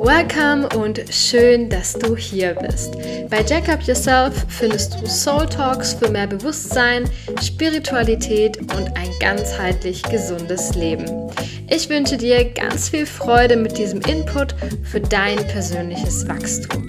Welcome 0.00 0.68
und 0.76 1.00
schön, 1.10 1.70
dass 1.70 1.92
du 1.92 2.16
hier 2.16 2.54
bist. 2.54 2.96
Bei 3.30 3.44
Jack 3.46 3.68
Up 3.68 3.82
Yourself 3.82 4.34
findest 4.48 5.00
du 5.00 5.06
Soul 5.06 5.46
Talks 5.46 5.94
für 5.94 6.08
mehr 6.08 6.26
Bewusstsein, 6.26 7.08
Spiritualität 7.40 8.58
und 8.58 8.96
ein 8.96 9.10
ganzheitlich 9.20 10.02
gesundes 10.02 10.74
Leben. 10.74 11.27
Ich 11.70 11.90
wünsche 11.90 12.16
dir 12.16 12.44
ganz 12.46 12.88
viel 12.88 13.04
Freude 13.04 13.56
mit 13.56 13.76
diesem 13.76 14.00
Input 14.00 14.54
für 14.84 15.00
dein 15.00 15.36
persönliches 15.48 16.26
Wachstum. 16.26 16.82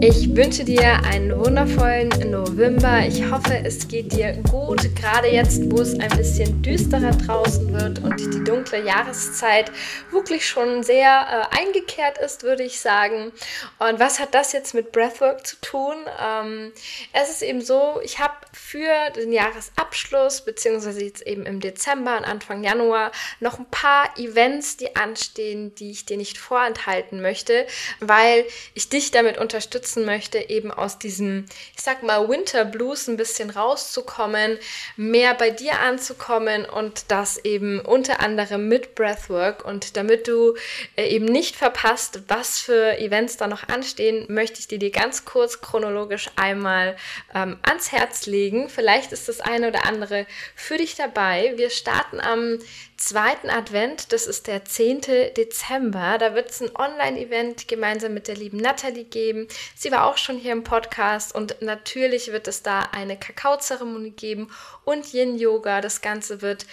Ich 0.00 0.34
wünsche 0.34 0.64
dir 0.64 1.00
einen 1.04 1.38
wundervollen 1.38 2.10
November. 2.52 3.06
Ich 3.06 3.30
hoffe, 3.30 3.62
es 3.64 3.88
geht 3.88 4.12
dir 4.12 4.32
gut, 4.50 4.94
gerade 4.94 5.28
jetzt, 5.28 5.70
wo 5.70 5.80
es 5.80 5.98
ein 5.98 6.10
bisschen 6.16 6.62
düsterer 6.62 7.12
draußen 7.12 7.72
wird 7.72 7.98
und 8.00 8.20
die 8.20 8.44
dunkle 8.44 8.84
Jahreszeit 8.84 9.72
wirklich 10.10 10.46
schon 10.46 10.82
sehr 10.82 11.48
äh, 11.52 11.58
eingekehrt 11.58 12.18
ist, 12.18 12.42
würde 12.42 12.62
ich 12.62 12.80
sagen. 12.80 13.32
Und 13.78 13.98
was 13.98 14.20
hat 14.20 14.34
das 14.34 14.52
jetzt 14.52 14.74
mit 14.74 14.92
Breathwork 14.92 15.46
zu 15.46 15.56
tun? 15.60 15.96
Ähm, 16.20 16.72
es 17.12 17.30
ist 17.30 17.42
eben 17.42 17.62
so, 17.62 18.00
ich 18.04 18.18
habe 18.18 18.34
für 18.52 19.10
den 19.16 19.32
Jahresabschluss, 19.32 20.44
beziehungsweise 20.44 21.04
jetzt 21.04 21.26
eben 21.26 21.46
im 21.46 21.60
Dezember 21.60 22.18
und 22.18 22.24
Anfang 22.24 22.62
Januar, 22.62 23.12
noch 23.40 23.58
ein 23.58 23.70
paar 23.70 24.16
Events, 24.18 24.76
die 24.76 24.94
anstehen, 24.94 25.74
die 25.74 25.90
ich 25.90 26.06
dir 26.06 26.16
nicht 26.16 26.38
vorenthalten 26.38 27.22
möchte, 27.22 27.66
weil 28.00 28.44
ich 28.74 28.88
dich 28.88 29.10
damit 29.10 29.38
unterstütze, 29.38 29.82
unterstützen 29.82 30.04
möchte, 30.04 30.50
eben 30.50 30.70
aus 30.70 30.98
diesem, 30.98 31.46
ich 31.76 31.82
sag 31.82 32.02
mal, 32.02 32.28
Winter 32.28 32.41
Blues 32.70 33.08
ein 33.08 33.16
bisschen 33.16 33.50
rauszukommen, 33.50 34.58
mehr 34.96 35.34
bei 35.34 35.50
dir 35.50 35.80
anzukommen 35.80 36.64
und 36.64 37.04
das 37.08 37.38
eben 37.44 37.80
unter 37.80 38.20
anderem 38.20 38.68
mit 38.68 38.94
Breathwork. 38.94 39.64
Und 39.64 39.96
damit 39.96 40.28
du 40.28 40.54
äh, 40.96 41.08
eben 41.08 41.26
nicht 41.26 41.56
verpasst, 41.56 42.22
was 42.28 42.58
für 42.58 42.98
Events 42.98 43.36
da 43.36 43.46
noch 43.46 43.68
anstehen, 43.68 44.26
möchte 44.28 44.60
ich 44.60 44.68
dir 44.68 44.78
die 44.78 44.90
ganz 44.90 45.24
kurz 45.24 45.60
chronologisch 45.60 46.28
einmal 46.36 46.96
ähm, 47.34 47.58
ans 47.62 47.92
Herz 47.92 48.26
legen. 48.26 48.68
Vielleicht 48.68 49.12
ist 49.12 49.28
das 49.28 49.40
eine 49.40 49.68
oder 49.68 49.86
andere 49.86 50.26
für 50.54 50.76
dich 50.76 50.94
dabei. 50.96 51.54
Wir 51.56 51.70
starten 51.70 52.20
am 52.20 52.58
zweiten 53.04 53.50
Advent, 53.50 54.12
das 54.12 54.26
ist 54.26 54.46
der 54.46 54.64
10. 54.64 55.02
Dezember. 55.36 56.18
Da 56.18 56.34
wird 56.34 56.50
es 56.50 56.60
ein 56.60 56.74
Online-Event 56.74 57.66
gemeinsam 57.66 58.14
mit 58.14 58.28
der 58.28 58.36
lieben 58.36 58.58
Natalie 58.58 59.04
geben. 59.04 59.48
Sie 59.74 59.90
war 59.90 60.06
auch 60.06 60.16
schon 60.16 60.38
hier 60.38 60.52
im 60.52 60.64
Podcast 60.64 61.34
und 61.34 61.60
natürlich 61.60 62.32
wird 62.32 62.48
es 62.48 62.62
da 62.62 62.80
eine 62.92 63.18
Kakaozeremonie 63.18 64.12
geben 64.12 64.50
und 64.84 65.12
Yin-Yoga. 65.12 65.80
Das 65.80 66.00
Ganze 66.00 66.42
wird 66.42 66.66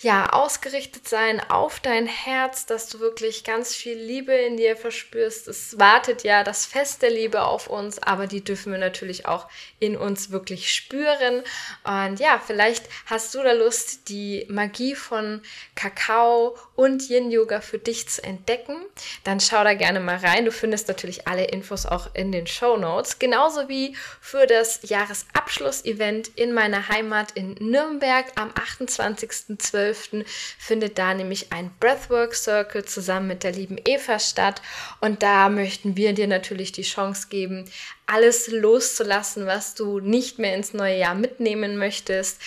ja 0.00 0.30
ausgerichtet 0.30 1.08
sein 1.08 1.40
auf 1.50 1.80
dein 1.80 2.06
Herz, 2.06 2.66
dass 2.66 2.88
du 2.88 3.00
wirklich 3.00 3.44
ganz 3.44 3.74
viel 3.74 3.96
Liebe 3.96 4.32
in 4.32 4.56
dir 4.56 4.76
verspürst. 4.76 5.48
Es 5.48 5.78
wartet 5.78 6.24
ja 6.24 6.44
das 6.44 6.66
Fest 6.66 7.02
der 7.02 7.10
Liebe 7.10 7.42
auf 7.42 7.68
uns, 7.68 8.02
aber 8.02 8.26
die 8.26 8.44
dürfen 8.44 8.72
wir 8.72 8.78
natürlich 8.78 9.26
auch 9.26 9.48
in 9.78 9.96
uns 9.96 10.30
wirklich 10.30 10.72
spüren. 10.72 11.42
Und 11.84 12.20
ja, 12.20 12.40
vielleicht 12.44 12.84
hast 13.06 13.34
du 13.34 13.42
da 13.42 13.52
Lust, 13.52 14.08
die 14.08 14.46
Magie 14.48 14.94
von 14.94 15.42
Kakao 15.80 16.58
und 16.80 17.10
Yin-Yoga 17.10 17.60
für 17.60 17.76
dich 17.76 18.08
zu 18.08 18.24
entdecken. 18.24 18.74
Dann 19.24 19.38
schau 19.38 19.62
da 19.64 19.74
gerne 19.74 20.00
mal 20.00 20.16
rein. 20.16 20.46
Du 20.46 20.50
findest 20.50 20.88
natürlich 20.88 21.28
alle 21.28 21.44
Infos 21.44 21.84
auch 21.84 22.14
in 22.14 22.32
den 22.32 22.46
Show 22.46 22.78
Notes. 22.78 23.18
Genauso 23.18 23.68
wie 23.68 23.94
für 24.22 24.46
das 24.46 24.80
Jahresabschluss-Event 24.84 26.28
in 26.36 26.54
meiner 26.54 26.88
Heimat 26.88 27.32
in 27.32 27.52
Nürnberg 27.60 28.24
am 28.36 28.48
28.12. 28.52 30.24
findet 30.58 30.96
da 30.96 31.12
nämlich 31.12 31.52
ein 31.52 31.70
Breathwork 31.80 32.34
Circle 32.34 32.86
zusammen 32.86 33.28
mit 33.28 33.44
der 33.44 33.52
lieben 33.52 33.76
Eva 33.84 34.18
statt. 34.18 34.62
Und 35.02 35.22
da 35.22 35.50
möchten 35.50 35.98
wir 35.98 36.14
dir 36.14 36.28
natürlich 36.28 36.72
die 36.72 36.80
Chance 36.80 37.26
geben, 37.28 37.70
alles 38.10 38.48
loszulassen, 38.48 39.46
was 39.46 39.74
du 39.74 40.00
nicht 40.00 40.38
mehr 40.38 40.56
ins 40.56 40.74
neue 40.74 40.98
Jahr 40.98 41.14
mitnehmen 41.14 41.76
möchtest. 41.76 42.40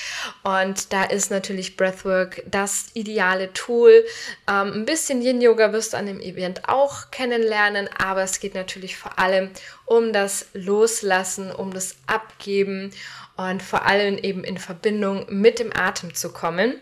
Und 0.44 0.92
da 0.92 1.04
ist 1.04 1.32
natürlich 1.32 1.78
Breathwork 1.78 2.44
das 2.46 2.88
ideale 2.94 3.54
Tool. 3.54 4.04
Ähm, 4.48 4.74
ein 4.74 4.86
bisschen 4.86 5.22
Yin-Yoga 5.22 5.74
wirst 5.74 5.94
du 5.94 5.98
an 5.98 6.06
dem 6.06 6.20
Event 6.20 6.68
auch 6.68 7.12
kennenlernen, 7.12 7.90
aber 7.98 8.24
es 8.24 8.40
geht 8.40 8.56
natürlich 8.56 8.98
vor 8.98 9.20
allem 9.20 9.50
um 9.86 10.14
das 10.14 10.48
Loslassen, 10.54 11.52
um 11.52 11.74
das 11.74 11.96
Abgeben 12.08 12.92
und 13.36 13.64
vor 13.64 13.86
allem 13.86 14.18
eben 14.18 14.44
in 14.44 14.58
Verbindung 14.58 15.26
mit 15.30 15.60
dem 15.60 15.72
Atem 15.76 16.14
zu 16.14 16.32
kommen. 16.32 16.80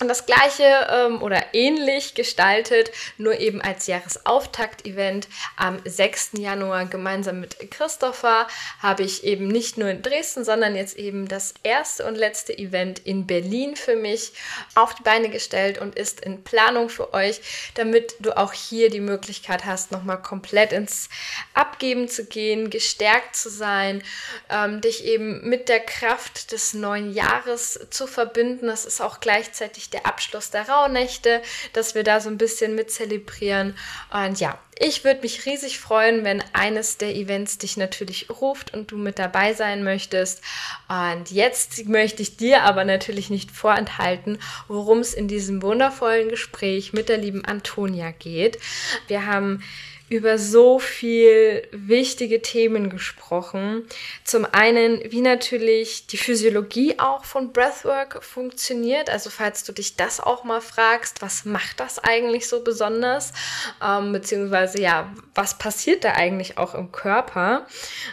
Und 0.00 0.08
das 0.08 0.26
gleiche 0.26 0.88
ähm, 0.90 1.22
oder 1.22 1.54
ähnlich 1.54 2.14
gestaltet, 2.14 2.90
nur 3.18 3.38
eben 3.38 3.60
als 3.60 3.86
Jahresauftakt-Event 3.86 5.28
am 5.56 5.80
6. 5.84 6.32
Januar 6.38 6.86
gemeinsam 6.86 7.40
mit 7.40 7.70
Christopher 7.70 8.46
habe 8.80 9.02
ich 9.02 9.24
eben 9.24 9.48
nicht 9.48 9.78
nur 9.78 9.88
in 9.88 10.02
Dresden, 10.02 10.44
sondern 10.44 10.74
jetzt 10.74 10.96
eben 10.96 11.28
das 11.28 11.54
erste 11.62 12.04
und 12.06 12.16
letzte 12.16 12.56
Event 12.56 12.98
in 13.00 13.26
Berlin 13.26 13.76
für 13.76 13.96
mich 13.96 14.32
auf 14.74 14.94
die 14.94 15.02
Beine 15.02 15.28
gestellt 15.28 15.78
und 15.78 15.94
ist 15.94 16.20
in 16.20 16.42
Planung 16.42 16.88
für 16.88 17.12
euch, 17.14 17.40
damit 17.74 18.16
du 18.20 18.36
auch 18.36 18.52
hier 18.52 18.90
die 18.90 19.00
Möglichkeit 19.00 19.64
hast, 19.64 19.92
nochmal 19.92 20.20
komplett 20.20 20.72
ins 20.72 21.08
Abgeben 21.54 22.08
zu 22.08 22.24
gehen, 22.24 22.70
gestärkt 22.70 23.36
zu 23.36 23.50
sein, 23.50 24.02
ähm, 24.50 24.80
dich 24.80 25.04
eben 25.04 25.48
mit 25.48 25.68
der 25.68 25.80
Kraft 25.80 26.52
des 26.52 26.74
neuen 26.74 27.12
Jahres 27.12 27.80
zu 27.90 28.06
verbinden. 28.06 28.66
Das 28.66 28.84
ist 28.84 29.00
auch 29.00 29.20
gleichzeitig 29.20 29.81
der 29.90 30.06
Abschluss 30.06 30.50
der 30.50 30.68
Rauhnächte, 30.68 31.42
dass 31.72 31.94
wir 31.94 32.04
da 32.04 32.20
so 32.20 32.28
ein 32.28 32.38
bisschen 32.38 32.74
mit 32.74 32.90
zelebrieren. 32.90 33.76
Und 34.10 34.40
ja, 34.40 34.58
ich 34.78 35.04
würde 35.04 35.20
mich 35.20 35.46
riesig 35.46 35.78
freuen, 35.78 36.24
wenn 36.24 36.42
eines 36.52 36.96
der 36.96 37.14
Events 37.14 37.58
dich 37.58 37.76
natürlich 37.76 38.28
ruft 38.30 38.74
und 38.74 38.90
du 38.90 38.96
mit 38.96 39.18
dabei 39.18 39.54
sein 39.54 39.84
möchtest. 39.84 40.42
Und 40.88 41.30
jetzt 41.30 41.86
möchte 41.86 42.22
ich 42.22 42.36
dir 42.36 42.62
aber 42.62 42.84
natürlich 42.84 43.30
nicht 43.30 43.50
vorenthalten, 43.50 44.38
worum 44.68 44.98
es 44.98 45.14
in 45.14 45.28
diesem 45.28 45.62
wundervollen 45.62 46.28
Gespräch 46.28 46.92
mit 46.92 47.08
der 47.08 47.18
lieben 47.18 47.44
Antonia 47.44 48.10
geht. 48.10 48.58
Wir 49.06 49.26
haben 49.26 49.62
über 50.12 50.36
so 50.36 50.78
viel 50.78 51.66
wichtige 51.72 52.42
Themen 52.42 52.90
gesprochen. 52.90 53.88
Zum 54.24 54.46
einen, 54.52 55.00
wie 55.10 55.22
natürlich 55.22 56.06
die 56.06 56.18
Physiologie 56.18 56.98
auch 56.98 57.24
von 57.24 57.54
Breathwork 57.54 58.22
funktioniert. 58.22 59.08
Also 59.08 59.30
falls 59.30 59.64
du 59.64 59.72
dich 59.72 59.96
das 59.96 60.20
auch 60.20 60.44
mal 60.44 60.60
fragst, 60.60 61.22
was 61.22 61.46
macht 61.46 61.80
das 61.80 61.98
eigentlich 61.98 62.46
so 62.46 62.62
besonders? 62.62 63.32
Ähm, 63.82 64.12
beziehungsweise 64.12 64.82
ja, 64.82 65.10
was 65.34 65.56
passiert 65.56 66.04
da 66.04 66.12
eigentlich 66.12 66.58
auch 66.58 66.74
im 66.74 66.92
Körper? 66.92 67.66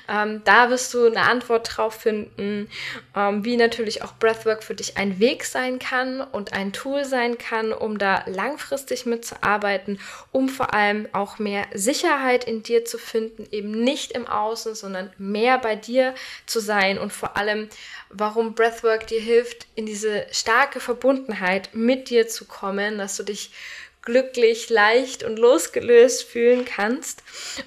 Ähm, 0.07 0.41
da 0.45 0.69
wirst 0.69 0.93
du 0.93 1.05
eine 1.05 1.23
Antwort 1.23 1.69
drauf 1.75 1.95
finden, 1.95 2.69
ähm, 3.13 3.43
wie 3.43 3.57
natürlich 3.57 4.03
auch 4.03 4.13
Breathwork 4.13 4.63
für 4.63 4.75
dich 4.75 4.95
ein 4.95 5.19
Weg 5.19 5.43
sein 5.43 5.79
kann 5.79 6.21
und 6.21 6.53
ein 6.53 6.71
Tool 6.71 7.03
sein 7.03 7.37
kann, 7.37 7.73
um 7.73 7.97
da 7.97 8.23
langfristig 8.25 9.05
mitzuarbeiten, 9.05 9.99
um 10.31 10.47
vor 10.47 10.73
allem 10.73 11.09
auch 11.11 11.39
mehr 11.39 11.65
Sicherheit 11.93 12.43
in 12.43 12.61
dir 12.61 12.85
zu 12.85 12.99
finden, 12.99 13.47
eben 13.51 13.71
nicht 13.71 14.11
im 14.11 14.27
Außen, 14.27 14.75
sondern 14.75 15.11
mehr 15.17 15.57
bei 15.57 15.75
dir 15.75 16.13
zu 16.45 16.59
sein 16.59 16.99
und 16.99 17.11
vor 17.11 17.35
allem, 17.35 17.67
warum 18.09 18.53
Breathwork 18.53 19.07
dir 19.07 19.19
hilft, 19.19 19.65
in 19.73 19.87
diese 19.87 20.27
starke 20.31 20.79
Verbundenheit 20.79 21.69
mit 21.73 22.11
dir 22.11 22.27
zu 22.27 22.45
kommen, 22.45 22.99
dass 22.99 23.17
du 23.17 23.23
dich 23.23 23.51
glücklich, 24.09 24.69
leicht 24.71 25.23
und 25.23 25.37
losgelöst 25.37 26.23
fühlen 26.23 26.65
kannst. 26.65 27.21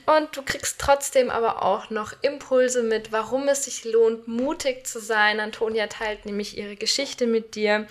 Und 0.06 0.36
du 0.36 0.42
kriegst 0.42 0.80
trotzdem 0.80 1.30
aber 1.30 1.62
auch 1.62 1.88
noch 1.90 2.14
Impulse 2.22 2.82
mit, 2.82 3.12
warum 3.12 3.46
es 3.46 3.64
sich 3.64 3.84
lohnt, 3.84 4.26
mutig 4.26 4.84
zu 4.84 4.98
sein. 4.98 5.38
Antonia 5.38 5.86
teilt 5.86 6.26
nämlich 6.26 6.58
ihre 6.58 6.74
Geschichte 6.74 7.28
mit 7.28 7.54
dir. 7.54 7.86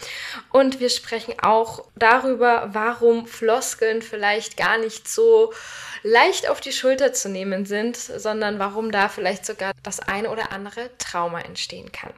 Und 0.52 0.82
wir 0.82 0.90
sprechen 0.90 1.36
auch 1.42 1.86
darüber, 1.96 2.70
warum 2.74 3.26
Floskeln 3.26 4.02
vielleicht 4.02 4.58
gar 4.58 4.78
nicht 4.78 5.08
so 5.08 5.54
leicht 6.04 6.50
auf 6.50 6.60
die 6.60 6.74
Schulter 6.74 7.14
zu 7.14 7.30
nehmen 7.30 7.66
sind, 7.66 7.96
sondern 7.96 8.60
warum 8.60 8.92
da 8.92 9.08
vielleicht 9.08 9.46
sogar 9.46 9.72
das 9.82 10.02
eine 10.02 10.30
oder 10.30 10.52
andere 10.52 10.90
Trauma 10.98 11.40
entstehen 11.40 11.94
kann. 11.94 12.14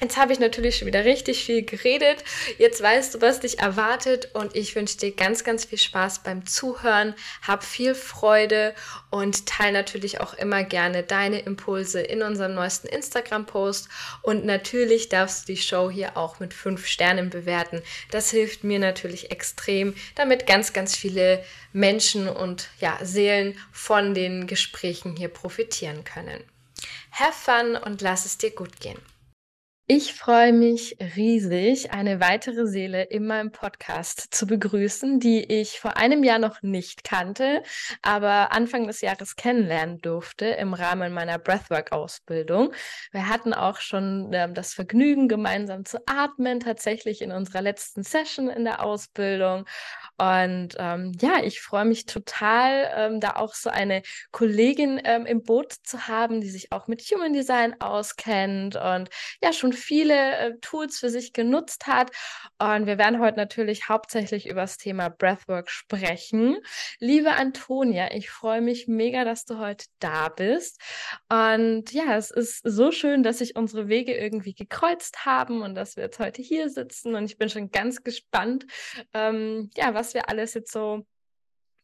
Jetzt 0.00 0.18
habe 0.18 0.30
ich 0.32 0.38
natürlich 0.38 0.76
schon 0.76 0.86
wieder 0.86 1.06
richtig 1.06 1.44
viel 1.44 1.64
geredet. 1.64 2.22
Jetzt 2.58 2.82
weißt 2.82 3.14
du, 3.14 3.20
was 3.22 3.40
dich 3.40 3.60
erwartet 3.60 4.28
und 4.34 4.54
ich 4.54 4.76
wünsche 4.76 4.98
dir 4.98 5.12
ganz, 5.12 5.42
ganz 5.42 5.64
viel 5.64 5.78
Spaß 5.78 6.22
beim 6.22 6.44
Zuhören. 6.44 7.14
Hab 7.40 7.64
viel 7.64 7.94
Freude 7.94 8.74
und 9.08 9.46
teile 9.46 9.72
natürlich 9.72 10.20
auch 10.20 10.34
immer 10.34 10.64
gerne 10.64 11.02
deine 11.02 11.38
Impulse 11.40 12.02
in 12.02 12.22
unserem 12.22 12.54
neuesten 12.54 12.88
Instagram-Post. 12.88 13.88
Und 14.20 14.44
natürlich 14.44 15.08
darfst 15.08 15.48
du 15.48 15.54
die 15.54 15.60
Show 15.62 15.90
hier 15.90 16.18
auch 16.18 16.40
mit 16.40 16.52
fünf 16.52 16.86
Sternen 16.86 17.30
bewerten. 17.30 17.80
Das 18.10 18.30
hilft 18.30 18.64
mir 18.64 18.78
natürlich 18.78 19.30
extrem, 19.30 19.94
damit 20.14 20.46
ganz, 20.46 20.74
ganz 20.74 20.94
viele 20.94 21.42
Menschen 21.72 22.28
und 22.28 22.68
ja, 22.80 22.98
Seelen 23.02 23.58
von 23.72 24.12
den 24.12 24.46
Gesprächen 24.46 25.16
hier 25.16 25.28
profitieren 25.28 26.04
können. 26.04 26.44
Have 27.12 27.32
fun 27.32 27.76
und 27.76 28.02
lass 28.02 28.26
es 28.26 28.36
dir 28.36 28.50
gut 28.50 28.78
gehen. 28.78 28.98
Ich 29.88 30.14
freue 30.14 30.52
mich 30.52 30.96
riesig, 31.14 31.92
eine 31.92 32.18
weitere 32.18 32.66
Seele 32.66 33.04
in 33.04 33.24
meinem 33.24 33.52
Podcast 33.52 34.34
zu 34.34 34.44
begrüßen, 34.44 35.20
die 35.20 35.44
ich 35.44 35.78
vor 35.78 35.96
einem 35.96 36.24
Jahr 36.24 36.40
noch 36.40 36.60
nicht 36.60 37.04
kannte, 37.04 37.62
aber 38.02 38.50
Anfang 38.50 38.88
des 38.88 39.00
Jahres 39.00 39.36
kennenlernen 39.36 40.00
durfte 40.00 40.46
im 40.46 40.74
Rahmen 40.74 41.12
meiner 41.12 41.38
Breathwork-Ausbildung. 41.38 42.72
Wir 43.12 43.28
hatten 43.28 43.54
auch 43.54 43.78
schon 43.78 44.32
ähm, 44.32 44.54
das 44.54 44.74
Vergnügen, 44.74 45.28
gemeinsam 45.28 45.84
zu 45.84 45.98
atmen, 46.06 46.58
tatsächlich 46.58 47.22
in 47.22 47.30
unserer 47.30 47.62
letzten 47.62 48.02
Session 48.02 48.48
in 48.48 48.64
der 48.64 48.82
Ausbildung. 48.82 49.66
Und 50.18 50.70
ähm, 50.78 51.12
ja, 51.20 51.44
ich 51.44 51.60
freue 51.60 51.84
mich 51.84 52.06
total, 52.06 52.90
ähm, 52.96 53.20
da 53.20 53.36
auch 53.36 53.54
so 53.54 53.70
eine 53.70 54.02
Kollegin 54.32 55.00
ähm, 55.04 55.26
im 55.26 55.44
Boot 55.44 55.74
zu 55.84 56.08
haben, 56.08 56.40
die 56.40 56.50
sich 56.50 56.72
auch 56.72 56.88
mit 56.88 57.02
Human 57.02 57.34
Design 57.34 57.80
auskennt 57.80 58.74
und 58.74 59.10
ja 59.40 59.52
schon 59.52 59.75
viele 59.76 60.36
äh, 60.36 60.58
Tools 60.60 60.98
für 60.98 61.10
sich 61.10 61.32
genutzt 61.32 61.86
hat. 61.86 62.10
Und 62.58 62.86
wir 62.86 62.98
werden 62.98 63.20
heute 63.20 63.36
natürlich 63.36 63.88
hauptsächlich 63.88 64.48
über 64.48 64.62
das 64.62 64.78
Thema 64.78 65.08
Breathwork 65.08 65.70
sprechen. 65.70 66.56
Liebe 66.98 67.32
Antonia, 67.32 68.12
ich 68.14 68.30
freue 68.30 68.60
mich 68.60 68.88
mega, 68.88 69.24
dass 69.24 69.44
du 69.44 69.58
heute 69.58 69.86
da 69.98 70.28
bist. 70.28 70.80
Und 71.28 71.92
ja, 71.92 72.16
es 72.16 72.30
ist 72.30 72.60
so 72.64 72.90
schön, 72.92 73.22
dass 73.22 73.38
sich 73.38 73.56
unsere 73.56 73.88
Wege 73.88 74.14
irgendwie 74.14 74.54
gekreuzt 74.54 75.24
haben 75.26 75.62
und 75.62 75.74
dass 75.74 75.96
wir 75.96 76.04
jetzt 76.04 76.18
heute 76.18 76.42
hier 76.42 76.70
sitzen. 76.70 77.14
Und 77.14 77.26
ich 77.26 77.38
bin 77.38 77.48
schon 77.48 77.70
ganz 77.70 78.02
gespannt, 78.02 78.66
ähm, 79.14 79.70
ja, 79.76 79.94
was 79.94 80.14
wir 80.14 80.28
alles 80.28 80.54
jetzt 80.54 80.72
so 80.72 81.04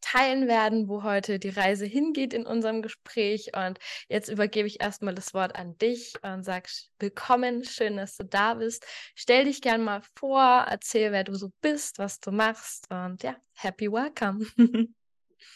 teilen 0.03 0.47
werden, 0.47 0.87
wo 0.89 1.03
heute 1.03 1.39
die 1.39 1.49
Reise 1.49 1.85
hingeht 1.85 2.33
in 2.33 2.45
unserem 2.45 2.81
Gespräch. 2.81 3.51
Und 3.55 3.79
jetzt 4.09 4.29
übergebe 4.29 4.67
ich 4.67 4.81
erstmal 4.81 5.15
das 5.15 5.33
Wort 5.33 5.55
an 5.55 5.77
dich 5.77 6.13
und 6.21 6.43
sag 6.43 6.67
willkommen, 6.99 7.63
schön, 7.63 7.97
dass 7.97 8.17
du 8.17 8.25
da 8.25 8.55
bist. 8.55 8.85
Stell 9.15 9.45
dich 9.45 9.61
gern 9.61 9.83
mal 9.83 10.01
vor, 10.15 10.65
erzähl, 10.69 11.11
wer 11.11 11.23
du 11.23 11.33
so 11.35 11.51
bist, 11.61 11.99
was 11.99 12.19
du 12.19 12.31
machst 12.31 12.91
und 12.91 13.23
ja, 13.23 13.35
happy 13.53 13.91
welcome. 13.91 14.45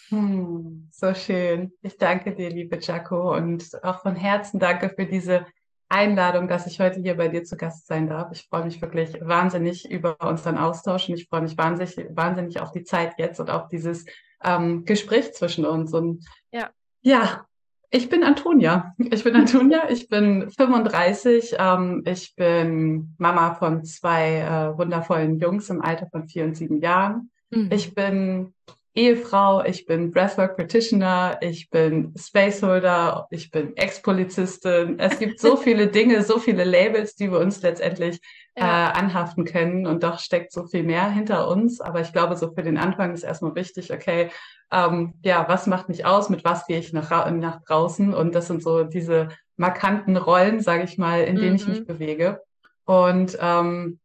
Hm, 0.10 0.90
so 0.92 1.14
schön. 1.14 1.72
Ich 1.82 1.98
danke 1.98 2.36
dir, 2.36 2.50
liebe 2.50 2.78
Jaco, 2.78 3.34
und 3.36 3.84
auch 3.84 4.02
von 4.02 4.16
Herzen 4.16 4.60
danke 4.60 4.90
für 4.90 5.06
diese 5.06 5.46
Einladung, 5.90 6.48
dass 6.48 6.68
ich 6.68 6.80
heute 6.80 7.00
hier 7.00 7.16
bei 7.16 7.30
dir 7.30 7.44
zu 7.44 7.56
Gast 7.56 7.88
sein 7.88 8.08
darf. 8.08 8.32
Ich 8.32 8.48
freue 8.48 8.66
mich 8.66 8.82
wirklich 8.82 9.14
wahnsinnig 9.22 9.90
über 9.90 10.20
unseren 10.22 10.58
Austausch 10.58 11.08
und 11.08 11.16
ich 11.16 11.28
freue 11.28 11.42
mich 11.42 11.58
wahnsinnig, 11.58 12.08
wahnsinnig 12.10 12.60
auf 12.60 12.72
die 12.72 12.84
Zeit 12.84 13.14
jetzt 13.18 13.40
und 13.40 13.50
auf 13.50 13.70
dieses 13.70 14.06
ähm, 14.44 14.86
Gespräch 14.86 15.34
zwischen 15.34 15.66
uns. 15.66 15.94
Und 15.94 16.26
ja. 16.52 16.70
ja, 17.02 17.46
ich 17.90 18.10
bin 18.10 18.24
Antonia. 18.24 18.94
Ich 18.98 19.24
bin 19.24 19.36
Antonia, 19.36 19.90
ich 19.90 20.10
bin 20.10 20.50
35, 20.52 21.56
ähm, 21.58 22.04
ich 22.06 22.36
bin 22.36 23.14
Mama 23.18 23.56
von 23.56 23.84
zwei 23.86 24.40
äh, 24.40 24.78
wundervollen 24.78 25.40
Jungs 25.40 25.70
im 25.70 25.82
Alter 25.82 26.08
von 26.12 26.28
vier 26.28 26.44
und 26.44 26.58
sieben 26.58 26.82
Jahren. 26.82 27.32
Mhm. 27.50 27.70
Ich 27.72 27.96
bin 27.96 28.54
Ehefrau, 28.94 29.64
ich 29.64 29.86
bin 29.86 30.12
Breathwork 30.12 30.58
Practitioner, 30.58 31.38
ich 31.42 31.70
bin 31.70 32.14
Spaceholder, 32.18 33.28
ich 33.30 33.52
bin 33.52 33.78
Ex-Polizistin. 33.78 35.00
Es 35.00 35.20
gibt 35.20 35.40
so 35.40 35.56
viele 35.56 35.88
Dinge, 35.88 36.24
so 36.24 36.40
viele 36.40 36.64
Labels, 36.64 37.16
die 37.16 37.32
wir 37.32 37.40
uns 37.40 37.62
letztendlich 37.62 38.20
ja. 38.58 38.90
äh, 38.90 38.94
anhaften 38.94 39.46
können 39.46 39.86
und 39.86 40.04
doch 40.04 40.20
steckt 40.20 40.52
so 40.52 40.66
viel 40.66 40.84
mehr 40.84 41.10
hinter 41.10 41.48
uns. 41.48 41.80
Aber 41.82 42.02
ich 42.02 42.12
glaube, 42.12 42.36
so 42.36 42.52
für 42.52 42.64
den 42.64 42.78
Anfang 42.78 43.14
ist 43.14 43.24
erstmal 43.24 43.56
wichtig, 43.56 43.94
okay, 43.94 44.30
ähm, 44.72 45.14
ja, 45.24 45.48
was 45.48 45.68
macht 45.68 45.90
mich 45.90 46.06
aus, 46.06 46.30
mit 46.30 46.44
was 46.44 46.66
gehe 46.66 46.80
ich 46.80 46.92
nach, 46.94 47.32
nach 47.32 47.64
draußen? 47.64 48.14
Und 48.14 48.36
das 48.36 48.48
sind 48.48 48.62
so 48.62 48.84
diese 48.84 49.30
markanten 49.56 50.18
Rollen, 50.18 50.60
sage 50.60 50.84
ich 50.84 50.98
mal, 50.98 51.24
in 51.24 51.36
denen 51.36 51.52
mhm. 51.52 51.56
ich 51.56 51.68
mich 51.68 51.80
mhm. 51.82 51.86
bewege. 51.86 52.42
Und 52.86 53.38
ähm, 53.42 54.00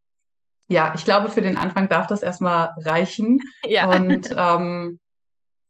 ja, 0.69 0.93
ich 0.95 1.05
glaube, 1.05 1.29
für 1.29 1.43
den 1.43 1.57
Anfang 1.57 1.89
darf 1.89 2.07
das 2.07 2.23
erstmal 2.23 2.71
reichen. 2.79 3.41
Ja. 3.65 3.89
Und 3.89 4.35
ähm, 4.37 4.99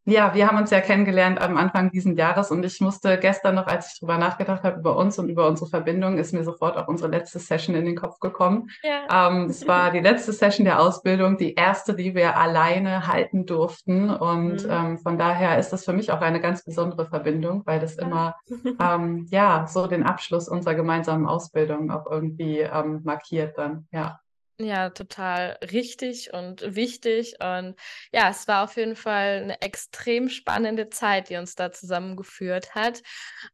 ja, 0.05 0.35
wir 0.35 0.49
haben 0.49 0.59
uns 0.59 0.71
ja 0.71 0.81
kennengelernt 0.81 1.41
am 1.41 1.57
Anfang 1.57 1.91
diesen 1.91 2.17
Jahres 2.17 2.51
und 2.51 2.65
ich 2.65 2.81
musste 2.81 3.19
gestern 3.19 3.55
noch, 3.55 3.67
als 3.67 3.93
ich 3.93 4.01
drüber 4.01 4.19
nachgedacht 4.19 4.65
habe 4.65 4.81
über 4.81 4.97
uns 4.97 5.19
und 5.19 5.29
über 5.29 5.47
unsere 5.47 5.71
Verbindung, 5.71 6.19
ist 6.19 6.33
mir 6.33 6.43
sofort 6.43 6.77
auch 6.77 6.89
unsere 6.89 7.11
letzte 7.11 7.39
Session 7.39 7.77
in 7.77 7.85
den 7.85 7.97
Kopf 7.97 8.19
gekommen. 8.19 8.69
Ja. 8.83 9.29
Ähm, 9.29 9.45
es 9.45 9.67
war 9.69 9.93
die 9.93 10.01
letzte 10.01 10.33
Session 10.33 10.65
der 10.65 10.81
Ausbildung, 10.81 11.39
die 11.39 11.55
erste, 11.55 11.95
die 11.95 12.15
wir 12.15 12.37
alleine 12.37 13.07
halten 13.07 13.47
durften 13.47 14.11
und 14.11 14.65
mhm. 14.65 14.71
ähm, 14.71 14.99
von 14.99 15.19
daher 15.19 15.59
ist 15.59 15.71
das 15.71 15.85
für 15.85 15.93
mich 15.93 16.11
auch 16.11 16.21
eine 16.21 16.41
ganz 16.41 16.65
besondere 16.65 17.07
Verbindung, 17.07 17.63
weil 17.65 17.79
das 17.79 17.97
immer 17.97 18.35
ähm, 18.81 19.27
ja 19.31 19.67
so 19.69 19.87
den 19.87 20.03
Abschluss 20.03 20.49
unserer 20.49 20.75
gemeinsamen 20.75 21.27
Ausbildung 21.27 21.91
auch 21.91 22.11
irgendwie 22.11 22.59
ähm, 22.59 23.03
markiert 23.05 23.57
dann. 23.57 23.87
Ja. 23.93 24.19
Ja, 24.63 24.91
total 24.91 25.59
richtig 25.73 26.33
und 26.33 26.63
wichtig. 26.77 27.35
Und 27.41 27.75
ja, 28.13 28.31
es 28.31 28.47
war 28.47 28.63
auf 28.63 28.77
jeden 28.77 28.95
Fall 28.95 29.41
eine 29.43 29.61
extrem 29.61 30.29
spannende 30.29 30.89
Zeit, 30.89 31.31
die 31.31 31.37
uns 31.37 31.57
da 31.57 31.73
zusammengeführt 31.73 32.75
hat. 32.75 33.03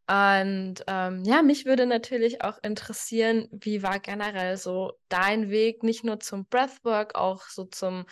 Und 0.06 0.84
ähm, 0.86 1.22
ja, 1.24 1.42
mich 1.42 1.64
würde 1.64 1.86
natürlich 1.86 2.42
auch 2.42 2.58
interessieren, 2.62 3.48
wie 3.52 3.82
war 3.82 4.00
generell 4.00 4.58
so 4.58 4.92
dein 5.08 5.48
Weg, 5.50 5.82
nicht 5.82 6.04
nur 6.04 6.20
zum 6.20 6.46
Breathwork, 6.46 7.14
auch 7.14 7.42
so 7.48 7.64
zum 7.64 8.04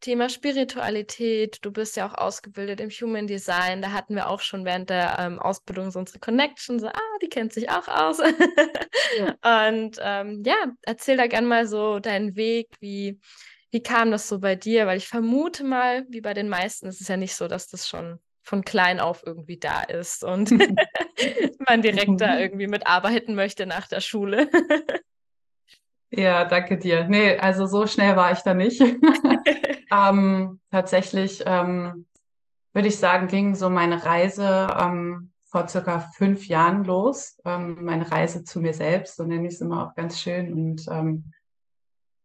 Thema 0.00 0.28
Spiritualität. 0.28 1.58
Du 1.62 1.70
bist 1.70 1.96
ja 1.96 2.08
auch 2.08 2.14
ausgebildet 2.14 2.80
im 2.80 2.90
Human 2.90 3.28
Design. 3.28 3.80
Da 3.82 3.92
hatten 3.92 4.16
wir 4.16 4.28
auch 4.28 4.40
schon 4.40 4.64
während 4.64 4.90
der 4.90 5.18
ähm, 5.20 5.38
Ausbildung 5.38 5.90
so 5.92 6.00
unsere 6.00 6.18
Connection, 6.18 6.80
so, 6.80 6.88
ah, 6.88 7.18
die 7.22 7.28
kennt 7.28 7.52
sich 7.52 7.70
auch 7.70 7.86
aus. 7.86 8.18
Und 9.42 9.98
ähm, 10.00 10.42
ja, 10.44 10.56
erzähl 10.82 11.16
da 11.16 11.26
gerne 11.26 11.46
mal 11.46 11.66
so 11.66 11.98
deinen 12.00 12.36
Weg 12.36 12.39
Weg? 12.40 12.68
Wie, 12.80 13.20
wie 13.70 13.82
kam 13.82 14.10
das 14.10 14.28
so 14.28 14.40
bei 14.40 14.56
dir? 14.56 14.86
Weil 14.86 14.96
ich 14.96 15.08
vermute 15.08 15.62
mal, 15.62 16.06
wie 16.08 16.22
bei 16.22 16.32
den 16.32 16.48
meisten, 16.48 16.86
es 16.88 17.00
ist 17.00 17.08
ja 17.08 17.18
nicht 17.18 17.34
so, 17.36 17.46
dass 17.46 17.68
das 17.68 17.86
schon 17.86 18.18
von 18.42 18.64
klein 18.64 18.98
auf 18.98 19.22
irgendwie 19.24 19.58
da 19.58 19.82
ist 19.82 20.24
und 20.24 20.50
man 21.68 21.82
direkt 21.82 22.20
da 22.20 22.38
irgendwie 22.38 22.66
mitarbeiten 22.66 23.34
möchte 23.34 23.66
nach 23.66 23.86
der 23.86 24.00
Schule. 24.00 24.48
ja, 26.10 26.44
danke 26.46 26.78
dir. 26.78 27.04
Nee, 27.04 27.36
also 27.36 27.66
so 27.66 27.86
schnell 27.86 28.16
war 28.16 28.32
ich 28.32 28.40
da 28.40 28.54
nicht. 28.54 28.80
ähm, 29.92 30.60
tatsächlich 30.70 31.42
ähm, 31.44 32.06
würde 32.72 32.88
ich 32.88 32.98
sagen, 32.98 33.28
ging 33.28 33.54
so 33.54 33.68
meine 33.68 34.04
Reise 34.04 34.68
ähm, 34.80 35.32
vor 35.44 35.68
circa 35.68 36.00
fünf 36.16 36.46
Jahren 36.46 36.84
los. 36.84 37.38
Ähm, 37.44 37.84
meine 37.84 38.10
Reise 38.10 38.44
zu 38.44 38.60
mir 38.60 38.72
selbst, 38.72 39.16
so 39.16 39.24
nenne 39.24 39.48
ich 39.48 39.54
es 39.54 39.60
immer 39.60 39.86
auch 39.86 39.94
ganz 39.94 40.20
schön. 40.20 40.52
Und 40.52 40.86
ähm, 40.90 41.32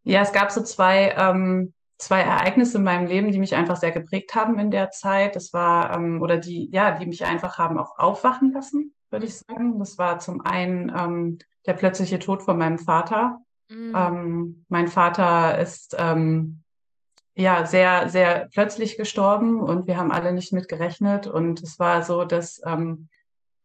ja, 0.05 0.21
es 0.21 0.31
gab 0.31 0.51
so 0.51 0.61
zwei, 0.61 1.15
ähm, 1.17 1.73
zwei 1.97 2.21
Ereignisse 2.21 2.77
in 2.77 2.83
meinem 2.83 3.07
Leben, 3.07 3.31
die 3.31 3.39
mich 3.39 3.55
einfach 3.55 3.75
sehr 3.75 3.91
geprägt 3.91 4.35
haben 4.35 4.59
in 4.59 4.71
der 4.71 4.91
Zeit. 4.91 5.35
Das 5.35 5.51
war, 5.51 5.95
ähm, 5.95 6.21
oder 6.21 6.37
die, 6.37 6.69
ja, 6.71 6.91
die 6.91 7.07
mich 7.07 7.25
einfach 7.25 7.57
haben 7.57 7.77
auch 7.77 7.97
aufwachen 7.97 8.53
lassen, 8.53 8.93
würde 9.09 9.25
ich 9.25 9.37
sagen. 9.37 9.79
Das 9.79 9.97
war 9.97 10.19
zum 10.19 10.41
einen 10.41 10.93
ähm, 10.95 11.39
der 11.65 11.73
plötzliche 11.73 12.19
Tod 12.19 12.43
von 12.43 12.57
meinem 12.57 12.77
Vater. 12.77 13.41
Mhm. 13.69 13.93
Ähm, 13.95 14.65
mein 14.69 14.87
Vater 14.87 15.57
ist 15.57 15.95
ähm, 15.97 16.61
ja 17.33 17.65
sehr, 17.65 18.07
sehr 18.07 18.47
plötzlich 18.53 18.97
gestorben 18.97 19.59
und 19.59 19.87
wir 19.87 19.97
haben 19.97 20.11
alle 20.11 20.33
nicht 20.33 20.53
mit 20.53 20.67
gerechnet. 20.67 21.25
Und 21.25 21.63
es 21.63 21.79
war 21.79 22.03
so, 22.03 22.25
dass 22.25 22.61
ähm, 22.63 23.09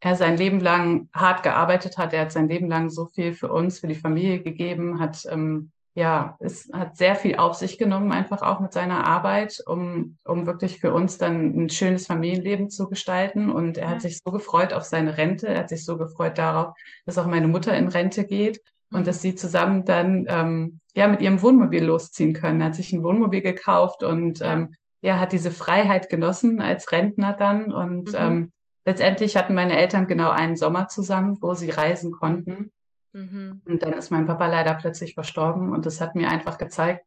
er 0.01 0.17
sein 0.17 0.39
Leben 0.39 0.61
lang 0.61 1.11
hart 1.13 1.43
gearbeitet 1.43 1.99
hat. 1.99 2.15
Er 2.15 2.23
hat 2.23 2.33
sein 2.33 2.49
Leben 2.49 2.69
lang 2.69 2.89
so 2.89 3.05
viel 3.05 3.35
für 3.35 3.53
uns, 3.53 3.81
für 3.81 3.89
die 3.89 3.95
Familie 3.95 4.41
gegeben, 4.41 4.99
hat 4.99 5.27
ähm, 5.31 5.73
ja, 5.95 6.37
es 6.39 6.71
hat 6.73 6.97
sehr 6.97 7.17
viel 7.17 7.37
auf 7.37 7.55
sich 7.55 7.77
genommen, 7.77 8.13
einfach 8.13 8.43
auch 8.43 8.61
mit 8.61 8.73
seiner 8.73 9.07
Arbeit, 9.07 9.61
um, 9.67 10.17
um 10.25 10.47
wirklich 10.47 10.79
für 10.79 10.93
uns 10.93 11.19
dann 11.19 11.65
ein 11.65 11.69
schönes 11.69 12.07
Familienleben 12.07 12.71
zu 12.71 12.89
gestalten. 12.89 13.51
Und 13.51 13.77
er 13.77 13.91
hat 13.91 14.03
sich 14.03 14.21
so 14.25 14.31
gefreut 14.31 14.73
auf 14.73 14.85
seine 14.85 15.17
Rente. 15.17 15.49
Er 15.49 15.61
hat 15.61 15.69
sich 15.69 15.85
so 15.85 15.99
gefreut 15.99 16.39
darauf, 16.39 16.75
dass 17.07 17.19
auch 17.19 17.27
meine 17.27 17.49
Mutter 17.49 17.77
in 17.77 17.89
Rente 17.89 18.25
geht 18.25 18.61
und 18.93 19.07
dass 19.07 19.21
sie 19.21 19.35
zusammen 19.35 19.85
dann 19.85 20.27
ähm, 20.29 20.81
ja 20.95 21.09
mit 21.09 21.23
ihrem 21.23 21.43
Wohnmobil 21.43 21.85
losziehen 21.85 22.35
können. 22.35 22.61
Er 22.61 22.69
hat 22.69 22.77
sich 22.77 22.93
ein 22.93 23.03
Wohnmobil 23.03 23.41
gekauft 23.41 24.05
und 24.05 24.41
ähm, 24.43 24.75
ja, 25.03 25.19
hat 25.19 25.33
diese 25.33 25.51
Freiheit 25.51 26.09
genossen 26.09 26.61
als 26.61 26.93
Rentner 26.93 27.33
dann. 27.33 27.73
Und 27.73 28.13
mhm. 28.13 28.17
ähm, 28.17 28.53
letztendlich 28.85 29.37
hatten 29.37 29.55
meine 29.55 29.77
Eltern 29.77 30.07
genau 30.07 30.31
einen 30.31 30.57
Sommer 30.57 30.87
zusammen, 30.87 31.39
wo 31.41 31.55
sie 31.55 31.71
reisen 31.71 32.13
konnten. 32.13 32.71
Mhm. 33.13 33.63
Und 33.67 33.83
dann 33.83 33.93
ist 33.95 34.11
mein 34.11 34.27
Papa 34.27 34.47
leider 34.47 34.75
plötzlich 34.75 35.15
verstorben 35.15 35.73
und 35.73 35.87
das 35.87 36.01
hat 36.01 36.15
mir 36.15 36.29
einfach 36.29 36.59
gezeigt, 36.59 37.05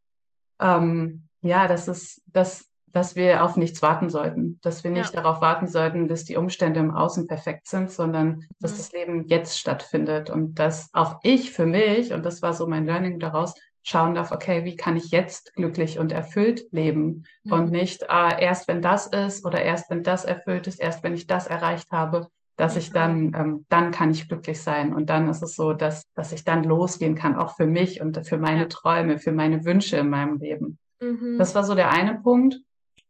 ähm, 0.59 1.27
ja, 1.41 1.67
dass 1.67 1.87
es, 1.87 2.21
dass, 2.27 2.69
dass 2.87 3.15
wir 3.15 3.43
auf 3.43 3.57
nichts 3.57 3.81
warten 3.81 4.09
sollten, 4.09 4.59
dass 4.61 4.83
wir 4.83 4.91
nicht 4.91 5.13
ja. 5.13 5.21
darauf 5.21 5.41
warten 5.41 5.67
sollten, 5.67 6.07
dass 6.07 6.25
die 6.25 6.37
Umstände 6.37 6.79
im 6.79 6.91
Außen 6.91 7.27
perfekt 7.27 7.67
sind, 7.67 7.91
sondern 7.91 8.27
mhm. 8.27 8.47
dass 8.59 8.77
das 8.77 8.91
Leben 8.91 9.27
jetzt 9.27 9.59
stattfindet 9.59 10.29
und 10.29 10.55
dass 10.59 10.89
auch 10.93 11.19
ich 11.23 11.51
für 11.51 11.65
mich, 11.65 12.13
und 12.13 12.25
das 12.25 12.41
war 12.41 12.53
so 12.53 12.67
mein 12.67 12.85
Learning 12.85 13.19
daraus, 13.19 13.53
schauen 13.85 14.15
darf, 14.15 14.31
okay, 14.31 14.63
wie 14.63 14.77
kann 14.77 14.95
ich 14.95 15.11
jetzt 15.11 15.53
glücklich 15.55 15.99
und 15.99 16.13
erfüllt 16.13 16.71
leben 16.71 17.25
mhm. 17.43 17.51
und 17.51 17.71
nicht 17.71 18.03
äh, 18.03 18.41
erst 18.41 18.67
wenn 18.67 18.81
das 18.81 19.07
ist 19.07 19.45
oder 19.45 19.61
erst 19.61 19.89
wenn 19.89 20.03
das 20.03 20.23
erfüllt 20.23 20.67
ist, 20.67 20.79
erst 20.79 21.03
wenn 21.03 21.13
ich 21.13 21.27
das 21.27 21.47
erreicht 21.47 21.91
habe, 21.91 22.29
dass 22.55 22.75
ich 22.75 22.91
dann, 22.91 23.33
ähm, 23.35 23.65
dann 23.69 23.91
kann 23.91 24.11
ich 24.11 24.27
glücklich 24.27 24.61
sein. 24.61 24.93
Und 24.93 25.09
dann 25.09 25.27
ist 25.29 25.41
es 25.41 25.55
so, 25.55 25.73
dass, 25.73 26.03
dass 26.13 26.31
ich 26.31 26.43
dann 26.43 26.63
losgehen 26.63 27.15
kann, 27.15 27.35
auch 27.35 27.55
für 27.55 27.65
mich 27.65 28.01
und 28.01 28.27
für 28.27 28.37
meine 28.37 28.67
Träume, 28.67 29.17
für 29.19 29.31
meine 29.31 29.65
Wünsche 29.65 29.97
in 29.97 30.09
meinem 30.09 30.37
Leben. 30.37 30.77
Mhm. 31.01 31.37
Das 31.37 31.55
war 31.55 31.63
so 31.63 31.75
der 31.75 31.91
eine 31.91 32.15
Punkt. 32.15 32.59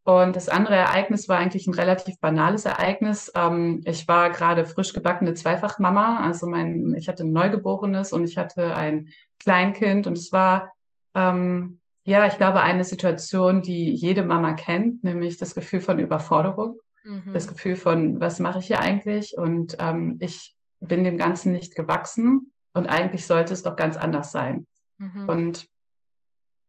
Und 0.05 0.35
das 0.35 0.49
andere 0.49 0.75
Ereignis 0.75 1.29
war 1.29 1.37
eigentlich 1.37 1.65
ein 1.65 1.73
relativ 1.73 2.19
banales 2.19 2.65
Ereignis. 2.65 3.31
Ähm, 3.35 3.81
ich 3.85 4.07
war 4.07 4.31
gerade 4.31 4.65
frisch 4.65 4.93
gebackene 4.93 5.33
Zweifachmama. 5.33 6.19
Also 6.19 6.47
mein, 6.47 6.93
ich 6.97 7.07
hatte 7.07 7.23
ein 7.23 7.31
Neugeborenes 7.31 8.11
und 8.11 8.25
ich 8.25 8.37
hatte 8.37 8.75
ein 8.75 9.09
Kleinkind. 9.39 10.07
Und 10.07 10.17
es 10.17 10.33
war, 10.33 10.73
ähm, 11.15 11.79
ja, 12.03 12.27
ich 12.27 12.37
glaube, 12.37 12.61
eine 12.61 12.83
Situation, 12.83 13.61
die 13.61 13.93
jede 13.93 14.23
Mama 14.23 14.53
kennt, 14.53 15.05
nämlich 15.05 15.37
das 15.37 15.55
Gefühl 15.55 15.79
von 15.79 15.99
Überforderung. 15.99 16.79
Mhm. 17.03 17.33
Das 17.33 17.47
Gefühl 17.47 17.75
von, 17.75 18.19
was 18.19 18.39
mache 18.39 18.59
ich 18.59 18.67
hier 18.67 18.79
eigentlich? 18.79 19.37
Und 19.37 19.77
ähm, 19.79 20.17
ich 20.19 20.55
bin 20.79 21.03
dem 21.03 21.17
Ganzen 21.17 21.51
nicht 21.51 21.75
gewachsen 21.75 22.51
und 22.73 22.87
eigentlich 22.87 23.25
sollte 23.25 23.53
es 23.53 23.63
doch 23.63 23.75
ganz 23.75 23.97
anders 23.97 24.31
sein. 24.31 24.67
Mhm. 24.97 25.29
Und 25.29 25.67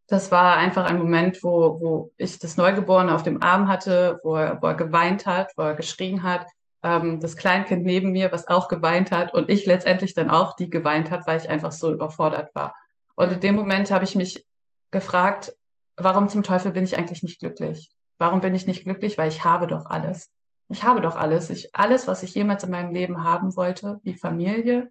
das 0.06 0.30
war 0.30 0.56
einfach 0.56 0.84
ein 0.84 0.98
Moment, 0.98 1.42
wo, 1.42 1.80
wo 1.80 2.12
ich 2.16 2.38
das 2.38 2.56
Neugeborene 2.56 3.14
auf 3.14 3.22
dem 3.22 3.42
Arm 3.42 3.68
hatte, 3.68 4.20
wo 4.22 4.36
er, 4.36 4.60
wo 4.60 4.66
er 4.66 4.74
geweint 4.74 5.26
hat, 5.26 5.52
wo 5.56 5.62
er 5.62 5.74
geschrien 5.74 6.22
hat. 6.22 6.46
Ähm, 6.82 7.20
das 7.20 7.36
Kleinkind 7.36 7.84
neben 7.84 8.12
mir, 8.12 8.30
was 8.30 8.48
auch 8.48 8.68
geweint 8.68 9.10
hat 9.10 9.32
und 9.32 9.48
ich 9.48 9.64
letztendlich 9.64 10.12
dann 10.12 10.30
auch, 10.30 10.56
die 10.56 10.68
geweint 10.68 11.10
hat, 11.10 11.26
weil 11.26 11.38
ich 11.40 11.48
einfach 11.48 11.72
so 11.72 11.92
überfordert 11.92 12.54
war. 12.54 12.74
Und 13.14 13.32
in 13.32 13.40
dem 13.40 13.54
Moment 13.54 13.90
habe 13.90 14.04
ich 14.04 14.14
mich 14.14 14.44
gefragt, 14.90 15.56
warum 15.96 16.28
zum 16.28 16.42
Teufel 16.42 16.72
bin 16.72 16.84
ich 16.84 16.98
eigentlich 16.98 17.22
nicht 17.22 17.40
glücklich? 17.40 17.90
Warum 18.18 18.40
bin 18.40 18.54
ich 18.54 18.66
nicht 18.66 18.84
glücklich? 18.84 19.18
Weil 19.18 19.28
ich 19.28 19.44
habe 19.44 19.66
doch 19.66 19.86
alles. 19.86 20.30
Ich 20.68 20.82
habe 20.82 21.00
doch 21.00 21.16
alles. 21.16 21.50
Ich, 21.50 21.74
alles, 21.74 22.06
was 22.06 22.22
ich 22.22 22.34
jemals 22.34 22.64
in 22.64 22.70
meinem 22.70 22.92
Leben 22.92 23.24
haben 23.24 23.54
wollte, 23.56 24.00
die 24.04 24.14
Familie, 24.14 24.90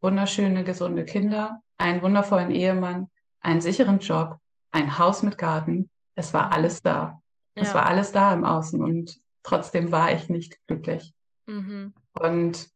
wunderschöne, 0.00 0.64
gesunde 0.64 1.04
Kinder, 1.04 1.62
einen 1.78 2.02
wundervollen 2.02 2.50
Ehemann, 2.50 3.10
einen 3.40 3.60
sicheren 3.60 4.00
Job, 4.00 4.38
ein 4.70 4.98
Haus 4.98 5.22
mit 5.22 5.38
Garten. 5.38 5.90
Es 6.14 6.34
war 6.34 6.52
alles 6.52 6.82
da. 6.82 7.20
Ja. 7.56 7.62
Es 7.62 7.74
war 7.74 7.86
alles 7.86 8.12
da 8.12 8.32
im 8.34 8.44
Außen 8.44 8.82
und 8.82 9.20
trotzdem 9.42 9.92
war 9.92 10.12
ich 10.12 10.28
nicht 10.28 10.58
glücklich. 10.66 11.14
Mhm. 11.46 11.94
Und 12.12 12.68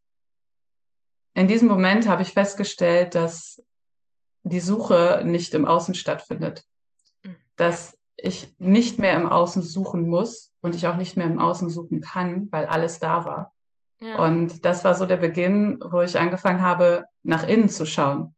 in 1.34 1.48
diesem 1.48 1.68
Moment 1.68 2.08
habe 2.08 2.22
ich 2.22 2.32
festgestellt, 2.32 3.14
dass 3.14 3.62
die 4.42 4.60
Suche 4.60 5.22
nicht 5.24 5.54
im 5.54 5.66
Außen 5.66 5.94
stattfindet. 5.94 6.64
Mhm. 7.24 7.36
Dass 7.56 7.97
ich 8.20 8.54
nicht 8.58 8.98
mehr 8.98 9.14
im 9.14 9.26
Außen 9.26 9.62
suchen 9.62 10.08
muss 10.08 10.52
und 10.60 10.75
ich 10.75 10.87
auch 10.87 10.96
nicht 10.96 11.16
mehr 11.16 11.26
im 11.26 11.38
Außen 11.38 11.70
suchen 11.70 12.00
kann, 12.00 12.48
weil 12.50 12.66
alles 12.66 12.98
da 12.98 13.25
war. 13.25 13.54
Ja. 14.00 14.25
Und 14.25 14.64
das 14.64 14.84
war 14.84 14.94
so 14.94 15.06
der 15.06 15.16
Beginn, 15.16 15.78
wo 15.90 16.02
ich 16.02 16.18
angefangen 16.18 16.62
habe, 16.62 17.04
nach 17.22 17.46
innen 17.46 17.68
zu 17.68 17.87
schauen. 17.87 18.34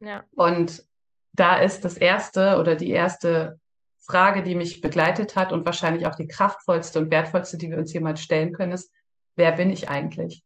Ja. 0.00 0.24
Und 0.34 0.84
da 1.32 1.56
ist 1.56 1.84
das 1.84 1.96
erste 1.96 2.58
oder 2.58 2.74
die 2.74 2.90
erste 2.90 3.60
Frage, 4.00 4.42
die 4.42 4.54
mich 4.54 4.80
begleitet 4.80 5.36
hat 5.36 5.52
und 5.52 5.66
wahrscheinlich 5.66 6.06
auch 6.06 6.14
die 6.14 6.26
kraftvollste 6.26 6.98
und 6.98 7.10
wertvollste, 7.10 7.58
die 7.58 7.70
wir 7.70 7.78
uns 7.78 7.92
jemals 7.92 8.20
stellen 8.20 8.52
können, 8.52 8.72
ist, 8.72 8.92
wer 9.36 9.52
bin 9.52 9.70
ich 9.70 9.88
eigentlich? 9.88 10.42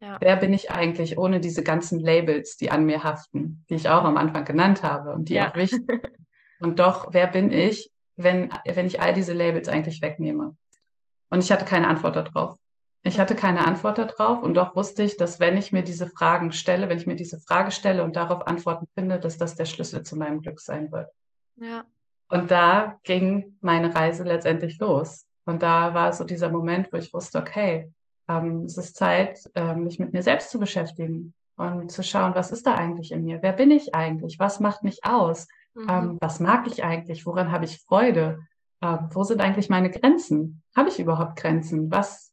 Ja. 0.00 0.18
Wer 0.20 0.36
bin 0.36 0.52
ich 0.52 0.70
eigentlich 0.70 1.18
ohne 1.18 1.40
diese 1.40 1.62
ganzen 1.62 2.00
Labels, 2.00 2.56
die 2.56 2.70
an 2.70 2.84
mir 2.84 3.04
haften, 3.04 3.64
die 3.68 3.74
ich 3.74 3.88
auch 3.88 4.04
am 4.04 4.16
Anfang 4.16 4.44
genannt 4.44 4.82
habe 4.82 5.12
und 5.12 5.28
die 5.28 5.34
ja. 5.34 5.50
auch 5.50 5.56
wichtig 5.56 5.82
sind? 5.88 6.02
Und 6.60 6.78
doch, 6.78 7.08
wer 7.12 7.26
bin 7.26 7.52
ich, 7.52 7.90
wenn, 8.22 8.50
wenn 8.64 8.86
ich 8.86 9.00
all 9.00 9.12
diese 9.12 9.32
Labels 9.32 9.68
eigentlich 9.68 10.02
wegnehme? 10.02 10.56
Und 11.30 11.44
ich 11.44 11.52
hatte 11.52 11.64
keine 11.64 11.88
Antwort 11.88 12.16
darauf. 12.16 12.56
Ich 13.02 13.18
hatte 13.18 13.34
keine 13.34 13.66
Antwort 13.66 13.96
darauf 13.96 14.42
und 14.42 14.54
doch 14.54 14.76
wusste 14.76 15.02
ich, 15.02 15.16
dass 15.16 15.40
wenn 15.40 15.56
ich 15.56 15.72
mir 15.72 15.82
diese 15.82 16.06
Fragen 16.06 16.52
stelle, 16.52 16.88
wenn 16.88 16.98
ich 16.98 17.06
mir 17.06 17.16
diese 17.16 17.40
Frage 17.40 17.70
stelle 17.70 18.04
und 18.04 18.14
darauf 18.14 18.46
Antworten 18.46 18.86
finde, 18.94 19.18
dass 19.18 19.38
das 19.38 19.54
der 19.54 19.64
Schlüssel 19.64 20.02
zu 20.02 20.16
meinem 20.16 20.42
Glück 20.42 20.60
sein 20.60 20.92
wird. 20.92 21.10
Ja. 21.56 21.84
Und 22.28 22.50
da 22.50 22.98
ging 23.02 23.56
meine 23.60 23.94
Reise 23.94 24.24
letztendlich 24.24 24.78
los. 24.78 25.26
Und 25.46 25.62
da 25.62 25.94
war 25.94 26.12
so 26.12 26.24
dieser 26.24 26.50
Moment, 26.50 26.92
wo 26.92 26.98
ich 26.98 27.12
wusste, 27.14 27.38
okay, 27.38 27.90
ähm, 28.28 28.64
es 28.64 28.76
ist 28.76 28.96
Zeit, 28.96 29.50
äh, 29.54 29.74
mich 29.74 29.98
mit 29.98 30.12
mir 30.12 30.22
selbst 30.22 30.50
zu 30.50 30.58
beschäftigen 30.58 31.34
und 31.56 31.90
zu 31.90 32.02
schauen, 32.02 32.34
was 32.34 32.52
ist 32.52 32.66
da 32.66 32.74
eigentlich 32.74 33.12
in 33.12 33.24
mir? 33.24 33.42
Wer 33.42 33.52
bin 33.52 33.70
ich 33.70 33.94
eigentlich? 33.94 34.38
Was 34.38 34.60
macht 34.60 34.84
mich 34.84 35.04
aus? 35.04 35.48
Mhm. 35.74 35.86
Ähm, 35.88 36.18
was 36.20 36.40
mag 36.40 36.66
ich 36.66 36.84
eigentlich? 36.84 37.26
Woran 37.26 37.52
habe 37.52 37.64
ich 37.64 37.78
Freude? 37.78 38.40
Äh, 38.80 38.98
wo 39.10 39.24
sind 39.24 39.40
eigentlich 39.40 39.68
meine 39.68 39.90
Grenzen? 39.90 40.62
Habe 40.76 40.88
ich 40.88 40.98
überhaupt 40.98 41.36
Grenzen? 41.36 41.90
Was, 41.90 42.32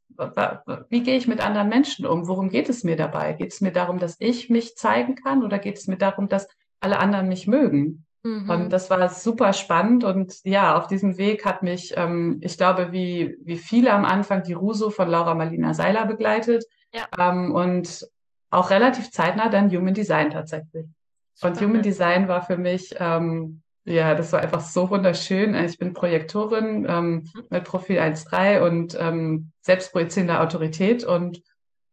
wie 0.89 1.03
gehe 1.03 1.17
ich 1.17 1.27
mit 1.27 1.45
anderen 1.45 1.69
Menschen 1.69 2.05
um? 2.05 2.27
Worum 2.27 2.49
geht 2.49 2.69
es 2.69 2.83
mir 2.83 2.95
dabei? 2.95 3.33
Geht 3.33 3.53
es 3.53 3.61
mir 3.61 3.71
darum, 3.71 3.99
dass 3.99 4.15
ich 4.19 4.49
mich 4.49 4.75
zeigen 4.75 5.15
kann 5.15 5.43
oder 5.43 5.59
geht 5.59 5.77
es 5.77 5.87
mir 5.87 5.97
darum, 5.97 6.27
dass 6.27 6.47
alle 6.79 6.99
anderen 6.99 7.27
mich 7.27 7.47
mögen? 7.47 8.05
Mhm. 8.23 8.49
Und 8.49 8.69
das 8.69 8.89
war 8.89 9.09
super 9.09 9.53
spannend 9.53 10.03
und 10.03 10.43
ja, 10.43 10.77
auf 10.77 10.87
diesem 10.87 11.17
Weg 11.17 11.45
hat 11.45 11.63
mich, 11.63 11.93
ähm, 11.95 12.39
ich 12.41 12.57
glaube, 12.57 12.91
wie, 12.91 13.37
wie 13.41 13.57
viele 13.57 13.93
am 13.93 14.05
Anfang 14.05 14.43
die 14.43 14.53
Ruso 14.53 14.89
von 14.89 15.07
Laura 15.07 15.35
Marlina 15.35 15.73
Seiler 15.73 16.05
begleitet 16.05 16.65
ja. 16.93 17.05
ähm, 17.17 17.53
und 17.53 18.07
auch 18.49 18.69
relativ 18.69 19.11
zeitnah 19.11 19.49
dann 19.49 19.69
Human 19.71 19.93
Design 19.93 20.31
tatsächlich. 20.31 20.87
Und 21.41 21.61
Human 21.61 21.81
Design 21.81 22.27
war 22.27 22.41
für 22.41 22.57
mich, 22.57 22.95
ähm, 22.99 23.61
ja, 23.85 24.15
das 24.15 24.33
war 24.33 24.41
einfach 24.41 24.61
so 24.61 24.89
wunderschön. 24.89 25.55
Ich 25.55 25.77
bin 25.77 25.93
Projektorin 25.93 26.85
ähm, 26.89 27.11
mhm. 27.11 27.43
mit 27.49 27.63
Profil 27.63 27.99
1.3 27.99 28.61
und 28.61 28.97
ähm, 28.99 29.51
selbstprojizierender 29.61 30.41
Autorität. 30.41 31.03
Und 31.03 31.41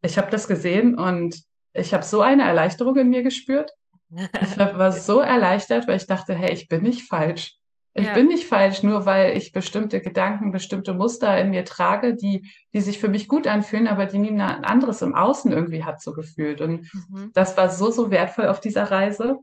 ich 0.03 0.19
habe 0.19 0.31
das 0.31 0.49
gesehen 0.49 0.99
und 0.99 1.43
ich 1.73 1.93
habe 1.95 2.05
so 2.05 2.21
eine 2.21 2.45
Erleichterung 2.45 2.97
in 2.97 3.11
mir 3.11 3.23
gespürt. 3.23 3.71
Ich 4.11 4.59
war 4.59 4.93
so 4.93 5.21
erleichtert, 5.21 5.87
weil 5.87 5.97
ich 5.97 6.07
dachte, 6.07 6.35
hey, 6.35 6.53
ich 6.53 6.69
bin 6.69 6.83
nicht 6.83 7.09
falsch. 7.09 7.59
Ich 7.97 8.07
ja. 8.07 8.15
bin 8.15 8.27
nicht 8.27 8.47
falsch, 8.47 8.83
nur 8.83 9.07
weil 9.07 9.37
ich 9.37 9.53
bestimmte 9.53 10.01
Gedanken, 10.01 10.51
bestimmte 10.51 10.95
Muster 10.95 11.39
in 11.39 11.51
mir 11.51 11.65
trage, 11.65 12.17
die, 12.17 12.51
die 12.73 12.81
sich 12.81 12.99
für 12.99 13.09
mich 13.09 13.29
gut 13.29 13.47
anfühlen, 13.47 13.87
aber 13.87 14.07
die 14.07 14.19
niemand 14.19 14.67
anderes 14.67 15.01
im 15.01 15.15
Außen 15.15 15.53
irgendwie 15.53 15.85
hat 15.85 16.03
so 16.03 16.13
gefühlt. 16.13 16.61
Und 16.61 16.93
mhm. 16.93 17.31
das 17.35 17.57
war 17.57 17.71
so, 17.71 17.93
so 17.93 18.11
wertvoll 18.11 18.49
auf 18.49 18.61
dieser 18.61 18.91
Reise. 18.91 19.39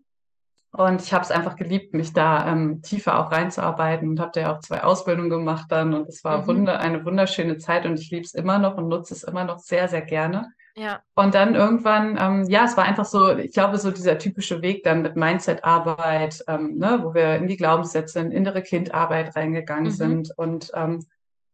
Und 0.74 1.02
ich 1.02 1.14
habe 1.14 1.24
es 1.24 1.32
einfach 1.32 1.56
geliebt, 1.56 1.94
mich 1.94 2.12
da 2.12 2.52
ähm, 2.52 2.82
tiefer 2.82 3.20
auch 3.20 3.32
reinzuarbeiten 3.32 4.10
und 4.10 4.20
habe 4.20 4.32
da 4.34 4.42
ja 4.42 4.56
auch 4.56 4.60
zwei 4.60 4.84
Ausbildungen 4.84 5.30
gemacht 5.30 5.68
dann. 5.70 5.94
Und 5.94 6.10
es 6.10 6.24
war 6.26 6.42
mhm. 6.42 6.48
wunder, 6.48 6.80
eine 6.82 7.06
wunderschöne 7.06 7.58
Zeit 7.58 7.86
und 7.86 8.00
ich 8.00 8.12
liebe 8.12 8.26
es 8.26 8.34
immer 8.34 8.60
noch 8.60 8.76
und 8.76 8.90
nutze 8.90 9.14
es 9.14 9.24
immer 9.24 9.46
noch 9.46 9.60
sehr, 9.60 9.88
sehr 9.88 10.02
gerne. 10.02 10.52
Ja. 10.76 11.02
Und 11.16 11.36
dann 11.36 11.56
irgendwann, 11.56 12.18
ähm, 12.20 12.46
ja, 12.48 12.66
es 12.66 12.78
war 12.78 12.86
einfach 12.86 13.06
so, 13.06 13.36
ich 13.38 13.54
glaube, 13.54 13.78
so 13.78 13.92
dieser 13.92 14.18
typische 14.18 14.62
Weg 14.62 14.84
dann 14.84 15.02
mit 15.02 15.16
Mindset-Arbeit, 15.16 16.44
ähm, 16.48 16.78
ne, 16.78 17.00
wo 17.04 17.14
wir 17.14 17.36
in 17.36 17.48
die 17.48 17.58
Glaubenssätze, 17.58 18.20
in 18.20 18.32
innere 18.32 18.62
Kindarbeit 18.62 19.36
reingegangen 19.36 19.86
mhm. 19.86 19.92
sind. 19.92 20.34
Und 20.38 20.72
ähm, 20.74 21.06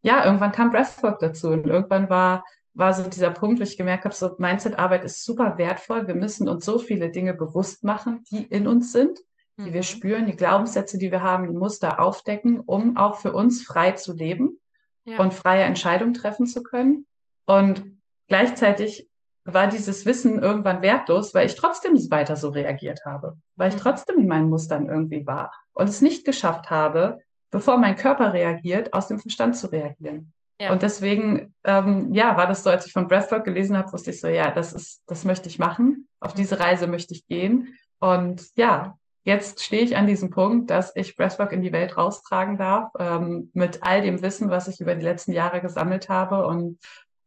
ja, 0.02 0.24
irgendwann 0.24 0.52
kam 0.52 0.70
Breathwork 0.70 1.18
dazu 1.18 1.48
und 1.48 1.66
irgendwann 1.66 2.08
war, 2.08 2.44
war 2.74 2.94
so 2.94 3.08
dieser 3.08 3.30
Punkt, 3.30 3.58
wo 3.58 3.64
ich 3.64 3.76
gemerkt 3.76 4.04
habe, 4.04 4.14
so 4.14 4.36
Mindset-Arbeit 4.38 5.04
ist 5.04 5.24
super 5.24 5.58
wertvoll. 5.58 6.06
Wir 6.06 6.14
müssen 6.14 6.48
uns 6.48 6.64
so 6.64 6.78
viele 6.78 7.10
Dinge 7.10 7.34
bewusst 7.34 7.82
machen, 7.82 8.22
die 8.30 8.44
in 8.44 8.68
uns 8.68 8.92
sind, 8.92 9.18
die 9.56 9.70
mhm. 9.70 9.74
wir 9.74 9.82
spüren, 9.82 10.26
die 10.26 10.36
Glaubenssätze, 10.36 10.96
die 10.98 11.10
wir 11.10 11.22
haben, 11.22 11.48
die 11.48 11.58
Muster 11.58 11.98
aufdecken, 11.98 12.60
um 12.60 12.96
auch 12.96 13.16
für 13.16 13.32
uns 13.32 13.64
frei 13.64 13.92
zu 13.92 14.12
leben 14.12 14.60
ja. 15.04 15.18
und 15.18 15.34
freie 15.34 15.64
Entscheidungen 15.64 16.14
treffen 16.14 16.46
zu 16.46 16.62
können. 16.62 17.06
Und 17.46 17.97
gleichzeitig 18.28 19.08
war 19.44 19.66
dieses 19.66 20.04
Wissen 20.04 20.42
irgendwann 20.42 20.82
wertlos, 20.82 21.34
weil 21.34 21.46
ich 21.46 21.54
trotzdem 21.54 21.94
weiter 22.10 22.36
so 22.36 22.50
reagiert 22.50 23.04
habe, 23.04 23.36
weil 23.56 23.70
ich 23.70 23.76
mhm. 23.76 23.80
trotzdem 23.80 24.18
in 24.18 24.28
meinen 24.28 24.50
Mustern 24.50 24.88
irgendwie 24.88 25.26
war 25.26 25.52
und 25.72 25.88
es 25.88 26.02
nicht 26.02 26.24
geschafft 26.24 26.70
habe, 26.70 27.20
bevor 27.50 27.78
mein 27.78 27.96
Körper 27.96 28.32
reagiert, 28.32 28.92
aus 28.92 29.08
dem 29.08 29.18
Verstand 29.18 29.56
zu 29.56 29.68
reagieren. 29.72 30.32
Ja. 30.60 30.72
Und 30.72 30.82
deswegen, 30.82 31.54
ähm, 31.64 32.12
ja, 32.12 32.36
war 32.36 32.46
das 32.46 32.64
so, 32.64 32.70
als 32.70 32.84
ich 32.84 32.92
von 32.92 33.06
Breathwork 33.06 33.44
gelesen 33.44 33.78
habe, 33.78 33.92
wusste 33.92 34.10
ich 34.10 34.20
so, 34.20 34.26
ja, 34.26 34.50
das 34.50 34.72
ist, 34.72 35.02
das 35.06 35.24
möchte 35.24 35.48
ich 35.48 35.58
machen. 35.58 36.08
Auf 36.20 36.34
diese 36.34 36.56
mhm. 36.56 36.62
Reise 36.62 36.86
möchte 36.88 37.14
ich 37.14 37.26
gehen. 37.26 37.74
Und 38.00 38.44
ja, 38.56 38.98
jetzt 39.22 39.62
stehe 39.62 39.82
ich 39.82 39.96
an 39.96 40.06
diesem 40.06 40.30
Punkt, 40.30 40.70
dass 40.70 40.94
ich 40.96 41.16
Breathwork 41.16 41.52
in 41.52 41.62
die 41.62 41.72
Welt 41.72 41.96
raustragen 41.96 42.58
darf, 42.58 42.90
ähm, 42.98 43.50
mit 43.54 43.82
all 43.82 44.02
dem 44.02 44.20
Wissen, 44.20 44.50
was 44.50 44.66
ich 44.68 44.80
über 44.80 44.96
die 44.96 45.04
letzten 45.04 45.32
Jahre 45.32 45.60
gesammelt 45.60 46.08
habe 46.08 46.46
und 46.46 46.78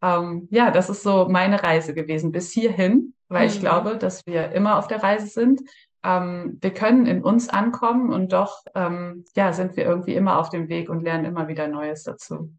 ähm, 0.02 0.48
ja, 0.52 0.72
das 0.72 0.90
ist 0.90 1.04
so 1.04 1.28
meine 1.30 1.62
Reise 1.64 1.94
gewesen 1.94 2.32
bis 2.32 2.52
hierhin. 2.52 3.14
weil 3.30 3.48
ich 3.48 3.56
Mhm. 3.58 3.62
glaube, 3.62 3.98
dass 3.98 4.26
wir 4.28 4.52
immer 4.52 4.78
auf 4.78 4.88
der 4.88 5.02
Reise 5.02 5.28
sind. 5.28 5.62
Ähm, 6.04 6.58
wir 6.60 6.74
können 6.74 7.06
in 7.06 7.24
uns 7.24 7.48
ankommen 7.48 8.12
und 8.12 8.34
doch, 8.34 8.64
ähm, 8.76 9.24
ja, 9.38 9.54
sind 9.54 9.78
wir 9.78 9.86
irgendwie 9.86 10.16
immer 10.16 10.38
auf 10.38 10.50
dem 10.50 10.68
Weg 10.68 10.90
und 10.90 11.02
lernen 11.02 11.24
immer 11.24 11.48
wieder 11.48 11.70
Neues 11.70 12.04
dazu. 12.04 12.52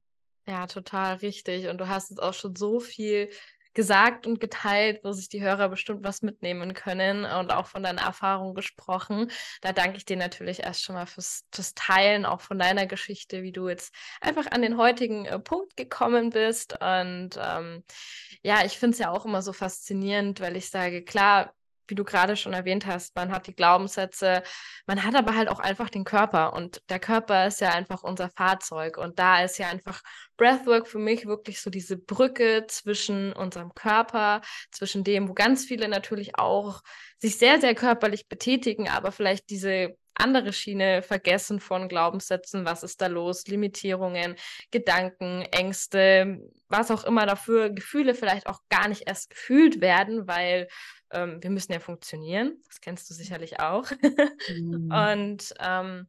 Ja, 0.47 0.67
total 0.67 1.17
richtig. 1.17 1.69
Und 1.69 1.79
du 1.79 1.89
hast 1.89 2.09
jetzt 2.09 2.23
auch 2.23 2.33
schon 2.33 2.57
so 2.57 2.81
viel 2.81 3.29
gesagt 3.75 4.27
und 4.27 4.41
geteilt, 4.41 5.01
wo 5.03 5.13
sich 5.13 5.29
die 5.29 5.43
Hörer 5.43 5.69
bestimmt 5.69 6.05
was 6.05 6.23
mitnehmen 6.23 6.75
können 6.75 7.25
und 7.25 7.53
auch 7.53 7.67
von 7.67 7.83
deiner 7.83 8.03
Erfahrung 8.03 8.55
gesprochen. 8.55 9.31
Da 9.61 9.73
danke 9.73 9.97
ich 9.97 10.05
dir 10.05 10.17
natürlich 10.17 10.61
erst 10.61 10.83
schon 10.83 10.95
mal 10.95 11.07
fürs, 11.07 11.45
fürs 11.53 11.75
Teilen, 11.75 12.27
auch 12.27 12.41
von 12.41 12.59
deiner 12.59 12.87
Geschichte, 12.87 13.43
wie 13.43 13.53
du 13.53 13.69
jetzt 13.69 13.95
einfach 14.21 14.51
an 14.51 14.63
den 14.63 14.77
heutigen 14.77 15.25
äh, 15.27 15.39
Punkt 15.39 15.77
gekommen 15.77 16.31
bist. 16.31 16.75
Und 16.81 17.31
ähm, 17.41 17.85
ja, 18.43 18.65
ich 18.65 18.79
finde 18.79 18.95
es 18.95 18.99
ja 18.99 19.11
auch 19.11 19.25
immer 19.25 19.43
so 19.43 19.53
faszinierend, 19.53 20.41
weil 20.41 20.57
ich 20.57 20.71
sage, 20.71 21.05
klar, 21.05 21.55
wie 21.93 21.95
du 21.95 22.05
gerade 22.05 22.37
schon 22.37 22.55
erwähnt 22.55 22.87
hast, 22.87 23.15
man 23.17 23.31
hat 23.31 23.47
die 23.47 23.55
Glaubenssätze, 23.55 24.43
man 24.87 25.05
hat 25.05 25.15
aber 25.15 25.37
halt 25.37 25.51
auch 25.51 25.61
einfach 25.61 25.91
den 25.91 26.05
Körper 26.05 26.55
und 26.55 26.81
der 26.89 26.99
Körper 26.99 27.47
ist 27.47 27.61
ja 27.61 27.73
einfach 27.73 28.03
unser 28.03 28.31
Fahrzeug 28.31 28.97
und 28.97 29.19
da 29.19 29.45
ist 29.45 29.59
ja 29.59 29.69
einfach 29.69 30.01
Breathwork 30.39 30.89
für 30.89 30.99
mich 30.99 31.27
wirklich 31.27 31.61
so 31.61 31.69
diese 31.69 31.99
Brücke 31.99 32.65
zwischen 32.67 33.35
unserem 33.35 33.75
Körper, 33.75 34.41
zwischen 34.71 35.05
dem, 35.05 35.29
wo 35.29 35.35
ganz 35.35 35.67
viele 35.67 35.87
natürlich 35.87 36.39
auch 36.39 36.81
sich 37.19 37.37
sehr, 37.37 37.61
sehr 37.61 37.75
körperlich 37.75 38.27
betätigen, 38.27 38.89
aber 38.89 39.13
vielleicht 39.13 39.51
diese 39.51 39.95
andere 40.15 40.53
Schiene 40.53 41.03
vergessen 41.03 41.61
von 41.61 41.89
Glaubenssätzen, 41.89 42.65
was 42.65 42.83
ist 42.83 43.01
da 43.01 43.07
los, 43.07 43.47
Limitierungen, 43.47 44.37
Gedanken, 44.71 45.43
Ängste, 45.53 46.41
was 46.69 46.91
auch 46.91 47.05
immer 47.05 47.27
dafür, 47.27 47.71
Gefühle 47.71 48.15
vielleicht 48.15 48.47
auch 48.47 48.61
gar 48.69 48.89
nicht 48.89 49.03
erst 49.07 49.31
gefühlt 49.31 49.81
werden, 49.81 50.27
weil 50.27 50.69
ähm, 51.11 51.43
wir 51.43 51.51
müssen 51.51 51.73
ja 51.73 51.81
funktionieren. 51.81 52.63
Das 52.67 52.81
kennst 52.81 53.09
du 53.11 53.15
sicherlich 53.15 53.61
auch. 53.61 53.91
Mhm. 54.49 54.91
Und 54.91 55.55
ähm, 55.61 56.09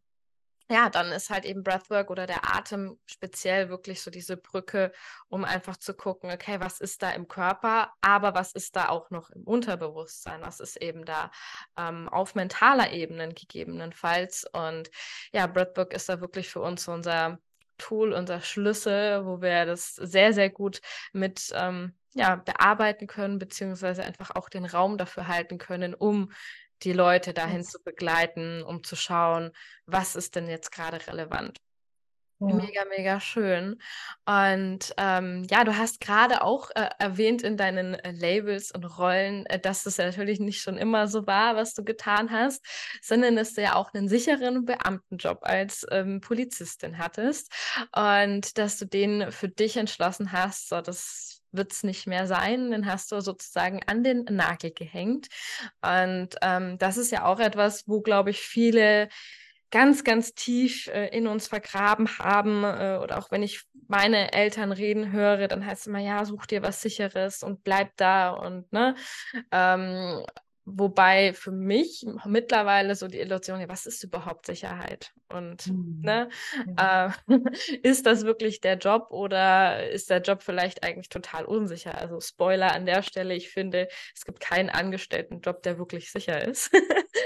ja, 0.70 0.90
dann 0.90 1.12
ist 1.12 1.30
halt 1.30 1.46
eben 1.46 1.64
Breathwork 1.64 2.10
oder 2.10 2.26
der 2.26 2.56
Atem 2.56 2.98
speziell 3.06 3.70
wirklich 3.70 4.02
so 4.02 4.10
diese 4.10 4.38
Brücke, 4.38 4.92
um 5.28 5.44
einfach 5.46 5.78
zu 5.78 5.94
gucken, 5.94 6.32
okay, 6.32 6.60
was 6.60 6.80
ist 6.80 7.04
da 7.04 7.12
im 7.12 7.28
Körper, 7.28 7.92
aber 8.02 8.34
was 8.34 8.54
ist 8.54 8.76
da 8.76 8.90
auch 8.90 9.10
noch 9.10 9.30
im 9.32 9.44
Unterbewusstsein, 9.44 10.42
was 10.42 10.60
ist 10.60 10.78
eben 10.78 11.06
da 11.06 11.32
ähm, 11.78 12.08
auf 12.10 12.36
mentaler 12.36 12.92
Ebene 12.92 13.30
gegebenenfalls. 13.34 14.46
Und 14.54 14.90
ja, 15.34 15.48
Breathwork 15.48 15.94
ist 15.94 16.10
da 16.10 16.22
wirklich 16.22 16.50
für 16.50 16.62
uns 16.62 16.88
unser 16.88 17.40
Tool, 17.78 18.14
unser 18.14 18.42
Schlüssel, 18.42 19.26
wo 19.26 19.42
wir 19.42 19.66
das 19.66 19.96
sehr, 19.96 20.34
sehr 20.34 20.50
gut 20.50 20.80
mit 21.12 21.52
ähm, 21.56 21.94
ja, 22.14 22.36
bearbeiten 22.36 23.08
können, 23.08 23.40
beziehungsweise 23.40 24.04
einfach 24.04 24.32
auch 24.32 24.50
den 24.50 24.66
Raum 24.66 24.98
dafür 24.98 25.28
halten 25.28 25.58
können, 25.58 25.94
um 25.94 26.32
die 26.82 26.94
Leute 26.94 27.34
dahin 27.34 27.62
Yes. 27.62 27.72
zu 27.72 27.84
begleiten, 27.84 28.64
um 28.64 28.84
zu 28.84 28.96
schauen, 28.96 29.52
was 29.86 30.16
ist 30.16 30.36
denn 30.36 30.48
jetzt 30.50 30.72
gerade 30.72 31.06
relevant. 31.08 31.60
Ja. 32.40 32.56
Mega, 32.56 32.84
mega 32.90 33.20
schön. 33.22 33.80
Und 34.26 34.94
ähm, 34.98 35.46
ja, 35.50 35.64
du 35.64 35.78
hast 35.78 36.02
gerade 36.02 36.42
auch 36.42 36.72
äh, 36.76 36.90
erwähnt 37.00 37.42
in 37.42 37.56
deinen 37.56 37.94
äh, 37.94 38.12
Labels 38.12 38.72
und 38.72 38.84
Rollen, 38.84 39.46
äh, 39.46 39.60
dass 39.60 39.84
das 39.84 39.96
ja 39.98 40.06
natürlich 40.06 40.42
nicht 40.42 40.62
schon 40.62 40.78
immer 40.78 41.08
so 41.08 41.26
war, 41.26 41.56
was 41.56 41.74
du 41.74 41.86
getan 41.86 42.32
hast, 42.32 42.66
sondern 43.02 43.38
dass 43.38 43.54
du 43.54 43.62
ja 43.62 43.76
auch 43.76 43.94
einen 43.94 44.10
sicheren 44.10 44.66
Beamtenjob 44.66 45.40
als 45.44 45.86
ähm, 45.92 46.20
Polizistin 46.20 46.98
hattest 46.98 47.50
und 47.96 48.58
dass 48.58 48.78
du 48.78 48.86
den 48.88 49.32
für 49.32 49.48
dich 49.48 49.78
entschlossen 49.78 50.34
hast, 50.34 50.68
so 50.68 50.82
das 50.82 51.43
wird 51.54 51.72
es 51.72 51.84
nicht 51.84 52.08
mehr 52.08 52.28
sein, 52.28 52.72
den 52.72 52.86
hast 52.86 53.12
du 53.12 53.22
sozusagen 53.22 53.82
an 53.86 54.04
den 54.04 54.26
Nagel 54.26 54.72
gehängt. 54.72 55.28
Und 55.82 56.30
ähm, 56.42 56.78
das 56.78 56.98
ist 56.98 57.12
ja 57.12 57.26
auch 57.26 57.40
etwas, 57.40 57.88
wo, 57.88 58.02
glaube 58.02 58.32
ich, 58.32 58.40
viele 58.40 59.10
ganz, 59.74 60.04
ganz 60.04 60.36
tief 60.36 60.88
äh, 60.88 61.08
in 61.08 61.26
uns 61.26 61.48
vergraben 61.48 62.08
haben. 62.20 62.64
Äh, 62.64 63.00
oder 63.02 63.18
auch 63.18 63.32
wenn 63.32 63.42
ich 63.42 63.64
meine 63.88 64.32
Eltern 64.32 64.72
reden 64.72 65.12
höre, 65.12 65.48
dann 65.48 65.66
heißt 65.66 65.82
es 65.82 65.88
immer, 65.88 66.00
ja, 66.00 66.24
such 66.26 66.46
dir 66.46 66.62
was 66.62 66.82
Sicheres 66.82 67.42
und 67.42 67.64
bleib 67.64 67.92
da 67.98 68.30
und 68.32 68.72
ne. 68.72 68.96
Ähm, 69.52 70.24
wobei 70.66 71.34
für 71.34 71.52
mich 71.52 72.06
mittlerweile 72.26 72.96
so 72.96 73.08
die 73.08 73.20
Illusion, 73.20 73.60
ja, 73.60 73.70
was 73.70 73.86
ist 73.86 74.04
überhaupt 74.04 74.46
Sicherheit? 74.46 75.12
Und 75.30 75.68
Mhm. 75.68 76.00
ne, 76.02 76.30
Ja. 76.78 77.08
äh, 77.08 77.12
ist 77.84 78.06
das 78.06 78.26
wirklich 78.26 78.62
der 78.62 78.78
Job 78.78 79.08
oder 79.10 79.90
ist 79.90 80.10
der 80.10 80.22
Job 80.22 80.42
vielleicht 80.44 80.84
eigentlich 80.84 81.10
total 81.10 81.46
unsicher? 81.46 81.98
Also 81.98 82.20
Spoiler 82.22 82.74
an 82.74 82.86
der 82.86 83.02
Stelle, 83.04 83.36
ich 83.36 83.50
finde, 83.50 83.88
es 84.16 84.26
gibt 84.26 84.40
keinen 84.40 84.70
Angestelltenjob, 84.70 85.64
der 85.64 85.78
wirklich 85.78 86.12
sicher 86.12 86.46
ist. 86.48 86.72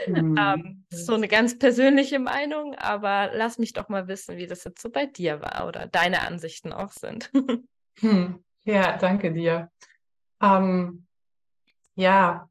Mhm. 0.06 0.38
Ähm, 0.38 0.86
so 0.90 1.14
eine 1.16 1.28
ganz 1.28 1.58
persönliche 1.58 2.20
Meinung, 2.20 2.76
aber 2.76 3.32
lass 3.34 3.58
mich 3.58 3.74
doch 3.74 3.90
mal 3.90 4.08
wissen, 4.08 4.38
wie 4.38 4.48
das 4.48 4.64
jetzt 4.64 4.82
so 4.82 4.90
bei 4.90 5.06
dir 5.06 5.42
war 5.42 5.68
oder 5.68 5.88
deine 5.88 6.22
Ansichten 6.22 6.74
auch 6.74 6.92
sind. 6.92 7.32
Hm. 8.00 8.44
Ja, 8.64 8.98
danke 8.98 9.34
dir. 9.34 9.72
Ähm, 10.42 11.08
ja, 11.96 12.50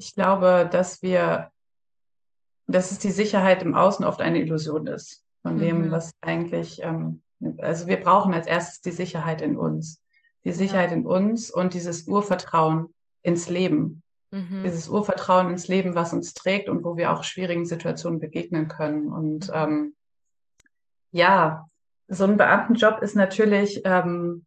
ich 0.00 0.14
glaube, 0.14 0.68
dass 0.72 1.02
wir, 1.02 1.50
dass 2.66 2.90
es 2.90 2.98
die 2.98 3.10
Sicherheit 3.10 3.62
im 3.62 3.74
Außen 3.74 4.04
oft 4.04 4.22
eine 4.22 4.40
Illusion 4.40 4.86
ist 4.86 5.22
von 5.42 5.58
dem, 5.58 5.86
Mhm. 5.86 5.90
was 5.90 6.12
eigentlich, 6.22 6.82
ähm, 6.82 7.22
also 7.58 7.86
wir 7.86 8.00
brauchen 8.00 8.32
als 8.32 8.46
erstes 8.46 8.80
die 8.80 8.92
Sicherheit 8.92 9.42
in 9.42 9.56
uns. 9.58 10.00
Die 10.44 10.52
Sicherheit 10.52 10.90
in 10.92 11.04
uns 11.06 11.50
und 11.50 11.74
dieses 11.74 12.08
Urvertrauen 12.08 12.94
ins 13.22 13.50
Leben. 13.50 14.02
Mhm. 14.30 14.62
Dieses 14.64 14.88
Urvertrauen 14.88 15.50
ins 15.50 15.68
Leben, 15.68 15.94
was 15.94 16.14
uns 16.14 16.32
trägt 16.32 16.70
und 16.70 16.82
wo 16.82 16.96
wir 16.96 17.12
auch 17.12 17.22
schwierigen 17.22 17.66
Situationen 17.66 18.20
begegnen 18.20 18.68
können. 18.68 19.12
Und 19.12 19.48
Mhm. 19.48 19.54
ähm, 19.54 19.94
ja, 21.12 21.66
so 22.08 22.24
ein 22.24 22.38
Beamtenjob 22.38 23.02
ist 23.02 23.16
natürlich 23.16 23.82
ähm, 23.84 24.46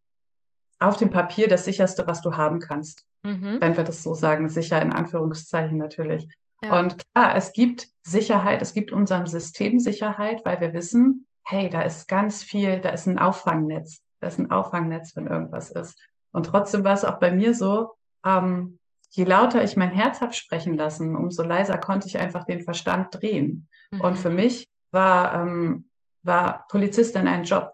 auf 0.78 0.96
dem 0.96 1.10
Papier 1.10 1.48
das 1.48 1.64
sicherste, 1.64 2.06
was 2.06 2.20
du 2.20 2.36
haben 2.36 2.58
kannst, 2.60 3.04
Mhm. 3.22 3.58
wenn 3.60 3.76
wir 3.76 3.84
das 3.84 4.02
so 4.02 4.14
sagen, 4.14 4.48
sicher 4.48 4.80
in 4.82 4.92
Anführungszeichen 4.92 5.78
natürlich. 5.78 6.28
Ja. 6.62 6.78
Und 6.80 6.96
klar, 7.14 7.34
es 7.36 7.52
gibt 7.52 7.88
Sicherheit, 8.02 8.60
es 8.62 8.74
gibt 8.74 8.92
unserem 8.92 9.26
System 9.26 9.78
Sicherheit, 9.78 10.44
weil 10.44 10.60
wir 10.60 10.72
wissen, 10.74 11.26
hey, 11.44 11.68
da 11.70 11.82
ist 11.82 12.06
ganz 12.08 12.42
viel, 12.42 12.80
da 12.80 12.90
ist 12.90 13.06
ein 13.06 13.18
Auffangnetz, 13.18 14.00
da 14.20 14.28
ist 14.28 14.38
ein 14.38 14.50
Auffangnetz, 14.50 15.14
wenn 15.16 15.26
irgendwas 15.26 15.70
ist. 15.70 15.98
Und 16.32 16.46
trotzdem 16.46 16.84
war 16.84 16.94
es 16.94 17.04
auch 17.04 17.18
bei 17.18 17.30
mir 17.32 17.54
so, 17.54 17.92
ähm, 18.26 18.78
je 19.10 19.24
lauter 19.24 19.62
ich 19.62 19.76
mein 19.76 19.90
Herz 19.90 20.20
habe 20.20 20.32
sprechen 20.32 20.74
lassen, 20.76 21.14
umso 21.16 21.42
leiser 21.44 21.78
konnte 21.78 22.08
ich 22.08 22.18
einfach 22.18 22.44
den 22.44 22.62
Verstand 22.62 23.08
drehen. 23.20 23.68
Und 24.00 24.18
für 24.18 24.30
Mhm. 24.30 24.36
mich 24.36 24.68
war, 24.90 25.34
ähm, 25.34 25.88
war 26.22 26.66
Polizistin 26.68 27.28
ein 27.28 27.44
Job. 27.44 27.72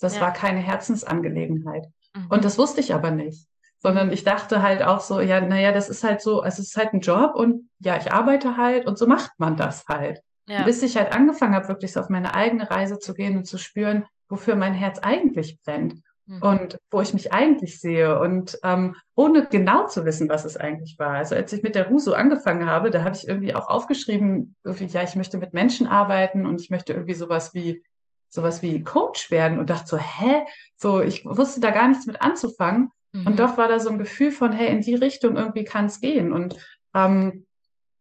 Das 0.00 0.14
Ja. 0.16 0.20
war 0.22 0.32
keine 0.32 0.60
Herzensangelegenheit. 0.60 1.86
Mhm. 2.18 2.26
Und 2.30 2.44
das 2.44 2.58
wusste 2.58 2.80
ich 2.80 2.94
aber 2.94 3.10
nicht, 3.10 3.46
sondern 3.78 4.12
ich 4.12 4.24
dachte 4.24 4.62
halt 4.62 4.82
auch 4.82 5.00
so, 5.00 5.20
ja, 5.20 5.40
naja, 5.40 5.72
das 5.72 5.88
ist 5.88 6.04
halt 6.04 6.20
so, 6.20 6.42
es 6.44 6.58
ist 6.58 6.76
halt 6.76 6.92
ein 6.92 7.00
Job 7.00 7.34
und 7.34 7.68
ja, 7.78 7.96
ich 7.96 8.12
arbeite 8.12 8.56
halt 8.56 8.86
und 8.86 8.98
so 8.98 9.06
macht 9.06 9.32
man 9.38 9.56
das 9.56 9.86
halt. 9.88 10.20
Ja. 10.46 10.62
Bis 10.64 10.82
ich 10.82 10.96
halt 10.96 11.12
angefangen 11.12 11.54
habe, 11.54 11.68
wirklich 11.68 11.92
so 11.92 12.00
auf 12.00 12.08
meine 12.08 12.34
eigene 12.34 12.70
Reise 12.70 12.98
zu 12.98 13.14
gehen 13.14 13.36
und 13.36 13.44
zu 13.44 13.58
spüren, 13.58 14.06
wofür 14.28 14.56
mein 14.56 14.74
Herz 14.74 14.98
eigentlich 14.98 15.60
brennt 15.62 16.02
Mhm. 16.28 16.42
und 16.42 16.78
wo 16.90 17.00
ich 17.00 17.14
mich 17.14 17.32
eigentlich 17.32 17.80
sehe 17.80 18.20
und 18.20 18.58
ähm, 18.62 18.94
ohne 19.14 19.46
genau 19.46 19.86
zu 19.86 20.04
wissen, 20.04 20.28
was 20.28 20.44
es 20.44 20.58
eigentlich 20.58 20.98
war. 20.98 21.14
Also 21.14 21.34
als 21.34 21.52
ich 21.54 21.62
mit 21.62 21.74
der 21.74 21.88
Ruso 21.88 22.12
angefangen 22.12 22.66
habe, 22.66 22.90
da 22.90 23.02
habe 23.02 23.16
ich 23.16 23.26
irgendwie 23.26 23.54
auch 23.54 23.68
aufgeschrieben, 23.68 24.54
irgendwie, 24.62 24.84
ja, 24.84 25.02
ich 25.02 25.16
möchte 25.16 25.38
mit 25.38 25.54
Menschen 25.54 25.86
arbeiten 25.86 26.44
und 26.44 26.60
ich 26.60 26.68
möchte 26.68 26.92
irgendwie 26.92 27.14
sowas 27.14 27.54
wie 27.54 27.82
sowas 28.28 28.62
wie 28.62 28.82
Coach 28.82 29.30
werden 29.30 29.58
und 29.58 29.70
dachte 29.70 29.86
so, 29.86 29.96
hä? 29.96 30.44
So, 30.76 31.00
ich 31.00 31.24
wusste 31.24 31.60
da 31.60 31.70
gar 31.70 31.88
nichts 31.88 32.06
mit 32.06 32.22
anzufangen. 32.22 32.90
Mhm. 33.12 33.26
Und 33.26 33.40
doch 33.40 33.56
war 33.56 33.68
da 33.68 33.80
so 33.80 33.90
ein 33.90 33.98
Gefühl 33.98 34.30
von, 34.30 34.52
hey, 34.52 34.68
in 34.68 34.80
die 34.80 34.94
Richtung 34.94 35.36
irgendwie 35.36 35.64
kann 35.64 35.86
es 35.86 36.00
gehen. 36.00 36.32
Und 36.32 36.56
ähm, 36.94 37.46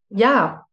ja, 0.09 0.65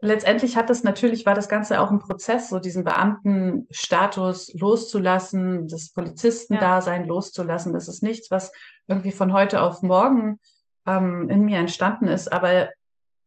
letztendlich 0.00 0.56
hat 0.56 0.70
das 0.70 0.82
natürlich, 0.82 1.26
war 1.26 1.34
das 1.34 1.48
Ganze 1.48 1.80
auch 1.80 1.90
ein 1.90 1.98
Prozess, 1.98 2.48
so 2.48 2.58
diesen 2.58 2.84
Beamtenstatus 2.84 4.52
loszulassen, 4.54 5.68
das 5.68 5.90
Polizistendasein 5.90 7.06
loszulassen. 7.06 7.72
Das 7.72 7.88
ist 7.88 8.02
nichts, 8.02 8.30
was 8.30 8.52
irgendwie 8.86 9.12
von 9.12 9.32
heute 9.32 9.62
auf 9.62 9.82
morgen 9.82 10.38
ähm, 10.86 11.28
in 11.30 11.44
mir 11.44 11.58
entstanden 11.58 12.08
ist. 12.08 12.32
Aber 12.32 12.68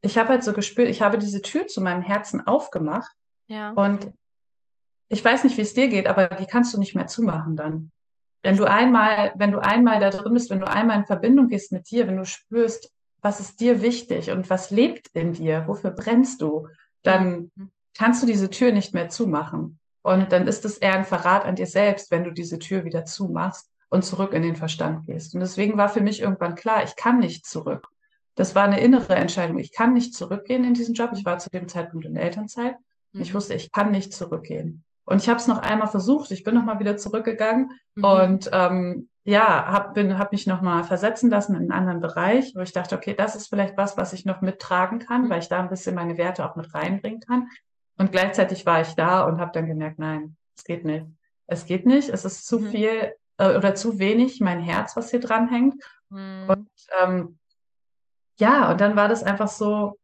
ich 0.02 0.18
habe 0.18 0.30
halt 0.30 0.44
so 0.44 0.54
gespürt, 0.54 0.90
ich 0.90 1.02
habe 1.02 1.18
diese 1.18 1.42
Tür 1.42 1.68
zu 1.68 1.82
meinem 1.82 2.02
Herzen 2.02 2.46
aufgemacht 2.46 3.12
Ja. 3.48 3.72
und 3.72 4.12
ich 5.10 5.24
weiß 5.24 5.44
nicht, 5.44 5.58
wie 5.58 5.62
es 5.62 5.74
dir 5.74 5.88
geht, 5.88 6.08
aber 6.08 6.28
die 6.28 6.46
kannst 6.46 6.74
du 6.74 6.80
nicht 6.80 6.96
mehr 6.96 7.08
zumachen 7.08 7.56
dann. 7.56 7.92
Wenn 8.44 8.56
du 8.58 8.66
einmal, 8.66 9.34
wenn 9.36 9.52
du 9.52 9.60
einmal 9.60 10.00
da 10.00 10.10
drin 10.12 10.34
bist, 10.34 10.50
wenn 10.50 10.60
du 10.62 10.68
einmal 10.68 10.98
in 10.98 11.06
Verbindung 11.06 11.48
gehst 11.50 11.72
mit 11.72 11.90
dir, 11.92 12.08
wenn 12.08 12.18
du 12.18 12.26
spürst, 12.26 12.92
was 13.22 13.40
ist 13.42 13.60
dir 13.60 13.82
wichtig 13.82 14.32
und 14.32 14.50
was 14.50 14.72
lebt 14.72 15.10
in 15.14 15.34
dir, 15.34 15.66
wofür 15.68 15.92
brennst 15.92 16.42
du, 16.42 16.68
dann 17.04 17.52
Mhm. 17.56 17.72
kannst 17.98 18.24
du 18.24 18.28
diese 18.28 18.50
Tür 18.50 18.72
nicht 18.72 18.94
mehr 18.94 19.10
zumachen. 19.10 19.80
Und 20.02 20.32
dann 20.32 20.48
ist 20.48 20.64
es 20.64 20.78
eher 20.78 20.94
ein 20.94 21.06
Verrat 21.06 21.44
an 21.46 21.56
dir 21.56 21.68
selbst, 21.68 22.12
wenn 22.12 22.24
du 22.24 22.32
diese 22.32 22.60
Tür 22.60 22.86
wieder 22.86 23.04
zumachst 23.06 23.70
und 23.90 24.06
zurück 24.06 24.34
in 24.34 24.42
den 24.44 24.56
Verstand 24.56 25.06
gehst. 25.08 25.34
Und 25.34 25.42
deswegen 25.42 25.78
war 25.78 25.90
für 25.90 26.02
mich 26.02 26.22
irgendwann 26.22 26.56
klar, 26.56 26.84
ich 26.84 26.96
kann 26.96 27.20
nicht 27.20 27.46
zurück. 27.46 27.88
das 28.36 28.56
war 28.56 28.64
eine 28.64 28.80
innere 28.80 29.16
Entscheidung. 29.16 29.58
Ich 29.60 29.74
kann 29.74 29.92
nicht 29.94 30.14
zurückgehen 30.14 30.64
in 30.64 30.74
diesen 30.74 30.94
Job. 30.94 31.12
Ich 31.14 31.26
war 31.26 31.40
zu 31.40 31.50
dem 31.50 31.68
Zeitpunkt 31.68 32.06
in 32.06 32.14
der 32.14 32.24
Elternzeit. 32.24 32.76
Mhm. 33.12 33.22
Ich 33.22 33.34
wusste, 33.34 33.54
ich 33.54 33.70
kann 33.74 33.92
nicht 33.92 34.14
zurückgehen. 34.14 34.86
Und 35.10 35.24
ich 35.24 35.28
habe 35.28 35.40
es 35.40 35.48
noch 35.48 35.58
einmal 35.58 35.88
versucht. 35.88 36.30
Ich 36.30 36.44
bin 36.44 36.54
noch 36.54 36.66
mal 36.66 36.80
wieder 36.80 36.96
zurückgegangen 36.96 37.72
mhm. 37.96 38.04
und 38.04 38.50
ähm, 38.54 39.10
ja, 39.24 39.66
habe 39.66 40.20
hab 40.20 40.32
mich 40.32 40.46
noch 40.46 40.62
mal 40.62 40.84
versetzen 40.84 41.32
lassen 41.32 41.56
in 41.56 41.64
einen 41.64 41.72
anderen 41.72 42.00
Bereich, 42.00 42.54
wo 42.56 42.60
ich 42.60 42.74
dachte, 42.74 42.96
okay, 42.96 43.16
das 43.16 43.36
ist 43.36 43.48
vielleicht 43.48 43.76
was, 43.76 43.98
was 43.98 44.14
ich 44.14 44.26
noch 44.26 44.42
mittragen 44.42 45.00
kann, 45.00 45.24
mhm. 45.24 45.30
weil 45.32 45.40
ich 45.40 45.50
da 45.50 45.62
ein 45.62 45.70
bisschen 45.70 45.96
meine 45.96 46.20
Werte 46.20 46.48
auch 46.48 46.56
mit 46.56 46.76
reinbringen 46.76 47.22
kann. 47.22 47.48
Und 47.98 48.12
gleichzeitig 48.12 48.68
war 48.68 48.82
ich 48.82 48.94
da 48.94 49.24
und 49.26 49.40
habe 49.40 49.52
dann 49.52 49.66
gemerkt, 49.66 49.98
nein, 49.98 50.38
es 50.56 50.64
geht 50.64 50.86
nicht. 50.86 51.08
Es 51.48 51.66
geht 51.66 51.88
nicht. 51.88 52.10
Es 52.10 52.24
ist 52.24 52.46
zu 52.46 52.60
mhm. 52.60 52.68
viel 52.70 53.14
äh, 53.38 53.58
oder 53.58 53.74
zu 53.74 53.98
wenig 53.98 54.40
mein 54.42 54.60
Herz, 54.60 54.96
was 54.96 55.10
hier 55.10 55.22
dranhängt. 55.22 55.84
Mhm. 56.10 56.46
Und 56.50 56.70
ähm, 57.02 57.40
ja, 58.38 58.70
und 58.72 58.80
dann 58.80 58.96
war 58.96 59.08
das 59.08 59.24
einfach 59.24 59.48
so, 59.48 59.98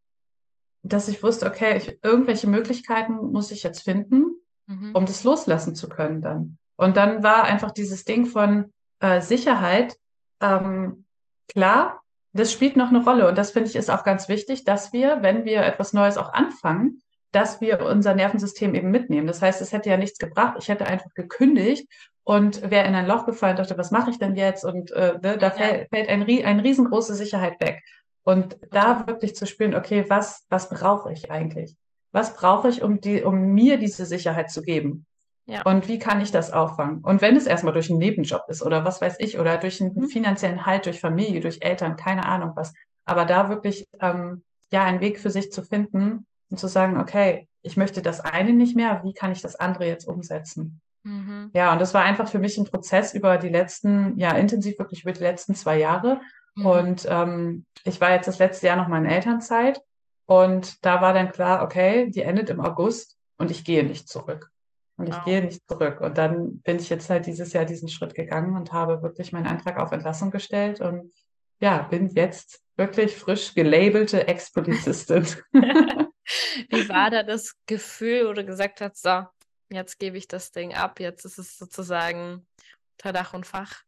dass 0.82 1.08
ich 1.10 1.22
wusste, 1.22 1.46
okay, 1.46 1.78
ich, 1.78 2.00
irgendwelche 2.04 2.48
Möglichkeiten 2.48 3.18
muss 3.18 3.52
ich 3.52 3.62
jetzt 3.62 3.84
finden, 3.84 4.42
mhm. 4.68 4.92
um 4.94 5.06
das 5.06 5.24
loslassen 5.24 5.76
zu 5.76 5.90
können 5.90 6.22
dann. 6.22 6.58
Und 6.76 6.98
dann 6.98 7.24
war 7.24 7.44
einfach 7.44 7.72
dieses 7.72 8.04
Ding 8.04 8.26
von 8.26 8.74
äh, 9.00 9.22
Sicherheit, 9.22 9.96
ähm, 10.42 11.06
klar, 11.48 12.02
das 12.34 12.52
spielt 12.52 12.76
noch 12.76 12.90
eine 12.90 13.04
Rolle. 13.04 13.30
Und 13.30 13.38
das 13.38 13.52
finde 13.52 13.70
ich 13.70 13.76
ist 13.76 13.90
auch 13.90 14.04
ganz 14.04 14.28
wichtig, 14.28 14.66
dass 14.66 14.92
wir, 14.92 15.22
wenn 15.22 15.46
wir 15.46 15.62
etwas 15.64 15.94
Neues 15.94 16.18
auch 16.18 16.34
anfangen, 16.34 17.02
dass 17.32 17.62
wir 17.62 17.82
unser 17.82 18.14
Nervensystem 18.14 18.76
eben 18.76 18.92
mitnehmen. 18.92 19.28
Das 19.28 19.42
heißt, 19.42 19.62
es 19.62 19.72
hätte 19.72 19.90
ja 19.90 19.98
nichts 19.98 20.20
gebracht. 20.20 20.56
Ich 20.60 20.68
hätte 20.68 20.86
einfach 20.86 21.14
gekündigt 21.14 21.88
und 22.24 22.70
wäre 22.70 22.88
in 22.88 22.96
ein 22.96 23.08
Loch 23.08 23.26
gefallen, 23.26 23.56
dachte, 23.56 23.78
was 23.78 23.92
mache 23.92 24.10
ich 24.10 24.20
denn 24.20 24.36
jetzt? 24.36 24.66
Und 24.66 24.92
äh, 24.92 25.18
ne, 25.22 25.38
da 25.38 25.48
ja. 25.48 25.52
fällt, 25.52 25.90
fällt 25.90 26.10
ein, 26.10 26.24
eine 26.24 26.64
riesengroße 26.64 27.14
Sicherheit 27.16 27.60
weg. 27.62 27.84
Und 28.24 28.58
da 28.72 29.06
wirklich 29.06 29.36
zu 29.36 29.46
spüren, 29.46 29.76
okay, 29.76 30.06
was, 30.10 30.46
was 30.50 30.70
brauche 30.70 31.14
ich 31.14 31.30
eigentlich? 31.30 31.76
Was 32.16 32.34
brauche 32.34 32.70
ich, 32.70 32.82
um, 32.82 33.02
die, 33.02 33.24
um 33.24 33.54
mir 33.54 33.78
diese 33.78 34.06
Sicherheit 34.06 34.50
zu 34.50 34.62
geben? 34.62 35.06
Ja. 35.48 35.64
Und 35.64 35.88
wie 35.88 36.00
kann 36.00 36.22
ich 36.22 36.32
das 36.32 36.52
auffangen? 36.52 37.00
Und 37.04 37.22
wenn 37.22 37.36
es 37.36 37.46
erstmal 37.46 37.74
durch 37.74 37.90
einen 37.90 38.00
Nebenjob 38.00 38.44
ist 38.48 38.64
oder 38.64 38.86
was 38.86 39.02
weiß 39.02 39.18
ich, 39.20 39.38
oder 39.38 39.58
durch 39.58 39.82
einen 39.82 39.94
mhm. 39.94 40.08
finanziellen 40.08 40.66
Halt, 40.66 40.86
durch 40.86 41.00
Familie, 41.00 41.42
durch 41.42 41.60
Eltern, 41.62 41.98
keine 41.98 42.26
Ahnung 42.26 42.54
was. 42.56 42.74
Aber 43.04 43.26
da 43.26 43.50
wirklich 43.50 43.88
ähm, 44.00 44.44
ja 44.72 44.84
einen 44.86 45.02
Weg 45.02 45.20
für 45.20 45.30
sich 45.30 45.52
zu 45.52 45.62
finden 45.62 46.26
und 46.50 46.58
zu 46.58 46.68
sagen, 46.68 47.00
okay, 47.00 47.48
ich 47.62 47.78
möchte 47.78 48.02
das 48.02 48.22
eine 48.22 48.54
nicht 48.54 48.76
mehr, 48.76 49.02
wie 49.04 49.14
kann 49.14 49.32
ich 49.32 49.42
das 49.42 49.56
andere 49.56 49.86
jetzt 49.86 50.08
umsetzen? 50.08 50.82
Mhm. 51.04 51.52
Ja, 51.54 51.74
und 51.74 51.82
das 51.82 51.94
war 51.94 52.04
einfach 52.04 52.30
für 52.30 52.40
mich 52.40 52.58
ein 52.58 52.66
Prozess 52.66 53.14
über 53.14 53.38
die 53.38 53.50
letzten, 53.50 54.18
ja, 54.18 54.32
intensiv 54.32 54.80
wirklich 54.80 55.04
über 55.04 55.12
die 55.12 55.24
letzten 55.24 55.54
zwei 55.54 55.78
Jahre, 55.78 56.22
Mhm. 56.56 56.66
Und 56.66 57.08
ähm, 57.10 57.66
ich 57.84 58.02
war 58.02 58.12
jetzt 58.12 58.28
das 58.28 58.40
letzte 58.40 58.68
Jahr 58.68 58.78
noch 58.78 58.88
mal 58.88 59.00
in 59.00 59.10
Elternzeit 59.10 59.82
und 60.26 60.84
da 60.86 61.02
war 61.02 61.14
dann 61.14 61.32
klar, 61.32 61.64
okay, 61.64 62.10
die 62.10 62.22
endet 62.22 62.50
im 62.50 62.60
August 62.60 63.18
und 63.38 63.52
ich 63.52 63.64
gehe 63.64 63.84
nicht 63.84 64.10
zurück. 64.10 64.50
Und 64.98 65.10
ich 65.10 65.16
wow. 65.16 65.26
gehe 65.26 65.44
nicht 65.44 65.68
zurück. 65.68 66.00
Und 66.00 66.18
dann 66.18 66.60
bin 66.62 66.78
ich 66.78 66.90
jetzt 66.90 67.10
halt 67.10 67.26
dieses 67.26 67.52
Jahr 67.52 67.66
diesen 67.66 67.90
Schritt 67.90 68.16
gegangen 68.16 68.56
und 68.56 68.72
habe 68.72 69.02
wirklich 69.02 69.34
meinen 69.34 69.48
Antrag 69.48 69.78
auf 69.78 69.92
Entlassung 69.92 70.32
gestellt 70.32 70.80
und 70.80 71.14
ja, 71.60 71.80
bin 71.80 72.10
jetzt 72.10 72.62
wirklich 72.78 73.16
frisch 73.16 73.54
gelabelte 73.54 74.28
Ex-Polizistin. 74.28 75.26
Wie 75.54 76.90
war 76.90 77.10
da 77.10 77.24
das 77.24 77.56
Gefühl, 77.66 78.28
wo 78.28 78.34
du 78.34 78.46
gesagt 78.46 78.82
hast, 78.82 79.02
so, 79.02 79.26
jetzt 79.70 80.00
gebe 80.00 80.18
ich 80.18 80.28
das 80.28 80.52
Ding 80.52 80.74
ab, 80.74 81.00
jetzt 81.00 81.26
ist 81.26 81.38
es 81.38 81.58
sozusagen 81.58 82.48
unter 82.94 83.14
Dach 83.14 83.34
und 83.34 83.46
Fach? 83.46 83.84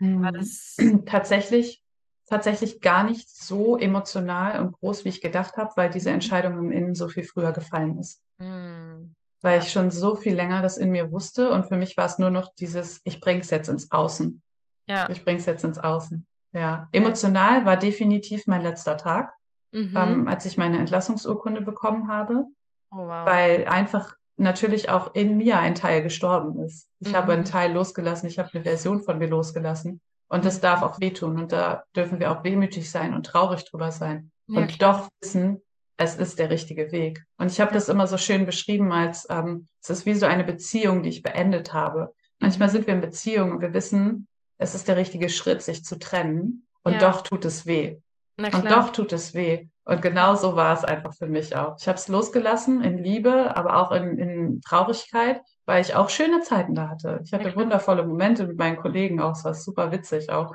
War 0.00 0.32
mhm. 0.32 0.34
das 0.34 0.76
tatsächlich 1.06 1.82
tatsächlich 2.26 2.80
gar 2.80 3.04
nicht 3.04 3.28
so 3.28 3.76
emotional 3.76 4.60
und 4.60 4.72
groß, 4.72 5.04
wie 5.04 5.10
ich 5.10 5.20
gedacht 5.20 5.56
habe, 5.56 5.72
weil 5.76 5.90
diese 5.90 6.10
mhm. 6.10 6.14
Entscheidung 6.14 6.58
im 6.58 6.72
Innen 6.72 6.94
so 6.94 7.08
viel 7.08 7.24
früher 7.24 7.52
gefallen 7.52 7.98
ist. 7.98 8.22
Mhm. 8.38 9.14
Weil 9.40 9.60
ich 9.60 9.72
schon 9.72 9.90
so 9.90 10.14
viel 10.14 10.34
länger 10.34 10.62
das 10.62 10.78
in 10.78 10.90
mir 10.90 11.10
wusste 11.10 11.50
und 11.50 11.66
für 11.66 11.76
mich 11.76 11.96
war 11.96 12.06
es 12.06 12.18
nur 12.18 12.30
noch 12.30 12.54
dieses, 12.54 13.00
ich 13.04 13.20
bring's 13.20 13.50
jetzt 13.50 13.68
ins 13.68 13.90
Außen. 13.90 14.40
Ja. 14.86 15.08
Ich 15.10 15.24
bring's 15.24 15.46
jetzt 15.46 15.64
ins 15.64 15.78
Außen. 15.78 16.26
Ja. 16.52 16.88
Emotional 16.92 17.64
war 17.64 17.76
definitiv 17.76 18.46
mein 18.46 18.62
letzter 18.62 18.96
Tag, 18.96 19.32
mhm. 19.72 19.94
ähm, 19.96 20.28
als 20.28 20.44
ich 20.46 20.56
meine 20.56 20.78
Entlassungsurkunde 20.78 21.62
bekommen 21.62 22.08
habe. 22.08 22.44
Oh, 22.90 22.98
wow. 22.98 23.26
Weil 23.26 23.66
einfach 23.66 24.14
natürlich 24.36 24.90
auch 24.90 25.14
in 25.14 25.36
mir 25.36 25.58
ein 25.58 25.74
Teil 25.74 26.02
gestorben 26.02 26.62
ist. 26.62 26.88
Ich 27.00 27.12
mhm. 27.12 27.16
habe 27.16 27.32
einen 27.32 27.44
Teil 27.44 27.72
losgelassen, 27.72 28.28
ich 28.28 28.38
habe 28.38 28.50
eine 28.52 28.62
Version 28.62 29.02
von 29.02 29.18
mir 29.18 29.28
losgelassen. 29.28 30.00
Und 30.32 30.46
das 30.46 30.60
darf 30.60 30.80
auch 30.80 30.98
wehtun. 30.98 31.38
Und 31.38 31.52
da 31.52 31.84
dürfen 31.94 32.18
wir 32.18 32.32
auch 32.32 32.42
wehmütig 32.42 32.90
sein 32.90 33.12
und 33.12 33.26
traurig 33.26 33.66
drüber 33.66 33.92
sein. 33.92 34.30
Ja, 34.46 34.62
und 34.62 34.80
doch 34.80 35.10
wissen, 35.20 35.60
es 35.98 36.16
ist 36.16 36.38
der 36.38 36.48
richtige 36.48 36.90
Weg. 36.90 37.22
Und 37.36 37.52
ich 37.52 37.60
habe 37.60 37.74
das 37.74 37.90
immer 37.90 38.06
so 38.06 38.16
schön 38.16 38.46
beschrieben, 38.46 38.92
als 38.92 39.26
ähm, 39.28 39.68
es 39.82 39.90
ist 39.90 40.06
wie 40.06 40.14
so 40.14 40.24
eine 40.24 40.42
Beziehung, 40.42 41.02
die 41.02 41.10
ich 41.10 41.22
beendet 41.22 41.74
habe. 41.74 42.14
Manchmal 42.38 42.70
sind 42.70 42.86
wir 42.86 42.94
in 42.94 43.02
Beziehungen 43.02 43.52
und 43.52 43.60
wir 43.60 43.74
wissen, 43.74 44.26
es 44.56 44.74
ist 44.74 44.88
der 44.88 44.96
richtige 44.96 45.28
Schritt, 45.28 45.60
sich 45.60 45.84
zu 45.84 45.98
trennen. 45.98 46.66
Und 46.82 46.94
ja. 46.94 46.98
doch 46.98 47.20
tut 47.20 47.44
es 47.44 47.66
weh. 47.66 47.98
Und 48.38 48.70
doch 48.70 48.88
tut 48.88 49.12
es 49.12 49.34
weh. 49.34 49.68
Und 49.84 50.00
genau 50.00 50.34
so 50.34 50.56
war 50.56 50.72
es 50.72 50.82
einfach 50.82 51.12
für 51.14 51.26
mich 51.26 51.54
auch. 51.54 51.76
Ich 51.78 51.86
habe 51.88 51.98
es 51.98 52.08
losgelassen 52.08 52.82
in 52.82 52.96
Liebe, 52.96 53.54
aber 53.54 53.76
auch 53.76 53.92
in, 53.92 54.16
in 54.16 54.60
Traurigkeit, 54.62 55.42
weil 55.64 55.82
ich 55.82 55.94
auch 55.94 56.10
schöne 56.10 56.40
Zeiten 56.40 56.74
da 56.74 56.88
hatte. 56.88 57.20
Ich 57.24 57.32
hatte 57.32 57.54
wundervolle 57.54 58.04
Momente 58.04 58.46
mit 58.46 58.58
meinen 58.58 58.76
Kollegen 58.76 59.20
auch. 59.20 59.32
Es 59.32 59.44
war 59.44 59.54
super 59.54 59.92
witzig 59.92 60.30
auch. 60.30 60.54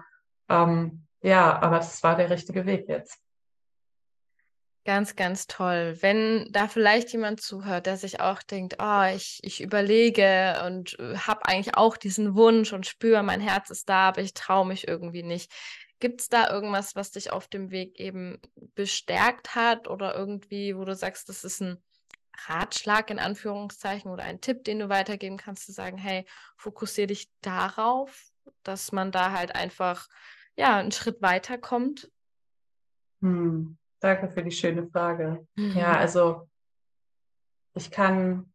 Ähm, 0.50 1.08
ja, 1.22 1.60
aber 1.60 1.78
das 1.78 2.04
war 2.04 2.16
der 2.16 2.30
richtige 2.30 2.66
Weg 2.66 2.88
jetzt. 2.88 3.20
Ganz, 4.86 5.18
ganz 5.18 5.48
toll. 5.48 5.98
Wenn 6.00 6.48
da 6.52 6.70
vielleicht 6.70 7.12
jemand 7.12 7.42
zuhört, 7.42 7.88
der 7.88 7.98
sich 7.98 8.22
auch 8.22 8.42
denkt, 8.42 8.78
oh, 8.80 9.04
ich, 9.14 9.40
ich 9.44 9.62
überlege 9.62 10.64
und 10.66 10.98
äh, 11.00 11.18
habe 11.18 11.46
eigentlich 11.46 11.76
auch 11.76 11.98
diesen 11.98 12.36
Wunsch 12.36 12.72
und 12.72 12.86
spüre, 12.86 13.22
mein 13.22 13.42
Herz 13.42 13.70
ist 13.70 13.90
da, 13.90 14.08
aber 14.08 14.22
ich 14.22 14.34
traue 14.34 14.66
mich 14.66 14.88
irgendwie 14.88 15.24
nicht. 15.24 15.52
Gibt 16.00 16.22
es 16.22 16.30
da 16.30 16.50
irgendwas, 16.50 16.96
was 16.96 17.12
dich 17.12 17.34
auf 17.34 17.50
dem 17.50 17.70
Weg 17.70 18.00
eben 18.00 18.40
bestärkt 18.76 19.56
hat 19.56 19.90
oder 19.90 20.16
irgendwie, 20.16 20.78
wo 20.78 20.86
du 20.86 20.96
sagst, 20.96 21.28
das 21.28 21.44
ist 21.44 21.60
ein 21.62 21.84
Ratschlag 22.46 23.10
in 23.10 23.20
Anführungszeichen 23.20 24.12
oder 24.12 24.24
ein 24.24 24.42
Tipp, 24.42 24.64
den 24.64 24.80
du 24.80 24.90
weitergeben 24.90 25.38
kannst, 25.38 25.66
zu 25.66 25.72
sagen, 25.72 25.98
hey, 25.98 26.26
fokussiere 26.56 27.08
dich 27.08 27.30
darauf, 27.42 28.32
dass 28.64 28.92
man 28.92 29.12
da 29.12 29.32
halt 29.32 29.56
einfach 29.56 30.08
ja 30.56 30.78
einen 30.78 30.92
Schritt 30.92 31.22
weiterkommt? 31.22 32.12
Hm, 33.22 33.78
danke 34.00 34.30
für 34.30 34.44
die 34.44 34.52
schöne 34.52 34.88
Frage. 34.88 35.48
Mhm. 35.56 35.78
Ja, 35.78 35.98
also 35.98 36.48
ich 37.74 37.92
kann 37.92 38.54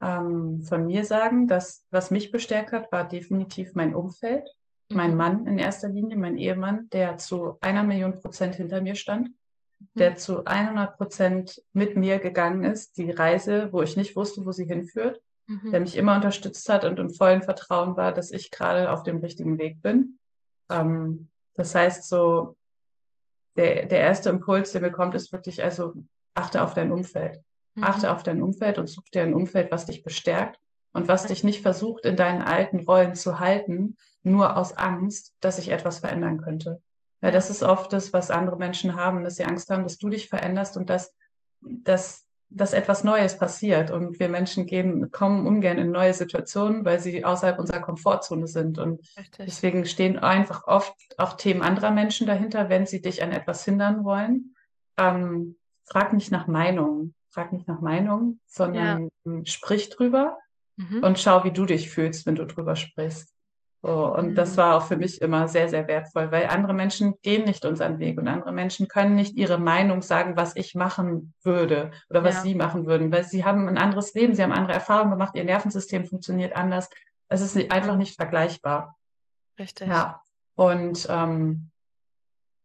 ähm, 0.00 0.62
von 0.62 0.86
mir 0.86 1.04
sagen, 1.04 1.46
dass 1.46 1.86
was 1.90 2.10
mich 2.10 2.30
bestärkt 2.32 2.72
hat, 2.72 2.90
war 2.92 3.06
definitiv 3.06 3.74
mein 3.74 3.94
Umfeld 3.94 4.48
mein 4.90 5.12
mhm. 5.12 5.16
Mann 5.16 5.46
in 5.46 5.58
erster 5.58 5.88
Linie, 5.88 6.16
mein 6.16 6.36
Ehemann, 6.36 6.88
der 6.90 7.16
zu 7.18 7.58
einer 7.60 7.82
Million 7.82 8.14
Prozent 8.14 8.54
hinter 8.56 8.80
mir 8.80 8.94
stand. 8.94 9.30
Der 9.94 10.16
zu 10.16 10.44
100 10.44 10.96
Prozent 10.96 11.62
mit 11.72 11.96
mir 11.96 12.18
gegangen 12.18 12.64
ist, 12.64 12.96
die 12.96 13.10
Reise, 13.10 13.72
wo 13.72 13.82
ich 13.82 13.96
nicht 13.96 14.16
wusste, 14.16 14.44
wo 14.46 14.52
sie 14.52 14.64
hinführt, 14.64 15.20
mhm. 15.46 15.70
der 15.70 15.80
mich 15.80 15.96
immer 15.96 16.16
unterstützt 16.16 16.68
hat 16.68 16.84
und 16.84 16.98
im 16.98 17.10
vollen 17.10 17.42
Vertrauen 17.42 17.96
war, 17.96 18.12
dass 18.12 18.30
ich 18.30 18.50
gerade 18.50 18.90
auf 18.90 19.02
dem 19.02 19.18
richtigen 19.18 19.58
Weg 19.58 19.82
bin. 19.82 20.18
Ähm, 20.70 21.28
das 21.54 21.74
heißt, 21.74 22.08
so 22.08 22.56
der, 23.56 23.86
der 23.86 24.00
erste 24.00 24.30
Impuls, 24.30 24.72
der 24.72 24.80
mir 24.80 24.90
kommt, 24.90 25.14
ist 25.14 25.32
wirklich, 25.32 25.62
also 25.62 25.94
achte 26.34 26.62
auf 26.62 26.74
dein 26.74 26.92
Umfeld. 26.92 27.40
Mhm. 27.74 27.84
Achte 27.84 28.12
auf 28.12 28.22
dein 28.22 28.42
Umfeld 28.42 28.78
und 28.78 28.88
such 28.88 29.04
dir 29.12 29.22
ein 29.22 29.34
Umfeld, 29.34 29.70
was 29.70 29.86
dich 29.86 30.02
bestärkt 30.02 30.58
und 30.92 31.08
was 31.08 31.26
dich 31.26 31.44
nicht 31.44 31.62
versucht, 31.62 32.04
in 32.04 32.16
deinen 32.16 32.42
alten 32.42 32.80
Rollen 32.80 33.14
zu 33.14 33.40
halten, 33.40 33.96
nur 34.22 34.56
aus 34.56 34.76
Angst, 34.76 35.34
dass 35.40 35.56
sich 35.56 35.70
etwas 35.70 35.98
verändern 35.98 36.40
könnte. 36.40 36.80
Weil 37.24 37.32
das 37.32 37.48
ist 37.48 37.62
oft 37.62 37.90
das, 37.94 38.12
was 38.12 38.30
andere 38.30 38.58
Menschen 38.58 38.96
haben, 38.96 39.24
dass 39.24 39.36
sie 39.36 39.46
Angst 39.46 39.70
haben, 39.70 39.84
dass 39.84 39.96
du 39.96 40.10
dich 40.10 40.28
veränderst 40.28 40.76
und 40.76 40.90
dass, 40.90 41.14
dass, 41.62 42.26
dass 42.50 42.74
etwas 42.74 43.02
Neues 43.02 43.38
passiert. 43.38 43.90
Und 43.90 44.20
wir 44.20 44.28
Menschen 44.28 44.66
gehen, 44.66 45.10
kommen 45.10 45.46
ungern 45.46 45.78
in 45.78 45.90
neue 45.90 46.12
Situationen, 46.12 46.84
weil 46.84 47.00
sie 47.00 47.24
außerhalb 47.24 47.58
unserer 47.58 47.80
Komfortzone 47.80 48.46
sind. 48.46 48.76
Und 48.76 49.00
Richtig. 49.16 49.46
deswegen 49.46 49.86
stehen 49.86 50.18
einfach 50.18 50.66
oft 50.66 50.94
auch 51.16 51.32
Themen 51.32 51.62
anderer 51.62 51.92
Menschen 51.92 52.26
dahinter, 52.26 52.68
wenn 52.68 52.84
sie 52.84 53.00
dich 53.00 53.22
an 53.22 53.32
etwas 53.32 53.64
hindern 53.64 54.04
wollen. 54.04 54.54
Ähm, 54.98 55.56
frag 55.86 56.12
nicht 56.12 56.30
nach 56.30 56.46
Meinung, 56.46 57.14
frag 57.30 57.54
nicht 57.54 57.66
nach 57.66 57.80
Meinung, 57.80 58.38
sondern 58.44 59.08
ja. 59.24 59.40
sprich 59.44 59.88
drüber 59.88 60.36
mhm. 60.76 61.02
und 61.02 61.18
schau, 61.18 61.42
wie 61.44 61.52
du 61.52 61.64
dich 61.64 61.88
fühlst, 61.88 62.26
wenn 62.26 62.34
du 62.34 62.44
drüber 62.44 62.76
sprichst. 62.76 63.33
So, 63.84 64.06
und 64.14 64.30
mhm. 64.30 64.34
das 64.34 64.56
war 64.56 64.76
auch 64.76 64.86
für 64.86 64.96
mich 64.96 65.20
immer 65.20 65.46
sehr, 65.46 65.68
sehr 65.68 65.86
wertvoll, 65.86 66.32
weil 66.32 66.46
andere 66.46 66.72
Menschen 66.72 67.16
gehen 67.20 67.44
nicht 67.44 67.66
unseren 67.66 67.98
Weg 67.98 68.18
und 68.18 68.28
andere 68.28 68.50
Menschen 68.50 68.88
können 68.88 69.14
nicht 69.14 69.36
ihre 69.36 69.58
Meinung 69.58 70.00
sagen, 70.00 70.38
was 70.38 70.56
ich 70.56 70.74
machen 70.74 71.34
würde 71.42 71.90
oder 72.08 72.24
was 72.24 72.36
ja. 72.36 72.40
sie 72.40 72.54
machen 72.54 72.86
würden, 72.86 73.12
weil 73.12 73.24
sie 73.24 73.44
haben 73.44 73.68
ein 73.68 73.76
anderes 73.76 74.14
Leben, 74.14 74.34
sie 74.34 74.42
haben 74.42 74.52
andere 74.52 74.72
Erfahrungen 74.72 75.10
gemacht, 75.10 75.34
ihr 75.34 75.44
Nervensystem 75.44 76.06
funktioniert 76.06 76.56
anders. 76.56 76.88
Es 77.28 77.42
ist 77.42 77.70
einfach 77.70 77.96
nicht 77.96 78.16
vergleichbar. 78.16 78.96
Richtig. 79.58 79.86
Ja. 79.86 80.22
Und 80.54 81.06
ähm, 81.10 81.68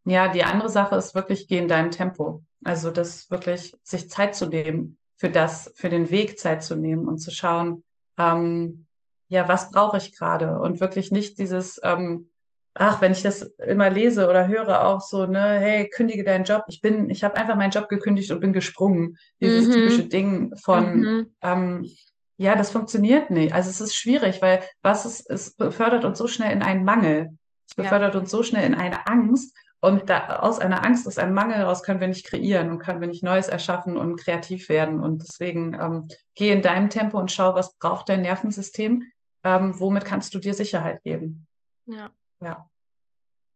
ja, 0.05 0.29
die 0.29 0.45
andere 0.45 0.69
Sache 0.69 0.95
ist 0.95 1.15
wirklich, 1.15 1.49
geh 1.49 1.57
in 1.57 1.67
deinem 1.67 1.91
Tempo. 1.91 2.45
Also 2.63 2.91
das 2.91 3.29
wirklich, 3.29 3.75
sich 3.83 4.09
Zeit 4.09 4.35
zu 4.35 4.45
nehmen 4.45 4.97
für 5.17 5.29
das, 5.29 5.73
für 5.75 5.89
den 5.89 6.11
Weg 6.11 6.39
Zeit 6.39 6.63
zu 6.63 6.77
nehmen 6.77 7.09
und 7.09 7.17
zu 7.17 7.29
schauen, 7.29 7.83
ähm, 8.17 8.85
ja, 9.29 9.47
was 9.47 9.71
brauche 9.71 9.97
ich 9.97 10.15
gerade? 10.17 10.59
Und 10.59 10.79
wirklich 10.81 11.11
nicht 11.11 11.39
dieses, 11.39 11.79
ähm, 11.83 12.29
ach, 12.73 13.01
wenn 13.01 13.11
ich 13.11 13.21
das 13.23 13.41
immer 13.65 13.89
lese 13.89 14.27
oder 14.29 14.47
höre, 14.47 14.85
auch 14.85 15.01
so, 15.01 15.25
ne, 15.25 15.59
hey, 15.59 15.89
kündige 15.89 16.23
deinen 16.23 16.43
Job. 16.45 16.63
Ich 16.67 16.81
bin, 16.81 17.09
ich 17.09 17.23
habe 17.23 17.35
einfach 17.35 17.55
meinen 17.55 17.71
Job 17.71 17.89
gekündigt 17.89 18.31
und 18.31 18.39
bin 18.41 18.53
gesprungen. 18.53 19.17
Dieses 19.41 19.67
Mhm. 19.67 19.71
typische 19.71 20.05
Ding 20.05 20.55
von, 20.57 20.99
Mhm. 20.99 21.35
ähm, 21.41 21.89
ja, 22.37 22.55
das 22.55 22.71
funktioniert 22.71 23.29
nicht. 23.31 23.53
Also 23.53 23.69
es 23.69 23.81
ist 23.81 23.95
schwierig, 23.95 24.41
weil 24.41 24.61
was 24.81 25.05
ist, 25.05 25.29
es 25.29 25.55
befördert 25.55 26.05
uns 26.05 26.17
so 26.17 26.27
schnell 26.27 26.51
in 26.51 26.61
einen 26.63 26.83
Mangel. 26.85 27.29
Es 27.69 27.75
Ja. 27.77 27.83
befördert 27.83 28.15
uns 28.15 28.31
so 28.31 28.43
schnell 28.43 28.65
in 28.65 28.75
eine 28.75 29.07
Angst. 29.07 29.55
Und 29.81 30.09
da, 30.09 30.39
aus 30.39 30.59
einer 30.59 30.83
Angst, 30.85 31.07
aus 31.07 31.17
einem 31.17 31.33
Mangel 31.33 31.55
heraus 31.57 31.83
können 31.83 32.01
wir 32.01 32.07
nicht 32.09 32.25
kreieren 32.25 32.69
und 32.69 32.79
können 32.79 32.99
wir 32.99 33.07
nicht 33.07 33.23
Neues 33.23 33.47
erschaffen 33.47 33.95
und 33.95 34.17
kreativ 34.17 34.67
werden. 34.67 34.99
Und 34.99 35.21
deswegen 35.23 35.73
ähm, 35.73 36.07
geh 36.35 36.51
in 36.51 36.61
deinem 36.61 36.89
Tempo 36.89 37.17
und 37.17 37.31
schau, 37.31 37.55
was 37.55 37.77
braucht 37.77 38.09
dein 38.09 38.21
Nervensystem, 38.21 39.03
ähm, 39.43 39.79
womit 39.79 40.05
kannst 40.05 40.33
du 40.33 40.39
dir 40.39 40.53
Sicherheit 40.53 41.03
geben. 41.03 41.47
Ja. 41.85 42.11
Ja. 42.41 42.69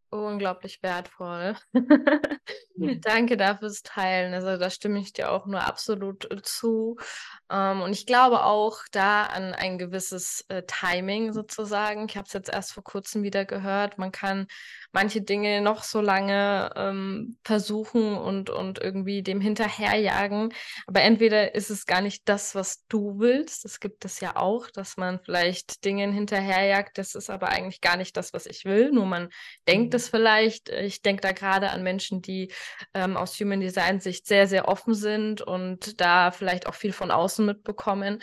Unglaublich 0.10 0.84
wertvoll. 0.84 1.56
Danke 2.76 3.36
dafür 3.36 3.70
fürs 3.70 3.82
Teilen. 3.82 4.36
Also 4.36 4.58
da 4.58 4.70
stimme 4.70 5.00
ich 5.00 5.12
dir 5.12 5.32
auch 5.32 5.48
nur 5.48 5.62
absolut 5.62 6.32
äh, 6.32 6.42
zu. 6.44 6.98
Ähm, 7.50 7.82
und 7.82 7.94
ich 7.94 8.06
glaube 8.06 8.44
auch 8.44 8.82
da 8.92 9.24
an 9.26 9.54
ein 9.54 9.80
gewisses 9.80 10.46
äh, 10.50 10.62
Timing 10.68 11.34
sozusagen. 11.34 12.06
Ich 12.08 12.16
habe 12.16 12.28
es 12.28 12.34
jetzt 12.34 12.54
erst 12.54 12.74
vor 12.74 12.84
kurzem 12.84 13.24
wieder 13.24 13.46
gehört. 13.46 13.98
Man 13.98 14.12
kann 14.12 14.46
manche 14.94 15.22
Dinge 15.22 15.62
noch 15.62 15.84
so 15.84 16.00
lange 16.00 16.72
ähm, 16.76 17.38
versuchen 17.44 18.16
und, 18.16 18.50
und 18.50 18.80
irgendwie 18.80 19.24
dem 19.24 19.42
hinterherjagen. 19.42 20.54
Aber 20.88 21.02
entweder 21.02 21.56
ist 21.56 21.70
es 21.70 21.86
gar 21.86 22.02
nicht 22.02 22.30
das, 22.30 22.56
was 22.56 22.86
du 22.88 23.20
willst. 23.20 23.66
Das 23.66 23.80
gibt 23.80 24.06
es 24.06 24.20
ja 24.20 24.36
auch, 24.36 24.70
dass 24.70 24.96
man 24.96 25.20
vielleicht 25.20 25.84
Dingen 25.84 26.14
hinterherjagt. 26.14 26.98
Das 26.98 27.16
ist 27.16 27.30
aber 27.30 27.50
eigentlich 27.50 27.82
gar 27.82 27.98
nicht 27.98 28.16
das, 28.16 28.34
was 28.34 28.46
ich 28.46 28.66
will. 28.66 28.92
Nur 28.92 29.08
man 29.08 29.30
denkt 29.68 29.94
es 29.96 30.10
vielleicht. 30.10 30.70
Ich 30.70 31.02
denke 31.02 31.22
da 31.22 31.32
gerade 31.32 31.72
an 31.72 31.84
Menschen, 31.84 32.22
die 32.22 32.54
ähm, 32.94 33.18
aus 33.18 33.40
Human 33.40 33.60
Design 33.60 34.00
Sicht 34.00 34.28
sehr, 34.28 34.48
sehr 34.48 34.68
offen 34.68 34.94
sind 34.94 35.42
und 35.42 36.00
da 36.00 36.32
vielleicht 36.32 36.68
auch 36.68 36.76
viel 36.76 36.94
von 36.94 37.10
außen 37.10 37.46
mitbekommen. 37.46 38.22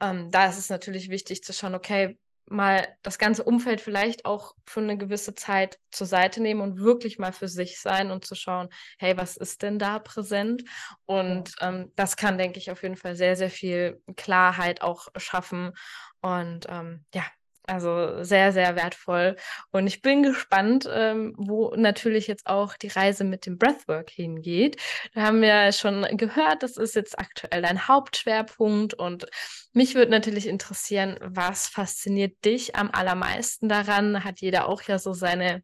Ähm, 0.00 0.30
da 0.30 0.46
ist 0.46 0.58
es 0.58 0.70
natürlich 0.70 1.10
wichtig 1.10 1.42
zu 1.42 1.52
schauen, 1.52 1.74
okay, 1.74 2.16
mal 2.46 2.86
das 3.02 3.18
ganze 3.18 3.44
Umfeld 3.44 3.80
vielleicht 3.80 4.24
auch 4.24 4.54
für 4.66 4.80
eine 4.80 4.98
gewisse 4.98 5.34
Zeit 5.34 5.78
zur 5.90 6.06
Seite 6.06 6.40
nehmen 6.40 6.60
und 6.60 6.78
wirklich 6.78 7.18
mal 7.18 7.32
für 7.32 7.48
sich 7.48 7.80
sein 7.80 8.10
und 8.10 8.24
zu 8.24 8.34
schauen, 8.34 8.68
hey, 8.98 9.16
was 9.16 9.36
ist 9.36 9.62
denn 9.62 9.78
da 9.78 9.98
präsent? 9.98 10.64
Und 11.06 11.54
ähm, 11.60 11.92
das 11.96 12.16
kann, 12.16 12.38
denke 12.38 12.58
ich, 12.58 12.70
auf 12.70 12.82
jeden 12.82 12.96
Fall 12.96 13.16
sehr, 13.16 13.36
sehr 13.36 13.50
viel 13.50 14.02
Klarheit 14.16 14.82
auch 14.82 15.08
schaffen. 15.16 15.72
Und 16.20 16.66
ähm, 16.68 17.04
ja, 17.14 17.24
also 17.66 18.22
sehr, 18.24 18.52
sehr 18.52 18.76
wertvoll. 18.76 19.36
Und 19.70 19.86
ich 19.86 20.02
bin 20.02 20.22
gespannt, 20.22 20.88
ähm, 20.90 21.34
wo 21.36 21.74
natürlich 21.76 22.26
jetzt 22.26 22.46
auch 22.46 22.76
die 22.76 22.88
Reise 22.88 23.24
mit 23.24 23.46
dem 23.46 23.58
Breathwork 23.58 24.10
hingeht. 24.10 24.76
Da 25.14 25.22
haben 25.22 25.40
wir 25.40 25.72
schon 25.72 26.06
gehört, 26.16 26.62
das 26.62 26.76
ist 26.76 26.94
jetzt 26.94 27.18
aktuell 27.18 27.62
dein 27.62 27.86
Hauptschwerpunkt. 27.88 28.94
Und 28.94 29.26
mich 29.72 29.94
würde 29.94 30.10
natürlich 30.10 30.46
interessieren, 30.46 31.18
was 31.22 31.68
fasziniert 31.68 32.44
dich 32.44 32.76
am 32.76 32.90
allermeisten 32.90 33.68
daran? 33.68 34.24
Hat 34.24 34.40
jeder 34.40 34.68
auch 34.68 34.82
ja 34.82 34.98
so 34.98 35.12
seine, 35.12 35.62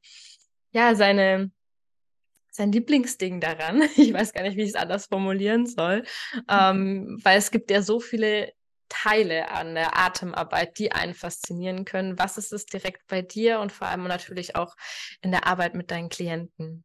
ja, 0.71 0.95
seine 0.95 1.51
sein 2.51 2.73
Lieblingsding 2.73 3.41
daran. 3.41 3.83
Ich 3.97 4.13
weiß 4.13 4.33
gar 4.33 4.43
nicht, 4.43 4.57
wie 4.57 4.63
ich 4.63 4.71
es 4.71 4.75
anders 4.75 5.07
formulieren 5.07 5.67
soll, 5.67 6.05
ähm, 6.49 7.19
weil 7.23 7.39
es 7.39 7.51
gibt 7.51 7.71
ja 7.71 7.83
so 7.83 8.01
viele 8.01 8.53
Teile 8.89 9.51
an 9.51 9.75
der 9.75 9.99
Atemarbeit, 9.99 10.79
die 10.79 10.93
einen 10.93 11.15
faszinieren 11.15 11.85
können. 11.85 12.19
Was 12.19 12.39
ist 12.39 12.53
es 12.53 12.67
direkt 12.67 13.07
bei 13.09 13.23
dir 13.23 13.61
und 13.61 13.73
vor 13.73 13.89
allem 13.89 14.05
natürlich 14.05 14.57
auch 14.57 14.75
in 15.23 15.31
der 15.31 15.47
Arbeit 15.47 15.75
mit 15.75 15.91
deinen 15.91 16.09
Klienten? 16.09 16.85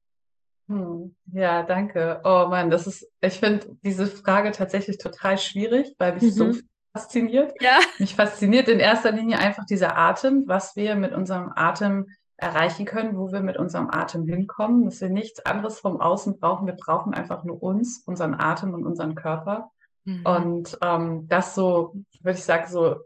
Hm, 0.67 1.15
ja, 1.33 1.63
danke. 1.63 2.21
Oh 2.23 2.47
Mann, 2.49 2.69
das 2.69 2.87
ist, 2.87 3.05
ich 3.21 3.39
finde 3.39 3.75
diese 3.83 4.07
Frage 4.07 4.51
tatsächlich 4.51 4.97
total 4.97 5.37
schwierig, 5.37 5.93
weil 5.97 6.13
mich 6.13 6.33
so 6.33 6.45
Mhm. 6.45 6.53
viel 6.53 6.69
fasziniert. 6.93 7.53
Ja. 7.61 7.79
Mich 7.99 8.15
fasziniert 8.15 8.67
in 8.67 8.79
erster 8.79 9.11
Linie 9.11 9.39
einfach 9.39 9.65
dieser 9.65 9.97
Atem, 9.97 10.43
was 10.47 10.75
wir 10.75 10.95
mit 10.95 11.11
unserem 11.13 11.51
Atem 11.55 12.07
erreichen 12.37 12.85
können, 12.85 13.17
wo 13.17 13.31
wir 13.31 13.41
mit 13.41 13.57
unserem 13.57 13.89
Atem 13.89 14.25
hinkommen, 14.25 14.85
dass 14.85 15.01
wir 15.01 15.09
nichts 15.09 15.45
anderes 15.45 15.79
vom 15.79 15.99
Außen 16.01 16.39
brauchen. 16.39 16.65
Wir 16.65 16.75
brauchen 16.75 17.13
einfach 17.13 17.43
nur 17.43 17.61
uns, 17.61 18.03
unseren 18.05 18.33
Atem 18.33 18.73
und 18.73 18.85
unseren 18.85 19.15
Körper. 19.15 19.71
Mhm. 20.05 20.25
Und 20.25 20.77
ähm, 20.81 21.27
das 21.27 21.55
so, 21.55 21.95
würde 22.21 22.37
ich 22.37 22.43
sagen, 22.43 22.71
so 22.71 22.97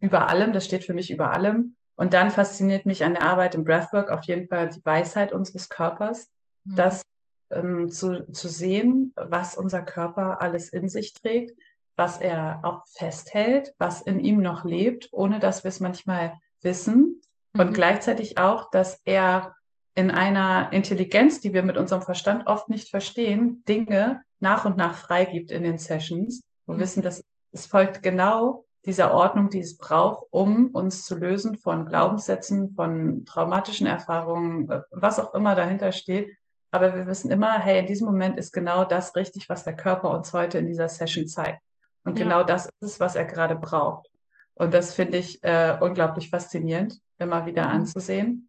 über 0.00 0.28
allem, 0.28 0.52
das 0.52 0.64
steht 0.64 0.84
für 0.84 0.94
mich 0.94 1.10
über 1.10 1.32
allem. 1.32 1.76
Und 1.96 2.12
dann 2.12 2.30
fasziniert 2.30 2.84
mich 2.86 3.04
an 3.04 3.14
der 3.14 3.22
Arbeit 3.22 3.54
im 3.54 3.64
Breathwork 3.64 4.10
auf 4.10 4.24
jeden 4.24 4.48
Fall 4.48 4.68
die 4.68 4.84
Weisheit 4.84 5.32
unseres 5.32 5.68
Körpers, 5.68 6.30
Mhm. 6.64 6.76
das 6.76 7.02
ähm, 7.50 7.90
zu, 7.90 8.30
zu 8.32 8.48
sehen, 8.48 9.12
was 9.16 9.56
unser 9.56 9.82
Körper 9.82 10.42
alles 10.42 10.68
in 10.68 10.88
sich 10.88 11.14
trägt, 11.14 11.56
was 11.94 12.18
er 12.18 12.60
auch 12.64 12.84
festhält, 12.88 13.72
was 13.78 14.02
in 14.02 14.20
ihm 14.20 14.42
noch 14.42 14.64
lebt, 14.64 15.08
ohne 15.12 15.38
dass 15.38 15.64
wir 15.64 15.68
es 15.68 15.80
manchmal 15.80 16.34
wissen. 16.62 17.22
Und 17.56 17.70
Mhm. 17.70 17.72
gleichzeitig 17.72 18.36
auch, 18.36 18.70
dass 18.70 19.00
er 19.04 19.54
in 19.96 20.10
einer 20.12 20.72
Intelligenz, 20.72 21.40
die 21.40 21.52
wir 21.52 21.62
mit 21.64 21.76
unserem 21.76 22.02
Verstand 22.02 22.46
oft 22.46 22.68
nicht 22.68 22.90
verstehen, 22.90 23.64
Dinge 23.66 24.22
nach 24.40 24.64
und 24.66 24.76
nach 24.76 24.94
freigibt 24.94 25.50
in 25.50 25.62
den 25.64 25.78
Sessions. 25.78 26.42
Wir 26.66 26.74
Mhm. 26.76 26.80
wissen, 26.80 27.02
dass 27.02 27.24
es 27.52 27.66
folgt 27.66 28.02
genau 28.02 28.64
dieser 28.84 29.12
Ordnung, 29.14 29.48
die 29.50 29.60
es 29.60 29.78
braucht, 29.78 30.26
um 30.30 30.68
uns 30.68 31.04
zu 31.04 31.16
lösen 31.16 31.56
von 31.56 31.86
Glaubenssätzen, 31.86 32.74
von 32.74 33.24
traumatischen 33.24 33.86
Erfahrungen, 33.86 34.70
äh, 34.70 34.82
was 34.90 35.18
auch 35.18 35.34
immer 35.34 35.54
dahinter 35.54 35.90
steht. 35.92 36.36
Aber 36.70 36.94
wir 36.94 37.06
wissen 37.06 37.30
immer, 37.30 37.58
hey, 37.58 37.80
in 37.80 37.86
diesem 37.86 38.06
Moment 38.06 38.38
ist 38.38 38.52
genau 38.52 38.84
das 38.84 39.16
richtig, 39.16 39.48
was 39.48 39.64
der 39.64 39.74
Körper 39.74 40.10
uns 40.10 40.32
heute 40.34 40.58
in 40.58 40.66
dieser 40.66 40.88
Session 40.90 41.26
zeigt. 41.26 41.62
Und 42.04 42.18
Ja. 42.18 42.24
genau 42.24 42.42
das 42.44 42.66
ist 42.66 42.72
es, 42.82 43.00
was 43.00 43.16
er 43.16 43.24
gerade 43.24 43.56
braucht. 43.56 44.08
Und 44.54 44.74
das 44.74 44.92
finde 44.94 45.18
ich 45.18 45.42
äh, 45.42 45.76
unglaublich 45.80 46.28
faszinierend, 46.28 47.00
immer 47.18 47.46
wieder 47.46 47.64
Mhm. 47.64 47.70
anzusehen, 47.70 48.45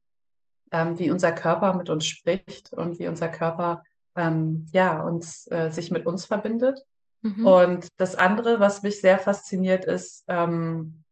ähm, 0.72 1.00
wie 1.00 1.12
unser 1.12 1.32
Körper 1.32 1.74
mit 1.74 1.90
uns 1.90 2.06
spricht 2.06 2.74
und 2.74 3.00
wie 3.00 3.08
unser 3.08 3.30
Körper 3.30 3.84
ähm, 4.16 4.68
ja 4.72 5.02
uns 5.02 5.50
äh, 5.52 5.70
sich 5.70 5.92
mit 5.92 6.06
uns 6.06 6.26
verbindet. 6.26 6.86
Mhm. 7.22 7.46
Und 7.46 7.88
das 7.98 8.16
andere, 8.16 8.60
was 8.60 8.84
mich 8.84 9.02
sehr 9.02 9.20
fasziniert, 9.20 9.86
ist 9.86 10.24
ähm, 10.28 11.04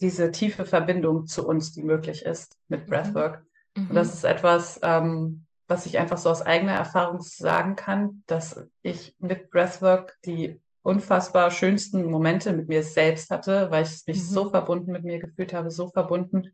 diese 0.00 0.30
tiefe 0.30 0.64
Verbindung 0.64 1.26
zu 1.26 1.46
uns, 1.46 1.72
die 1.72 1.82
möglich 1.82 2.24
ist 2.24 2.56
mit 2.68 2.86
Mhm. 2.86 2.90
Breathwork. 2.90 3.44
Und 3.76 3.90
Mhm. 3.90 3.94
das 3.94 4.14
ist 4.14 4.24
etwas, 4.24 4.78
ähm, 4.82 5.46
was 5.66 5.86
ich 5.86 5.98
einfach 5.98 6.18
so 6.18 6.30
aus 6.30 6.42
eigener 6.42 6.72
Erfahrung 6.72 7.20
sagen 7.20 7.76
kann, 7.76 8.22
dass 8.26 8.64
ich 8.82 9.14
mit 9.18 9.50
Breathwork 9.50 10.16
die 10.24 10.60
unfassbar 10.82 11.50
schönsten 11.50 12.10
Momente 12.10 12.52
mit 12.52 12.68
mir 12.68 12.82
selbst 12.82 13.30
hatte, 13.30 13.70
weil 13.70 13.84
ich 13.84 14.06
mich 14.06 14.18
Mhm. 14.18 14.22
so 14.22 14.50
verbunden 14.50 14.92
mit 14.92 15.04
mir 15.04 15.18
gefühlt 15.18 15.52
habe, 15.52 15.70
so 15.70 15.88
verbunden 15.88 16.52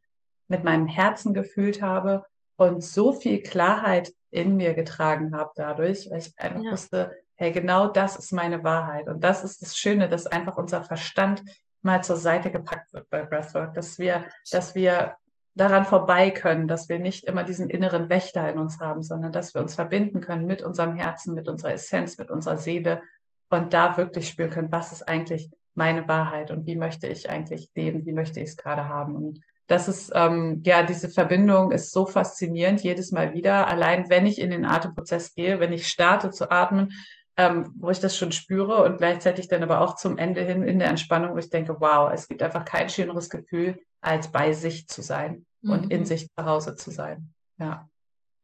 mit 0.48 0.64
meinem 0.64 0.86
Herzen 0.86 1.34
gefühlt 1.34 1.82
habe 1.82 2.24
und 2.56 2.82
so 2.82 3.12
viel 3.12 3.42
Klarheit 3.42 4.12
in 4.30 4.56
mir 4.56 4.74
getragen 4.74 5.36
habe 5.36 5.50
dadurch, 5.56 6.08
weil 6.10 6.18
ich 6.18 6.32
einfach 6.38 6.62
Ja. 6.62 6.72
wusste, 6.72 7.12
hey, 7.36 7.52
genau 7.52 7.88
das 7.88 8.16
ist 8.16 8.32
meine 8.32 8.62
Wahrheit. 8.64 9.08
Und 9.08 9.22
das 9.24 9.44
ist 9.44 9.62
das 9.62 9.76
Schöne, 9.76 10.08
dass 10.08 10.26
einfach 10.26 10.56
unser 10.56 10.82
Verstand 10.82 11.42
mal 11.82 12.02
zur 12.02 12.16
Seite 12.16 12.50
gepackt 12.50 12.92
wird 12.92 13.08
bei 13.10 13.22
Breathwork, 13.24 13.74
dass 13.74 13.98
wir, 13.98 14.24
dass 14.50 14.74
wir 14.74 15.16
daran 15.54 15.84
vorbei 15.84 16.30
können, 16.30 16.66
dass 16.66 16.88
wir 16.88 16.98
nicht 16.98 17.24
immer 17.24 17.44
diesen 17.44 17.70
inneren 17.70 18.08
Wächter 18.08 18.50
in 18.50 18.58
uns 18.58 18.80
haben, 18.80 19.02
sondern 19.02 19.32
dass 19.32 19.54
wir 19.54 19.60
uns 19.60 19.74
verbinden 19.74 20.20
können 20.20 20.46
mit 20.46 20.62
unserem 20.62 20.96
Herzen, 20.96 21.34
mit 21.34 21.48
unserer 21.48 21.72
Essenz, 21.72 22.18
mit 22.18 22.30
unserer 22.30 22.56
Seele 22.56 23.02
und 23.50 23.72
da 23.72 23.96
wirklich 23.96 24.28
spüren 24.28 24.50
können, 24.50 24.72
was 24.72 24.92
ist 24.92 25.06
eigentlich 25.08 25.50
meine 25.74 26.08
Wahrheit 26.08 26.50
und 26.50 26.66
wie 26.66 26.76
möchte 26.76 27.06
ich 27.06 27.30
eigentlich 27.30 27.70
leben, 27.74 28.06
wie 28.06 28.12
möchte 28.12 28.40
ich 28.40 28.50
es 28.50 28.56
gerade 28.56 28.88
haben. 28.88 29.14
Und 29.14 29.40
das 29.66 29.88
ist, 29.88 30.12
ähm, 30.14 30.62
ja, 30.64 30.82
diese 30.82 31.08
Verbindung 31.08 31.70
ist 31.72 31.92
so 31.92 32.06
faszinierend 32.06 32.82
jedes 32.82 33.12
Mal 33.12 33.32
wieder. 33.32 33.66
Allein 33.68 34.08
wenn 34.10 34.26
ich 34.26 34.38
in 34.40 34.50
den 34.50 34.64
Atemprozess 34.64 35.34
gehe, 35.34 35.60
wenn 35.60 35.72
ich 35.72 35.88
starte 35.88 36.30
zu 36.30 36.50
atmen, 36.50 36.92
ähm, 37.36 37.72
wo 37.76 37.90
ich 37.90 37.98
das 37.98 38.16
schon 38.16 38.30
spüre 38.30 38.84
und 38.84 38.98
gleichzeitig 38.98 39.48
dann 39.48 39.62
aber 39.62 39.80
auch 39.80 39.96
zum 39.96 40.18
Ende 40.18 40.42
hin 40.42 40.62
in 40.62 40.78
der 40.78 40.88
Entspannung, 40.88 41.34
wo 41.34 41.38
ich 41.38 41.50
denke, 41.50 41.76
wow, 41.80 42.12
es 42.12 42.28
gibt 42.28 42.42
einfach 42.42 42.64
kein 42.64 42.88
schöneres 42.88 43.28
Gefühl, 43.28 43.80
als 44.00 44.30
bei 44.30 44.52
sich 44.52 44.86
zu 44.86 45.02
sein 45.02 45.46
und 45.62 45.90
in 45.90 46.00
Mhm. 46.00 46.04
sich 46.04 46.28
zu 46.28 46.44
Hause 46.44 46.76
zu 46.76 46.90
sein. 46.90 47.32
Ja. 47.58 47.88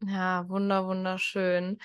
Ja, 0.05 0.49
wunder, 0.49 0.87
wunderschön. 0.87 1.79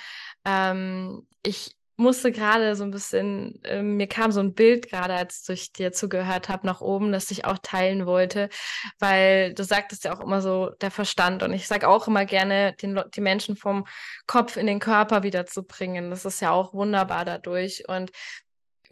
Ähm, 0.46 1.28
ich 1.44 1.76
musste 1.98 2.32
gerade 2.32 2.76
so 2.76 2.84
ein 2.84 2.92
bisschen, 2.92 3.64
äh, 3.64 3.82
mir 3.82 4.08
kam 4.08 4.32
so 4.32 4.40
ein 4.40 4.54
Bild 4.54 4.90
gerade, 4.90 5.14
als 5.14 5.48
ich 5.50 5.72
dir 5.72 5.92
zugehört 5.92 6.50
habe, 6.50 6.66
nach 6.68 6.82
oben, 6.82 7.12
das 7.12 7.32
ich 7.32 7.46
auch 7.46 7.58
teilen 7.62 8.06
wollte, 8.06 8.50
weil 9.00 9.54
du 9.54 9.64
sagtest 9.64 10.04
ja 10.06 10.16
auch 10.16 10.20
immer 10.22 10.42
so 10.42 10.70
der 10.82 10.92
Verstand 10.92 11.44
und 11.44 11.54
ich 11.54 11.68
sage 11.68 11.88
auch 11.88 12.08
immer 12.08 12.26
gerne, 12.26 12.74
den, 12.82 13.02
die 13.16 13.22
Menschen 13.22 13.56
vom 13.56 13.86
Kopf 14.28 14.58
in 14.58 14.68
den 14.68 14.80
Körper 14.80 15.24
wiederzubringen. 15.24 16.10
Das 16.10 16.26
ist 16.26 16.42
ja 16.42 16.52
auch 16.52 16.74
wunderbar 16.74 17.26
dadurch 17.26 17.88
und 17.88 18.12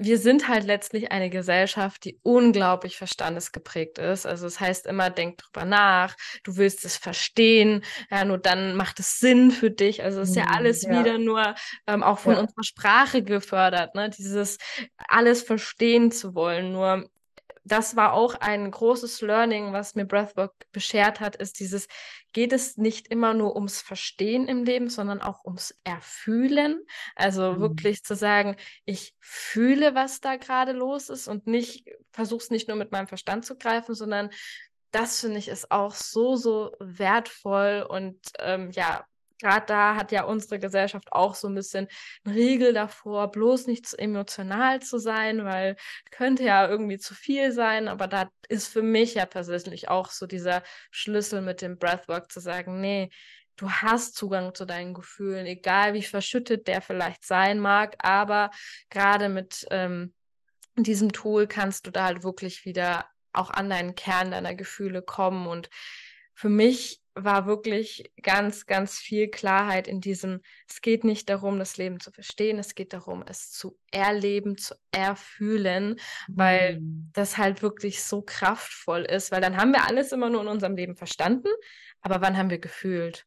wir 0.04 0.18
sind 0.18 0.48
halt 0.48 0.66
letztlich 0.66 1.12
eine 1.12 1.30
Gesellschaft, 1.30 2.04
die 2.04 2.20
unglaublich 2.24 2.98
verstandesgeprägt 2.98 3.98
ist. 3.98 4.26
Also 4.26 4.48
es 4.48 4.54
das 4.54 4.60
heißt 4.62 4.88
immer, 4.88 5.10
denk 5.10 5.38
drüber 5.38 5.66
nach, 5.66 6.16
du 6.44 6.58
willst 6.58 6.86
es 6.86 6.98
verstehen, 6.98 7.84
ja, 8.12 8.26
nur 8.26 8.38
dann 8.38 8.76
macht 8.76 9.00
es 9.00 9.20
Sinn 9.20 9.52
für 9.52 9.72
dich. 9.72 10.04
Also 10.04 10.22
es 10.22 10.30
ist 10.30 10.36
ja 10.36 10.46
mhm, 10.46 10.52
alles 10.52 10.82
ja. 10.84 11.00
wieder 11.00 11.18
nur 11.18 11.56
ähm, 11.88 12.04
auch 12.04 12.20
von 12.20 12.34
ja. 12.34 12.42
unserer 12.42 12.63
Sprache 12.63 13.24
gefördert, 13.24 13.96
ne? 13.96 14.10
Dieses 14.10 14.58
alles 15.08 15.44
verstehen 15.44 16.12
zu 16.12 16.36
wollen. 16.36 16.72
Nur 16.72 17.10
das 17.63 17.95
war 17.95 18.13
auch 18.13 18.36
ein 18.36 18.69
großes 18.69 19.21
Learning, 19.21 19.71
was 19.71 19.95
mir 19.95 20.06
Breathwork 20.06 20.54
beschert 20.71 21.19
hat, 21.19 21.36
ist 21.36 21.60
dieses, 21.60 21.88
geht 22.34 22.52
es 22.52 22.78
nicht 22.78 23.08
immer 23.08 23.34
nur 23.34 23.56
ums 23.56 23.82
Verstehen 23.82 24.47
im 24.47 24.63
Leben, 24.63 24.89
sondern 24.89 25.21
auch 25.21 25.45
ums 25.45 25.73
Erfühlen. 25.84 26.82
Also 27.15 27.54
mhm. 27.54 27.60
wirklich 27.62 28.04
zu 28.04 28.15
sagen, 28.15 28.58
ich 28.86 29.15
fühle, 29.19 29.95
was 29.95 30.19
da 30.19 30.36
gerade 30.36 30.73
los 30.73 31.10
ist 31.10 31.28
und 31.28 31.47
nicht, 31.47 31.88
versuche 32.12 32.43
es 32.43 32.49
nicht 32.49 32.67
nur 32.67 32.78
mit 32.78 32.91
meinem 32.91 33.08
Verstand 33.08 33.45
zu 33.45 33.58
greifen, 33.58 33.95
sondern 33.95 34.30
das 34.91 35.21
finde 35.21 35.39
ich 35.39 35.47
ist 35.47 35.71
auch 35.71 35.95
so, 35.95 36.36
so 36.36 36.76
wertvoll 36.80 37.86
und 37.89 38.19
ähm, 38.39 38.69
ja, 38.71 39.06
gerade 39.44 39.66
da 39.68 39.96
hat 39.96 40.12
ja 40.12 40.24
unsere 40.24 40.60
Gesellschaft 40.60 41.12
auch 41.12 41.36
so 41.36 41.48
ein 41.48 41.56
bisschen 41.56 41.88
einen 42.24 42.36
Riegel 42.36 42.74
davor, 42.74 43.30
bloß 43.30 43.68
nicht 43.68 43.86
zu 43.86 43.98
emotional 43.98 44.82
zu 44.82 44.98
sein, 44.98 45.44
weil 45.46 45.76
könnte 46.12 46.44
ja 46.44 46.68
irgendwie 46.68 46.98
zu 46.98 47.14
viel 47.14 47.52
sein. 47.52 47.88
Aber 47.88 48.08
da 48.08 48.30
ist 48.48 48.68
für 48.68 48.82
mich 48.82 49.16
ja 49.16 49.26
persönlich 49.26 49.90
auch 49.90 50.10
so 50.12 50.26
dieser 50.26 50.64
Schlüssel 50.92 51.42
mit 51.42 51.62
dem 51.62 51.78
Breathwork 51.78 52.32
zu 52.32 52.40
sagen, 52.40 52.80
nee, 52.80 53.10
du 53.58 53.70
hast 53.70 54.16
Zugang 54.16 54.56
zu 54.56 54.66
deinen 54.66 54.94
Gefühlen, 54.94 55.46
egal 55.46 55.94
wie 55.94 56.04
verschüttet 56.04 56.68
der 56.68 56.82
vielleicht 56.82 57.26
sein 57.26 57.60
mag, 57.60 57.96
aber 58.00 58.50
gerade 58.90 59.30
mit 59.30 59.68
ähm, 59.72 60.14
diesem 60.76 61.12
Tool 61.12 61.48
kannst 61.48 61.86
du 61.86 61.92
da 61.92 62.06
halt 62.06 62.24
wirklich 62.24 62.66
wieder 62.66 63.06
auch 63.34 63.50
an 63.50 63.70
deinen 63.70 63.96
Kern 63.96 64.32
deiner 64.32 64.56
Gefühle 64.56 65.02
kommen 65.02 65.48
und 65.48 65.70
für 66.34 66.50
mich 66.50 67.03
war 67.15 67.45
wirklich 67.45 68.12
ganz, 68.21 68.65
ganz 68.65 68.97
viel 68.97 69.30
Klarheit 69.30 69.88
in 69.88 70.02
diesem, 70.02 70.41
es 70.67 70.82
geht 70.82 71.04
nicht 71.04 71.30
darum, 71.30 71.60
das 71.60 71.78
Leben 71.78 71.99
zu 71.99 72.12
verstehen, 72.12 72.58
es 72.58 72.76
geht 72.76 72.93
darum, 72.93 73.23
es 73.28 73.52
zu 73.52 73.78
erleben, 73.91 74.58
zu 74.58 74.76
erfühlen, 74.91 75.99
weil 76.28 76.80
mhm. 76.80 77.10
das 77.13 77.38
halt 77.38 77.62
wirklich 77.62 78.04
so 78.04 78.21
kraftvoll 78.21 79.02
ist, 79.02 79.32
weil 79.32 79.41
dann 79.41 79.58
haben 79.58 79.71
wir 79.71 79.88
alles 79.88 80.12
immer 80.12 80.30
nur 80.30 80.41
in 80.41 80.47
unserem 80.47 80.76
Leben 80.76 80.95
verstanden, 80.95 81.49
aber 82.02 82.21
wann 82.21 82.38
haben 82.38 82.49
wir 82.49 82.60
gefühlt? 82.60 83.26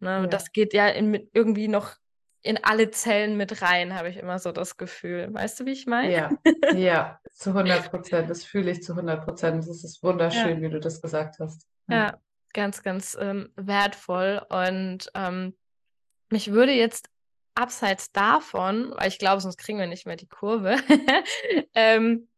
Ne? 0.00 0.10
Ja. 0.10 0.26
Das 0.26 0.52
geht 0.52 0.72
ja 0.72 0.88
in, 0.88 1.28
irgendwie 1.32 1.68
noch 1.68 1.96
in 2.42 2.62
alle 2.62 2.90
Zellen 2.90 3.36
mit 3.36 3.62
rein, 3.62 3.94
habe 3.94 4.10
ich 4.10 4.18
immer 4.18 4.38
so 4.38 4.52
das 4.52 4.76
Gefühl. 4.76 5.32
Weißt 5.32 5.58
du, 5.58 5.66
wie 5.66 5.72
ich 5.72 5.86
meine? 5.86 6.12
Ja, 6.12 6.30
ja, 6.74 7.20
zu 7.32 7.50
100 7.50 7.90
Prozent. 7.90 8.28
Das 8.28 8.44
fühle 8.44 8.70
ich 8.70 8.82
zu 8.82 8.92
100 8.92 9.24
Prozent. 9.24 9.66
Das 9.66 9.82
ist 9.82 10.02
wunderschön, 10.02 10.58
ja. 10.58 10.60
wie 10.60 10.68
du 10.68 10.78
das 10.78 11.00
gesagt 11.00 11.38
hast. 11.40 11.66
ja. 11.88 12.18
Ganz, 12.54 12.82
ganz 12.82 13.16
ähm, 13.20 13.50
wertvoll. 13.56 14.40
Und 14.48 15.10
ähm, 15.14 15.54
mich 16.30 16.52
würde 16.52 16.72
jetzt 16.72 17.10
abseits 17.54 18.10
davon, 18.12 18.92
weil 18.96 19.08
ich 19.08 19.18
glaube, 19.18 19.40
sonst 19.40 19.58
kriegen 19.58 19.78
wir 19.78 19.86
nicht 19.86 20.06
mehr 20.06 20.16
die 20.16 20.28
Kurve, 20.28 20.76
ähm, 21.74 22.28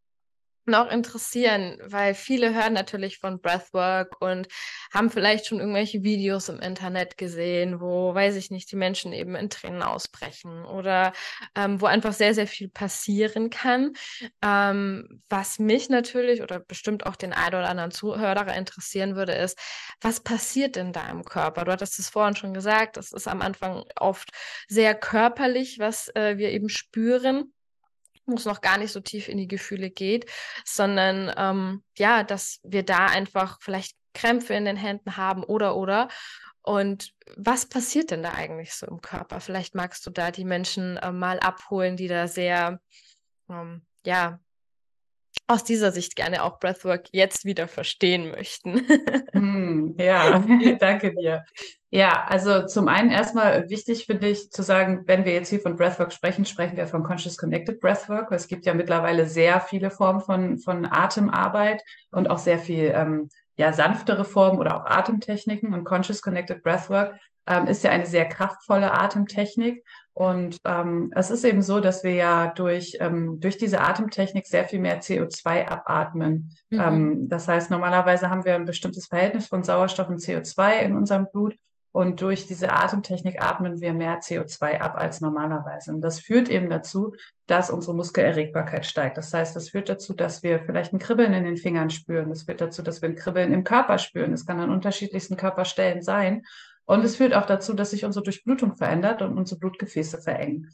noch 0.68 0.90
interessieren, 0.90 1.78
weil 1.84 2.14
viele 2.14 2.54
hören 2.54 2.72
natürlich 2.72 3.18
von 3.18 3.40
Breathwork 3.40 4.20
und 4.20 4.48
haben 4.92 5.10
vielleicht 5.10 5.46
schon 5.46 5.60
irgendwelche 5.60 6.02
Videos 6.02 6.48
im 6.48 6.60
Internet 6.60 7.16
gesehen, 7.18 7.80
wo, 7.80 8.14
weiß 8.14 8.36
ich 8.36 8.50
nicht, 8.50 8.70
die 8.70 8.76
Menschen 8.76 9.12
eben 9.12 9.34
in 9.34 9.50
Tränen 9.50 9.82
ausbrechen 9.82 10.64
oder 10.64 11.12
ähm, 11.54 11.80
wo 11.80 11.86
einfach 11.86 12.12
sehr, 12.12 12.34
sehr 12.34 12.46
viel 12.46 12.68
passieren 12.68 13.50
kann. 13.50 13.92
Ähm, 14.42 15.22
was 15.28 15.58
mich 15.58 15.88
natürlich 15.88 16.42
oder 16.42 16.60
bestimmt 16.60 17.06
auch 17.06 17.16
den 17.16 17.32
einen 17.32 17.54
oder 17.54 17.68
anderen 17.68 17.90
Zuhörer 17.90 18.54
interessieren 18.54 19.16
würde, 19.16 19.32
ist, 19.32 19.58
was 20.00 20.20
passiert 20.20 20.76
denn 20.76 20.92
da 20.92 21.08
im 21.08 21.24
Körper? 21.24 21.64
Du 21.64 21.72
hattest 21.72 21.98
es 21.98 22.08
vorhin 22.08 22.36
schon 22.36 22.54
gesagt, 22.54 22.96
das 22.96 23.12
ist 23.12 23.28
am 23.28 23.42
Anfang 23.42 23.84
oft 23.98 24.30
sehr 24.68 24.94
körperlich, 24.94 25.78
was 25.78 26.08
äh, 26.14 26.38
wir 26.38 26.50
eben 26.50 26.68
spüren 26.68 27.52
wo 28.26 28.34
es 28.34 28.44
noch 28.44 28.60
gar 28.60 28.78
nicht 28.78 28.92
so 28.92 29.00
tief 29.00 29.28
in 29.28 29.38
die 29.38 29.48
Gefühle 29.48 29.90
geht, 29.90 30.30
sondern 30.64 31.32
ähm, 31.36 31.84
ja, 31.96 32.22
dass 32.24 32.60
wir 32.64 32.82
da 32.82 33.06
einfach 33.06 33.58
vielleicht 33.60 33.96
Krämpfe 34.14 34.54
in 34.54 34.64
den 34.64 34.76
Händen 34.76 35.16
haben 35.16 35.44
oder 35.44 35.76
oder. 35.76 36.08
Und 36.62 37.12
was 37.36 37.66
passiert 37.66 38.10
denn 38.10 38.24
da 38.24 38.32
eigentlich 38.32 38.74
so 38.74 38.86
im 38.86 39.00
Körper? 39.00 39.40
Vielleicht 39.40 39.76
magst 39.76 40.04
du 40.04 40.10
da 40.10 40.32
die 40.32 40.44
Menschen 40.44 40.96
äh, 40.96 41.12
mal 41.12 41.38
abholen, 41.38 41.96
die 41.96 42.08
da 42.08 42.26
sehr, 42.26 42.80
ähm, 43.48 43.86
ja, 44.04 44.40
aus 45.46 45.64
dieser 45.64 45.92
Sicht 45.92 46.16
gerne 46.16 46.42
auch 46.42 46.58
Breathwork 46.58 47.08
jetzt 47.12 47.44
wieder 47.44 47.68
verstehen 47.68 48.30
möchten. 48.30 48.82
hm, 49.32 49.94
ja, 49.98 50.38
danke 50.80 51.14
dir. 51.14 51.44
Ja, 51.90 52.24
also 52.28 52.66
zum 52.66 52.88
einen 52.88 53.10
erstmal 53.10 53.70
wichtig 53.70 54.06
finde 54.06 54.28
ich 54.28 54.50
zu 54.50 54.62
sagen, 54.62 55.04
wenn 55.06 55.24
wir 55.24 55.32
jetzt 55.32 55.50
hier 55.50 55.60
von 55.60 55.76
Breathwork 55.76 56.12
sprechen, 56.12 56.44
sprechen 56.44 56.76
wir 56.76 56.88
von 56.88 57.04
Conscious 57.04 57.36
Connected 57.36 57.80
Breathwork. 57.80 58.32
Es 58.32 58.48
gibt 58.48 58.66
ja 58.66 58.74
mittlerweile 58.74 59.26
sehr 59.26 59.60
viele 59.60 59.90
Formen 59.90 60.20
von, 60.20 60.58
von 60.58 60.84
Atemarbeit 60.84 61.82
und 62.10 62.28
auch 62.28 62.38
sehr 62.38 62.58
viel 62.58 62.92
ähm, 62.94 63.28
ja, 63.56 63.72
sanftere 63.72 64.24
Formen 64.24 64.58
oder 64.58 64.76
auch 64.76 64.84
Atemtechniken. 64.84 65.72
Und 65.72 65.84
Conscious 65.84 66.22
Connected 66.22 66.62
Breathwork 66.62 67.14
ähm, 67.46 67.66
ist 67.66 67.84
ja 67.84 67.90
eine 67.90 68.06
sehr 68.06 68.26
kraftvolle 68.26 68.92
Atemtechnik. 68.92 69.84
Und 70.16 70.56
ähm, 70.64 71.12
es 71.14 71.30
ist 71.30 71.44
eben 71.44 71.60
so, 71.60 71.78
dass 71.78 72.02
wir 72.02 72.14
ja 72.14 72.46
durch, 72.46 72.96
ähm, 73.00 73.38
durch 73.38 73.58
diese 73.58 73.82
Atemtechnik 73.82 74.46
sehr 74.46 74.64
viel 74.64 74.78
mehr 74.78 75.02
CO2 75.02 75.66
abatmen. 75.66 76.56
Mhm. 76.70 76.80
Ähm, 76.80 77.28
das 77.28 77.46
heißt, 77.48 77.70
normalerweise 77.70 78.30
haben 78.30 78.46
wir 78.46 78.54
ein 78.54 78.64
bestimmtes 78.64 79.08
Verhältnis 79.08 79.46
von 79.48 79.62
Sauerstoff 79.62 80.08
und 80.08 80.20
CO2 80.20 80.80
in 80.80 80.96
unserem 80.96 81.26
Blut. 81.30 81.54
Und 81.92 82.22
durch 82.22 82.46
diese 82.46 82.72
Atemtechnik 82.72 83.42
atmen 83.42 83.82
wir 83.82 83.92
mehr 83.92 84.20
CO2 84.20 84.78
ab 84.78 84.96
als 84.96 85.20
normalerweise. 85.20 85.92
Und 85.92 86.00
das 86.00 86.18
führt 86.18 86.48
eben 86.48 86.70
dazu, 86.70 87.14
dass 87.46 87.68
unsere 87.68 87.94
Muskelerregbarkeit 87.94 88.86
steigt. 88.86 89.18
Das 89.18 89.34
heißt, 89.34 89.54
das 89.54 89.68
führt 89.68 89.90
dazu, 89.90 90.14
dass 90.14 90.42
wir 90.42 90.60
vielleicht 90.60 90.94
ein 90.94 90.98
Kribbeln 90.98 91.34
in 91.34 91.44
den 91.44 91.58
Fingern 91.58 91.90
spüren. 91.90 92.30
Das 92.30 92.44
führt 92.44 92.62
dazu, 92.62 92.80
dass 92.80 93.02
wir 93.02 93.10
ein 93.10 93.16
Kribbeln 93.16 93.52
im 93.52 93.64
Körper 93.64 93.98
spüren. 93.98 94.30
Das 94.30 94.46
kann 94.46 94.60
an 94.60 94.70
unterschiedlichsten 94.70 95.36
Körperstellen 95.36 96.00
sein. 96.00 96.42
Und 96.86 97.04
es 97.04 97.16
führt 97.16 97.34
auch 97.34 97.46
dazu, 97.46 97.74
dass 97.74 97.90
sich 97.90 98.04
unsere 98.04 98.22
Durchblutung 98.22 98.76
verändert 98.76 99.20
und 99.20 99.36
unsere 99.36 99.58
Blutgefäße 99.58 100.22
verengen. 100.22 100.70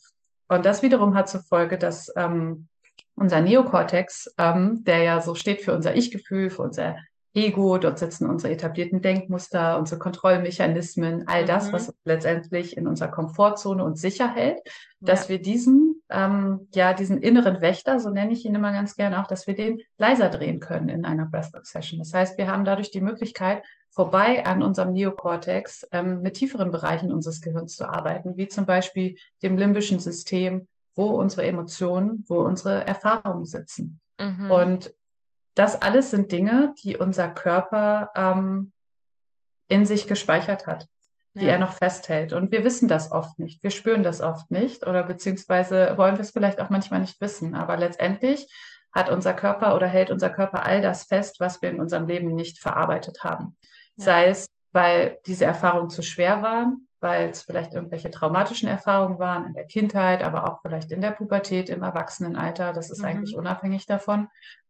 Und 0.48 0.66
das 0.66 0.83
wiederum 0.83 1.14
hat 1.14 1.29
zur 1.29 1.42
Folge, 1.42 1.79
dass 1.79 2.12
ähm, 2.16 2.68
unser 3.14 3.40
Neokortex, 3.40 4.35
ähm, 4.38 4.85
der 4.85 5.03
ja 5.03 5.20
so 5.20 5.35
steht 5.35 5.62
für 5.62 5.75
unser 5.75 5.96
Ich-Gefühl, 5.96 6.51
für 6.51 6.62
unser 6.62 6.96
Ego, 7.35 7.79
dort 7.79 7.98
sitzen 7.98 8.29
unsere 8.29 8.53
etablierten 8.53 9.01
Denkmuster, 9.01 9.79
unsere 9.79 9.98
Kontrollmechanismen, 9.98 11.27
all 11.27 11.46
das, 11.46 11.68
mhm. 11.68 11.72
was 11.72 11.94
letztendlich 12.05 12.77
in 12.77 12.87
unserer 12.87 13.09
Komfortzone 13.09 13.83
uns 13.83 14.03
sicher 14.03 14.29
hält, 14.29 14.61
dass 15.01 15.25
ja. 15.25 15.29
wir 15.31 15.42
diesen, 15.42 15.91
ähm, 16.12 16.68
ja, 16.75 16.92
diesen 16.92 17.18
inneren 17.22 17.61
Wächter, 17.61 17.98
so 17.98 18.11
nenne 18.11 18.33
ich 18.33 18.44
ihn 18.44 18.55
immer 18.55 18.72
ganz 18.72 18.96
gerne 18.96 19.20
auch, 19.20 19.27
dass 19.27 19.46
wir 19.46 19.55
den 19.55 19.81
leiser 19.98 20.29
drehen 20.29 20.61
können 20.61 20.88
in 20.88 21.05
einer 21.05 21.27
Breathwork-Session. 21.27 21.98
Das 21.98 22.12
heißt, 22.12 22.38
wir 22.38 22.48
haben 22.48 22.64
dadurch 22.64 22.90
die 22.90 23.01
Möglichkeit, 23.01 23.62
vorbei 23.90 24.46
an 24.46 24.62
unserem 24.62 24.92
Neokortex 24.92 25.87
ähm, 25.92 26.22
mit 26.22 26.35
tieferen 26.35 26.70
Bereichen 26.70 27.12
unseres 27.12 27.40
Gehirns 27.40 27.77
zu 27.77 27.88
arbeiten, 27.88 28.37
wie 28.37 28.48
zum 28.48 28.66
Beispiel 28.66 29.16
dem 29.42 29.57
limbischen 29.57 29.98
System, 29.98 30.66
wo 30.94 31.07
unsere 31.07 31.44
Emotionen, 31.44 32.25
wo 32.29 32.40
unsere 32.40 32.87
Erfahrungen 32.87 33.44
sitzen. 33.44 34.01
Mhm. 34.18 34.51
Und 34.51 34.94
das 35.55 35.81
alles 35.81 36.11
sind 36.11 36.33
Dinge, 36.33 36.75
die 36.83 36.96
unser 36.96 37.29
Körper 37.29 38.11
ähm, 38.14 38.72
in 39.68 39.85
sich 39.85 40.07
gespeichert 40.07 40.66
hat, 40.66 40.88
die 41.35 41.47
ja. 41.47 41.53
er 41.53 41.59
noch 41.59 41.73
festhält. 41.73 42.33
Und 42.33 42.53
wir 42.53 42.64
wissen 42.64 42.88
das 42.88 43.11
oft 43.11 43.38
nicht. 43.38 43.62
Wir 43.62 43.71
spüren 43.71 44.03
das 44.03 44.21
oft 44.21 44.51
nicht 44.51 44.87
oder 44.87 45.03
beziehungsweise 45.03 45.95
wollen 45.97 46.16
wir 46.16 46.21
es 46.21 46.33
vielleicht 46.33 46.61
auch 46.61 46.71
manchmal 46.71 47.01
nicht 47.01 47.21
wissen. 47.21 47.55
Aber 47.55 47.77
letztendlich 47.77 48.53
hat 48.92 49.09
unser 49.09 49.33
Körper 49.33 49.75
oder 49.75 49.87
hält 49.87 50.11
unser 50.11 50.29
Körper 50.29 50.64
all 50.66 50.83
das 50.83 51.05
fest, 51.05 51.40
was 51.40 51.62
wir 51.62 51.71
in 51.71 51.81
unserem 51.81 52.07
Leben 52.07 52.35
nicht 52.35 52.59
verarbeitet 52.59 53.25
haben. 53.25 53.56
Ja. 53.96 54.04
Sei 54.04 54.27
es, 54.27 54.46
weil 54.73 55.19
diese 55.27 55.46
Erfahrungen 55.46 55.90
zu 55.90 56.02
schwer 56.02 56.42
waren, 56.42 56.88
weil 57.00 57.31
es 57.31 57.42
vielleicht 57.42 57.75
irgendwelche 57.75 58.11
traumatischen 58.11 58.69
Erfahrungen 58.69 59.19
waren 59.19 59.46
in 59.46 59.54
der 59.54 59.67
Kindheit, 59.67 60.23
aber 60.23 60.46
auch 60.46 60.61
vielleicht 60.61 60.92
in 60.92 61.00
der 61.00 61.11
Pubertät, 61.11 61.71
im 61.71 61.83
Erwachsenenalter. 61.83 62.73
Das 62.73 62.90
ist 62.90 63.00
mhm. 63.00 63.06
eigentlich 63.06 63.37
unabhängig 63.37 63.87
davon. 63.87 64.29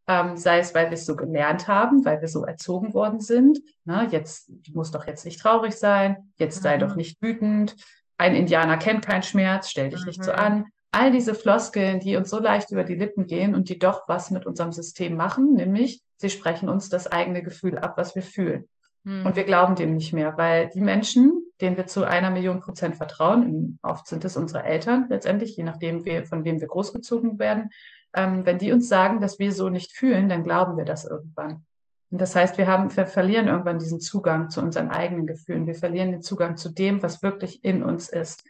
Ähm, 0.09 0.37
sei 0.37 0.59
es, 0.59 0.75
weil 0.75 0.87
wir 0.87 0.95
es 0.95 1.07
so 1.07 1.15
gelernt 1.15 1.69
haben, 1.69 2.05
weil 2.05 2.21
wir 2.21 2.29
so 2.29 2.45
erzogen 2.45 2.93
worden 2.93 3.21
sind. 3.21 3.61
Na, 3.85 4.09
jetzt, 4.09 4.49
du 4.49 4.73
musst 4.73 4.95
doch 4.95 5.07
jetzt 5.07 5.25
nicht 5.25 5.41
traurig 5.41 5.75
sein, 5.75 6.33
jetzt 6.37 6.59
mhm. 6.59 6.63
sei 6.63 6.79
doch 6.79 6.91
mhm. 6.91 6.97
nicht 6.97 7.23
wütend. 7.23 7.77
Ein 8.19 8.35
Indianer 8.35 8.79
kennt 8.79 9.07
keinen 9.07 9.23
Schmerz, 9.23 9.71
stell 9.71 9.91
dich 9.91 10.01
mhm. 10.01 10.07
nicht 10.07 10.25
so 10.25 10.33
mhm. 10.33 10.39
an. 10.39 10.65
all 10.91 11.13
diese 11.13 11.35
Floskeln, 11.35 12.01
die 12.01 12.17
uns 12.17 12.31
so 12.31 12.41
leicht 12.41 12.71
über 12.73 12.85
die 12.85 12.97
Lippen 12.97 13.27
gehen 13.27 13.55
und 13.55 13.69
die 13.69 13.79
doch 13.79 14.03
was 14.09 14.31
mit 14.31 14.45
unserem 14.45 14.73
System 14.73 15.17
machen, 15.17 15.55
nämlich 15.55 16.03
sie 16.17 16.31
sprechen 16.31 16.69
uns 16.69 16.89
das 16.89 17.07
eigene 17.07 17.43
Gefühl 17.43 17.79
ab, 17.79 17.95
was 17.97 18.15
wir 18.15 18.23
fühlen. 18.23 18.69
Hm. 19.05 19.27
Und 19.27 19.37
wir 19.37 19.45
glauben 19.45 19.75
dem 19.75 19.95
nicht 19.95 20.13
mehr, 20.13 20.37
weil 20.37 20.69
die 20.69 20.81
Menschen, 20.81 21.45
denen 21.61 21.77
wir 21.77 21.87
zu 21.87 22.05
einer 22.05 22.31
Million 22.31 22.61
Prozent 22.61 22.97
vertrauen, 22.97 23.79
oft 23.83 24.07
sind 24.07 24.25
es 24.25 24.37
unsere 24.37 24.65
Eltern 24.65 25.07
letztendlich, 25.09 25.57
je 25.57 25.65
nachdem, 25.65 26.05
wir, 26.05 26.25
von 26.25 26.45
wem 26.45 26.61
wir 26.61 26.69
großgezogen 26.69 27.39
werden, 27.39 27.71
ähm, 28.15 28.45
wenn 28.45 28.59
die 28.59 28.73
uns 28.73 28.89
sagen, 28.89 29.21
dass 29.21 29.39
wir 29.39 29.53
so 29.53 29.69
nicht 29.69 29.93
fühlen, 29.93 30.29
dann 30.29 30.45
glauben 30.45 30.77
wir 30.77 30.85
das 30.85 31.05
irgendwann. 31.05 31.65
Und 32.11 32.21
das 32.21 32.37
heißt, 32.37 32.59
wir 32.59 32.67
haben, 32.67 32.95
wir 32.95 33.07
verlieren 33.07 33.49
irgendwann 33.49 33.79
diesen 33.79 34.01
Zugang 34.01 34.51
zu 34.51 34.61
unseren 34.61 34.91
eigenen 34.91 35.27
Gefühlen. 35.27 35.67
Wir 35.67 35.75
verlieren 35.75 36.13
den 36.13 36.23
Zugang 36.23 36.59
zu 36.59 36.69
dem, 36.69 37.03
was 37.03 37.23
wirklich 37.23 37.65
in 37.65 37.83
uns 37.83 38.11
ist. 38.11 38.45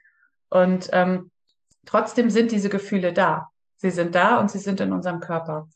Und 0.49 0.91
ähm, 0.93 1.31
trotzdem 1.87 2.29
sind 2.29 2.51
diese 2.51 2.69
Gefühle 2.69 3.13
da. 3.13 3.51
Sie 3.77 3.91
sind 3.91 4.15
da 4.17 4.41
und 4.41 4.51
sie 4.51 4.59
sind 4.59 4.81
in 4.81 4.93
unserem 4.93 5.21
Körper. 5.21 5.69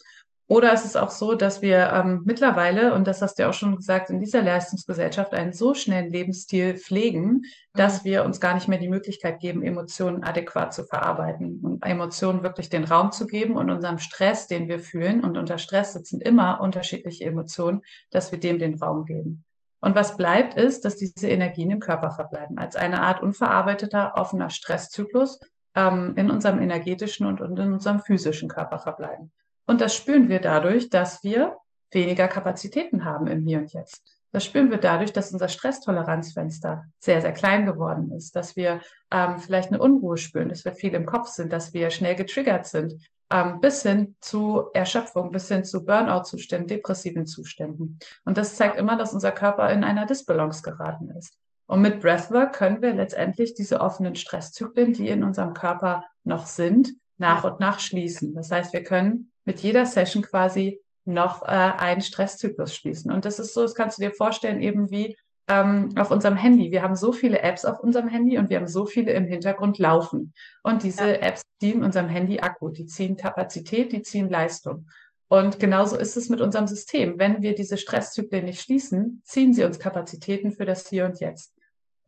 Oder 0.48 0.72
es 0.72 0.84
ist 0.84 0.96
auch 0.96 1.10
so, 1.10 1.34
dass 1.34 1.60
wir 1.60 1.90
ähm, 1.92 2.22
mittlerweile, 2.24 2.94
und 2.94 3.08
das 3.08 3.20
hast 3.20 3.36
du 3.36 3.42
ja 3.42 3.48
auch 3.48 3.54
schon 3.54 3.74
gesagt, 3.74 4.10
in 4.10 4.20
dieser 4.20 4.42
Leistungsgesellschaft 4.42 5.34
einen 5.34 5.52
so 5.52 5.74
schnellen 5.74 6.08
Lebensstil 6.08 6.76
pflegen, 6.76 7.42
dass 7.74 8.04
mhm. 8.04 8.08
wir 8.08 8.24
uns 8.24 8.40
gar 8.40 8.54
nicht 8.54 8.68
mehr 8.68 8.78
die 8.78 8.88
Möglichkeit 8.88 9.40
geben, 9.40 9.62
Emotionen 9.62 10.22
adäquat 10.22 10.72
zu 10.72 10.84
verarbeiten 10.84 11.60
und 11.62 11.84
Emotionen 11.84 12.44
wirklich 12.44 12.68
den 12.68 12.84
Raum 12.84 13.10
zu 13.10 13.26
geben 13.26 13.56
und 13.56 13.70
unserem 13.70 13.98
Stress, 13.98 14.46
den 14.46 14.68
wir 14.68 14.78
fühlen, 14.78 15.24
und 15.24 15.36
unter 15.36 15.58
Stress 15.58 15.94
sitzen 15.94 16.20
immer 16.20 16.60
unterschiedliche 16.60 17.24
Emotionen, 17.24 17.82
dass 18.10 18.30
wir 18.30 18.38
dem 18.38 18.60
den 18.60 18.78
Raum 18.78 19.04
geben. 19.04 19.44
Und 19.80 19.96
was 19.96 20.16
bleibt, 20.16 20.54
ist, 20.54 20.84
dass 20.84 20.96
diese 20.96 21.28
Energien 21.28 21.72
im 21.72 21.80
Körper 21.80 22.12
verbleiben, 22.12 22.56
als 22.56 22.76
eine 22.76 23.02
Art 23.02 23.20
unverarbeiteter, 23.20 24.12
offener 24.14 24.50
Stresszyklus 24.50 25.40
ähm, 25.74 26.14
in 26.16 26.30
unserem 26.30 26.60
energetischen 26.60 27.26
und, 27.26 27.40
und 27.40 27.58
in 27.58 27.72
unserem 27.72 27.98
physischen 27.98 28.48
Körper 28.48 28.78
verbleiben. 28.78 29.32
Und 29.66 29.80
das 29.80 29.94
spüren 29.94 30.28
wir 30.28 30.40
dadurch, 30.40 30.90
dass 30.90 31.22
wir 31.22 31.56
weniger 31.90 32.28
Kapazitäten 32.28 33.04
haben 33.04 33.26
im 33.26 33.42
Hier 33.42 33.58
und 33.58 33.72
Jetzt. 33.72 34.02
Das 34.32 34.44
spüren 34.44 34.70
wir 34.70 34.78
dadurch, 34.78 35.12
dass 35.12 35.32
unser 35.32 35.48
Stresstoleranzfenster 35.48 36.84
sehr, 36.98 37.20
sehr 37.22 37.32
klein 37.32 37.64
geworden 37.64 38.12
ist, 38.12 38.36
dass 38.36 38.54
wir 38.54 38.80
ähm, 39.10 39.38
vielleicht 39.38 39.68
eine 39.68 39.80
Unruhe 39.80 40.18
spüren, 40.18 40.50
dass 40.50 40.64
wir 40.64 40.72
viel 40.72 40.94
im 40.94 41.06
Kopf 41.06 41.28
sind, 41.28 41.52
dass 41.52 41.72
wir 41.72 41.90
schnell 41.90 42.16
getriggert 42.16 42.66
sind, 42.66 42.94
ähm, 43.30 43.60
bis 43.60 43.82
hin 43.82 44.14
zu 44.20 44.66
Erschöpfung, 44.74 45.30
bis 45.30 45.48
hin 45.48 45.64
zu 45.64 45.84
Burnout-Zuständen, 45.84 46.68
depressiven 46.68 47.26
Zuständen. 47.26 47.98
Und 48.24 48.36
das 48.36 48.56
zeigt 48.56 48.76
immer, 48.76 48.96
dass 48.96 49.14
unser 49.14 49.32
Körper 49.32 49.70
in 49.70 49.84
einer 49.84 50.06
Disbalance 50.06 50.62
geraten 50.62 51.10
ist. 51.16 51.38
Und 51.66 51.80
mit 51.80 52.00
Breathwork 52.00 52.52
können 52.52 52.82
wir 52.82 52.92
letztendlich 52.92 53.54
diese 53.54 53.80
offenen 53.80 54.14
Stresszyklen, 54.14 54.92
die 54.92 55.08
in 55.08 55.24
unserem 55.24 55.54
Körper 55.54 56.04
noch 56.22 56.46
sind, 56.46 56.92
nach 57.18 57.44
und 57.44 57.58
nach 57.58 57.80
schließen. 57.80 58.34
Das 58.34 58.50
heißt, 58.50 58.72
wir 58.72 58.84
können 58.84 59.32
mit 59.46 59.60
jeder 59.60 59.86
Session 59.86 60.22
quasi 60.22 60.80
noch 61.06 61.42
äh, 61.42 61.46
einen 61.46 62.02
Stresszyklus 62.02 62.74
schließen. 62.74 63.10
Und 63.10 63.24
das 63.24 63.38
ist 63.38 63.54
so, 63.54 63.62
das 63.62 63.74
kannst 63.74 63.96
du 63.96 64.02
dir 64.02 64.12
vorstellen, 64.12 64.60
eben 64.60 64.90
wie 64.90 65.16
ähm, 65.48 65.92
auf 65.96 66.10
unserem 66.10 66.36
Handy. 66.36 66.72
Wir 66.72 66.82
haben 66.82 66.96
so 66.96 67.12
viele 67.12 67.40
Apps 67.40 67.64
auf 67.64 67.80
unserem 67.80 68.08
Handy 68.08 68.36
und 68.36 68.50
wir 68.50 68.58
haben 68.58 68.66
so 68.66 68.84
viele 68.84 69.12
im 69.12 69.24
Hintergrund 69.24 69.78
laufen. 69.78 70.34
Und 70.62 70.82
diese 70.82 71.08
ja. 71.08 71.20
Apps 71.20 71.42
ziehen 71.60 71.84
unserem 71.84 72.08
Handy 72.08 72.40
Akku, 72.40 72.70
die 72.70 72.86
ziehen 72.86 73.16
Kapazität, 73.16 73.92
die 73.92 74.02
ziehen 74.02 74.28
Leistung. 74.28 74.88
Und 75.28 75.58
genauso 75.58 75.96
ist 75.96 76.16
es 76.16 76.28
mit 76.28 76.40
unserem 76.40 76.66
System. 76.66 77.18
Wenn 77.18 77.42
wir 77.42 77.54
diese 77.54 77.76
Stresszyklen 77.76 78.44
nicht 78.44 78.60
schließen, 78.60 79.22
ziehen 79.24 79.54
sie 79.54 79.64
uns 79.64 79.78
Kapazitäten 79.78 80.52
für 80.52 80.64
das 80.64 80.88
Hier 80.88 81.04
und 81.04 81.20
Jetzt. 81.20 81.55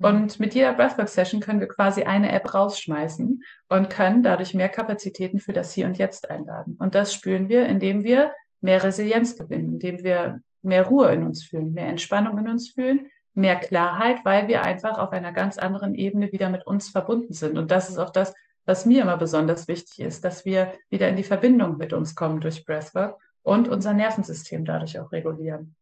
Und 0.01 0.39
mit 0.39 0.55
jeder 0.55 0.75
Breathwork-Session 0.75 1.41
können 1.41 1.61
wir 1.61 1.69
quasi 1.69 2.05
eine 2.05 2.31
App 2.31 2.55
rausschmeißen 2.55 3.43
und 3.69 3.91
können 3.91 4.23
dadurch 4.23 4.55
mehr 4.55 4.69
Kapazitäten 4.69 5.41
für 5.41 5.53
das 5.53 5.73
Hier 5.73 5.87
und 5.87 5.99
Jetzt 5.99 6.31
einladen. 6.31 6.77
Und 6.79 6.95
das 6.95 7.13
spüren 7.13 7.49
wir, 7.49 7.67
indem 7.67 8.05
wir 8.05 8.33
mehr 8.61 8.83
Resilienz 8.83 9.37
gewinnen, 9.37 9.75
indem 9.75 10.05
wir 10.05 10.41
mehr 10.63 10.87
Ruhe 10.87 11.13
in 11.13 11.25
uns 11.25 11.45
fühlen, 11.45 11.73
mehr 11.73 11.89
Entspannung 11.89 12.39
in 12.39 12.49
uns 12.49 12.71
fühlen, 12.71 13.09
mehr 13.35 13.57
Klarheit, 13.57 14.25
weil 14.25 14.49
wir 14.49 14.63
einfach 14.63 14.99
auf 14.99 15.11
einer 15.11 15.33
ganz 15.33 15.59
anderen 15.59 15.95
Ebene 15.95 16.31
wieder 16.33 16.49
mit 16.49 16.67
uns 16.67 16.91
verbunden 16.91 17.33
sind. 17.33 17.59
Und 17.59 17.71
das 17.71 17.89
ist 17.89 17.99
auch 17.99 18.11
das, 18.11 18.35
was 18.67 18.87
mir 18.87 19.03
immer 19.03 19.17
besonders 19.17 19.67
wichtig 19.67 20.01
ist, 20.01 20.25
dass 20.25 20.45
wir 20.45 20.75
wieder 20.91 21.09
in 21.09 21.17
die 21.17 21.25
Verbindung 21.25 21.77
mit 21.77 21.93
uns 21.93 22.15
kommen 22.15 22.41
durch 22.41 22.65
Breathwork 22.65 23.19
und 23.43 23.69
unser 23.69 23.95
Nervensystem 23.95 24.65
dadurch 24.65 24.99
auch 24.99 25.11
regulieren. 25.11 25.75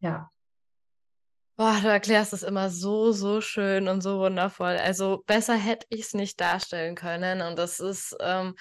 Ja. 0.00 0.30
Boah, 1.58 1.80
du 1.82 1.88
erklärst 1.88 2.32
es 2.32 2.44
immer 2.44 2.70
so, 2.70 3.10
so 3.10 3.40
schön 3.40 3.88
und 3.88 4.00
so 4.00 4.20
wundervoll. 4.20 4.76
Also 4.76 5.24
besser 5.26 5.56
hätte 5.56 5.86
ich 5.88 6.02
es 6.02 6.14
nicht 6.14 6.40
darstellen 6.40 6.94
können. 6.94 7.40
Und 7.42 7.58
das 7.58 7.80
ist 7.80 8.16
ähm, 8.20 8.54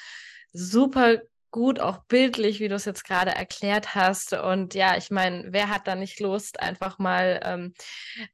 super 0.52 1.20
gut, 1.52 1.80
auch 1.80 2.00
bildlich, 2.06 2.60
wie 2.60 2.70
du 2.70 2.74
es 2.74 2.86
jetzt 2.86 3.06
gerade 3.06 3.30
erklärt 3.30 3.94
hast. 3.94 4.34
Und 4.34 4.74
ja, 4.74 4.98
ich 4.98 5.12
meine, 5.12 5.46
wer 5.54 5.70
hat 5.70 5.88
da 5.88 5.94
nicht 5.94 6.20
Lust, 6.20 6.60
einfach 6.60 6.98
mal 6.98 7.40
ähm, 7.44 7.76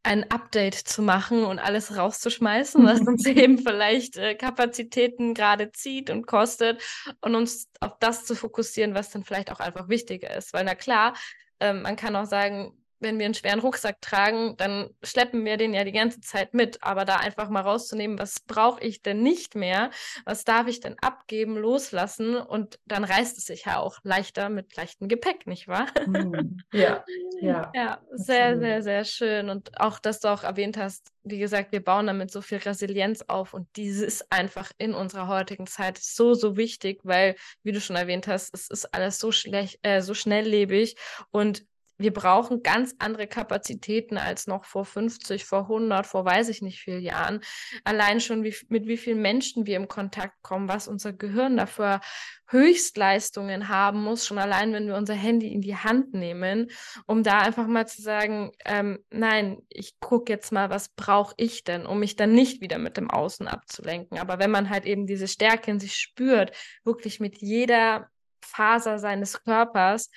ein 0.02 0.32
Update 0.32 0.76
zu 0.76 1.02
machen 1.02 1.44
und 1.44 1.60
alles 1.60 1.98
rauszuschmeißen, 1.98 2.86
was 2.86 3.02
uns 3.02 3.26
eben 3.26 3.58
vielleicht 3.58 4.16
äh, 4.16 4.34
Kapazitäten 4.34 5.34
gerade 5.34 5.74
zieht 5.74 6.10
und 6.10 6.26
kostet 6.26 6.82
und 7.20 7.36
uns 7.36 7.68
auf 7.82 7.98
das 8.00 8.24
zu 8.24 8.34
fokussieren, 8.34 8.96
was 8.96 9.10
dann 9.10 9.26
vielleicht 9.26 9.52
auch 9.52 9.60
einfach 9.60 9.90
wichtiger 9.90 10.34
ist. 10.34 10.54
Weil 10.54 10.64
na 10.64 10.76
klar, 10.76 11.16
ähm, 11.60 11.82
man 11.82 11.98
kann 11.98 12.16
auch 12.16 12.28
sagen, 12.28 12.78
wenn 13.04 13.20
wir 13.20 13.26
einen 13.26 13.34
schweren 13.34 13.60
Rucksack 13.60 14.02
tragen, 14.02 14.56
dann 14.58 14.90
schleppen 15.04 15.46
wir 15.46 15.58
den 15.58 15.74
ja 15.74 15.84
die 15.84 15.92
ganze 15.92 16.22
Zeit 16.22 16.54
mit. 16.54 16.82
Aber 16.82 17.06
da 17.06 17.18
einfach 17.18 17.50
mal 17.50 17.62
rauszunehmen, 17.62 18.18
was 18.18 18.40
brauche 18.40 18.82
ich 18.82 19.02
denn 19.02 19.22
nicht 19.22 19.56
mehr? 19.56 19.92
Was 20.26 20.46
darf 20.46 20.68
ich 20.68 20.80
denn 20.80 20.98
abgeben, 21.00 21.58
loslassen? 21.58 22.36
Und 22.38 22.80
dann 22.86 23.04
reißt 23.04 23.38
es 23.38 23.46
sich 23.46 23.66
ja 23.66 23.78
auch 23.78 24.00
leichter 24.04 24.50
mit 24.50 24.76
leichtem 24.76 25.08
Gepäck, 25.08 25.46
nicht 25.46 25.68
wahr? 25.68 25.88
Mm, 26.06 26.58
ja, 26.74 27.04
ja. 27.42 27.72
Ja, 27.76 28.02
sehr, 28.12 28.58
sehr, 28.58 28.82
sehr 28.82 29.06
schön. 29.06 29.50
Und 29.50 29.80
auch, 29.80 30.00
dass 30.00 30.20
du 30.20 30.30
auch 30.30 30.44
erwähnt 30.44 30.78
hast, 30.78 31.12
wie 31.24 31.40
gesagt, 31.40 31.72
wir 31.72 31.84
bauen 31.84 32.08
damit 32.08 32.32
so 32.32 32.42
viel 32.42 32.58
Resilienz 32.58 33.24
auf 33.28 33.54
und 33.54 33.68
diese 33.76 34.06
ist 34.06 34.32
einfach 34.32 34.72
in 34.78 34.94
unserer 34.94 35.28
heutigen 35.28 35.68
Zeit 35.68 35.98
so, 35.98 36.34
so 36.34 36.58
wichtig, 36.58 37.00
weil, 37.04 37.36
wie 37.64 37.72
du 37.72 37.80
schon 37.80 37.96
erwähnt 37.96 38.28
hast, 38.28 38.54
es 38.54 38.68
ist 38.70 38.94
alles 38.94 39.20
so 39.20 39.32
schlecht, 39.32 39.80
äh, 39.84 40.02
so 40.02 40.14
schnelllebig 40.14 40.96
und 41.32 41.66
wir 42.04 42.12
brauchen 42.14 42.64
ganz 42.64 42.96
andere 43.00 43.28
Kapazitäten 43.28 44.18
als 44.18 44.46
noch 44.46 44.66
vor 44.66 44.84
50, 44.84 45.46
vor 45.46 45.62
100, 45.62 46.06
vor 46.06 46.26
weiß 46.26 46.50
ich 46.50 46.62
nicht 46.62 46.82
viel 46.82 47.00
Jahren. 47.00 47.40
Allein 47.86 48.20
schon 48.20 48.44
wie, 48.44 48.54
mit 48.68 48.88
wie 48.88 48.98
vielen 48.98 49.22
Menschen 49.22 49.66
wir 49.66 49.78
im 49.78 49.88
Kontakt 49.88 50.42
kommen, 50.42 50.68
was 50.68 50.90
unser 50.90 51.14
Gehirn 51.14 51.56
dafür 51.56 52.02
Höchstleistungen 52.48 53.70
haben 53.70 54.04
muss, 54.04 54.28
schon 54.28 54.38
allein, 54.38 54.74
wenn 54.74 54.86
wir 54.86 54.98
unser 54.98 55.14
Handy 55.14 55.48
in 55.48 55.62
die 55.62 55.78
Hand 55.78 56.14
nehmen, 56.14 56.70
um 57.08 57.24
da 57.24 57.40
einfach 57.40 57.68
mal 57.68 57.88
zu 57.88 58.02
sagen, 58.02 58.52
ähm, 58.66 59.00
nein, 59.10 59.60
ich 59.70 59.98
gucke 60.02 60.32
jetzt 60.34 60.52
mal, 60.52 60.70
was 60.70 60.90
brauche 60.90 61.34
ich 61.38 61.64
denn, 61.64 61.86
um 61.86 62.00
mich 62.00 62.18
dann 62.18 62.34
nicht 62.34 62.60
wieder 62.60 62.80
mit 62.80 62.98
dem 62.98 63.10
Außen 63.10 63.48
abzulenken. 63.48 64.20
Aber 64.20 64.40
wenn 64.40 64.52
man 64.52 64.70
halt 64.70 64.86
eben 64.86 65.08
diese 65.08 65.30
Stärke 65.30 65.72
in 65.72 65.80
sich 65.80 65.96
spürt, 65.96 66.52
wirklich 66.84 67.22
mit 67.22 67.38
jeder 67.38 68.10
Faser 68.42 69.00
seines 69.00 69.42
Körpers, 69.42 70.10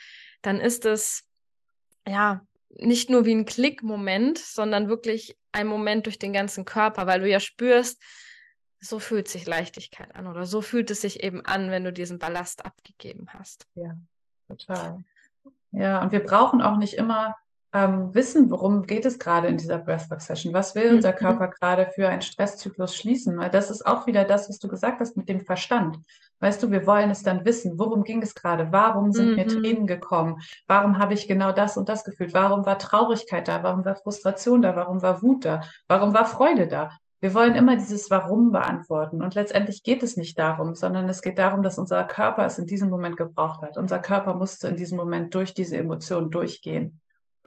dann 0.43 0.61
ist 0.61 0.85
es 0.85 1.26
ja, 2.07 2.43
nicht 2.71 3.11
nur 3.11 3.25
wie 3.25 3.35
ein 3.35 3.47
Klickmoment, 3.47 4.39
sondern 4.39 4.89
wirklich 4.89 5.37
ein 5.53 5.67
Moment 5.67 6.07
durch 6.07 6.19
den 6.19 6.33
ganzen 6.33 6.65
Körper, 6.65 7.07
weil 7.07 7.21
du 7.21 7.29
ja 7.29 7.41
spürst, 7.41 8.03
so 8.81 8.99
fühlt 8.99 9.29
sich 9.29 9.47
Leichtigkeit 9.47 10.15
an 10.15 10.27
oder 10.27 10.45
so 10.45 10.61
fühlt 10.61 10.91
es 10.91 11.01
sich 11.01 11.23
eben 11.23 11.45
an, 11.45 11.71
wenn 11.71 11.85
du 11.85 11.93
diesen 11.93 12.19
Ballast 12.19 12.65
abgegeben 12.65 13.27
hast. 13.31 13.67
Ja, 13.75 13.97
total. 14.49 15.05
Ja, 15.73 16.03
und 16.03 16.13
wir 16.13 16.21
brauchen 16.21 16.63
auch 16.63 16.77
nicht 16.77 16.95
immer 16.95 17.35
ähm, 17.77 18.15
wissen, 18.15 18.51
worum 18.51 18.87
geht 18.87 19.05
es 19.05 19.19
gerade 19.19 19.49
in 19.49 19.59
dieser 19.59 19.79
Breathwork-Session? 19.79 20.55
Was 20.55 20.75
will 20.75 20.95
unser 20.95 21.13
mhm. 21.13 21.17
Körper 21.17 21.49
gerade 21.49 21.91
für 21.95 22.09
einen 22.09 22.23
Stresszyklus 22.23 22.97
schließen? 22.97 23.37
Weil 23.37 23.51
das 23.51 23.71
ist 23.71 23.87
auch 23.87 24.07
wieder 24.07 24.25
das, 24.25 24.49
was 24.49 24.59
du 24.59 24.69
gesagt 24.69 25.01
hast 25.01 25.17
mit 25.17 25.29
dem 25.29 25.43
Verstand. 25.43 25.99
Weißt 26.41 26.63
du, 26.63 26.71
wir 26.71 26.87
wollen 26.87 27.11
es 27.11 27.23
dann 27.23 27.45
wissen. 27.45 27.79
Worum 27.79 28.03
ging 28.03 28.23
es 28.23 28.35
gerade? 28.35 28.69
Warum 28.71 29.13
sind 29.13 29.31
mhm. 29.31 29.35
mir 29.37 29.47
Tränen 29.47 29.87
gekommen? 29.87 30.41
Warum 30.67 30.99
habe 30.99 31.13
ich 31.13 31.29
genau 31.29 31.53
das 31.53 31.77
und 31.77 31.91
das 31.91 32.05
gefühlt? 32.05 32.33
Warum 32.33 32.65
war 32.65 32.79
Traurigkeit 32.79 33.47
da? 33.47 33.63
Warum 33.63 33.85
war 33.85 33.97
Frustration 33.97 34.63
da? 34.63 34.75
Warum 34.75 35.03
war 35.03 35.21
Wut 35.23 35.45
da? 35.45 35.61
Warum 35.87 36.15
war 36.15 36.25
Freude 36.25 36.69
da? 36.69 36.91
Wir 37.21 37.35
wollen 37.35 37.57
immer 37.57 37.77
dieses 37.77 38.11
Warum 38.11 38.53
beantworten. 38.53 39.23
Und 39.23 39.35
letztendlich 39.35 39.83
geht 39.83 40.03
es 40.03 40.17
nicht 40.17 40.39
darum, 40.39 40.75
sondern 40.75 41.09
es 41.11 41.21
geht 41.21 41.39
darum, 41.39 41.63
dass 41.63 41.79
unser 41.79 42.05
Körper 42.05 42.47
es 42.47 42.59
in 42.59 42.67
diesem 42.67 42.89
Moment 42.89 43.19
gebraucht 43.19 43.61
hat. 43.61 43.77
Unser 43.77 43.99
Körper 43.99 44.35
musste 44.35 44.69
in 44.69 44.77
diesem 44.77 44.97
Moment 44.97 45.35
durch 45.35 45.53
diese 45.53 45.77
Emotionen 45.77 46.31
durchgehen. 46.31 47.01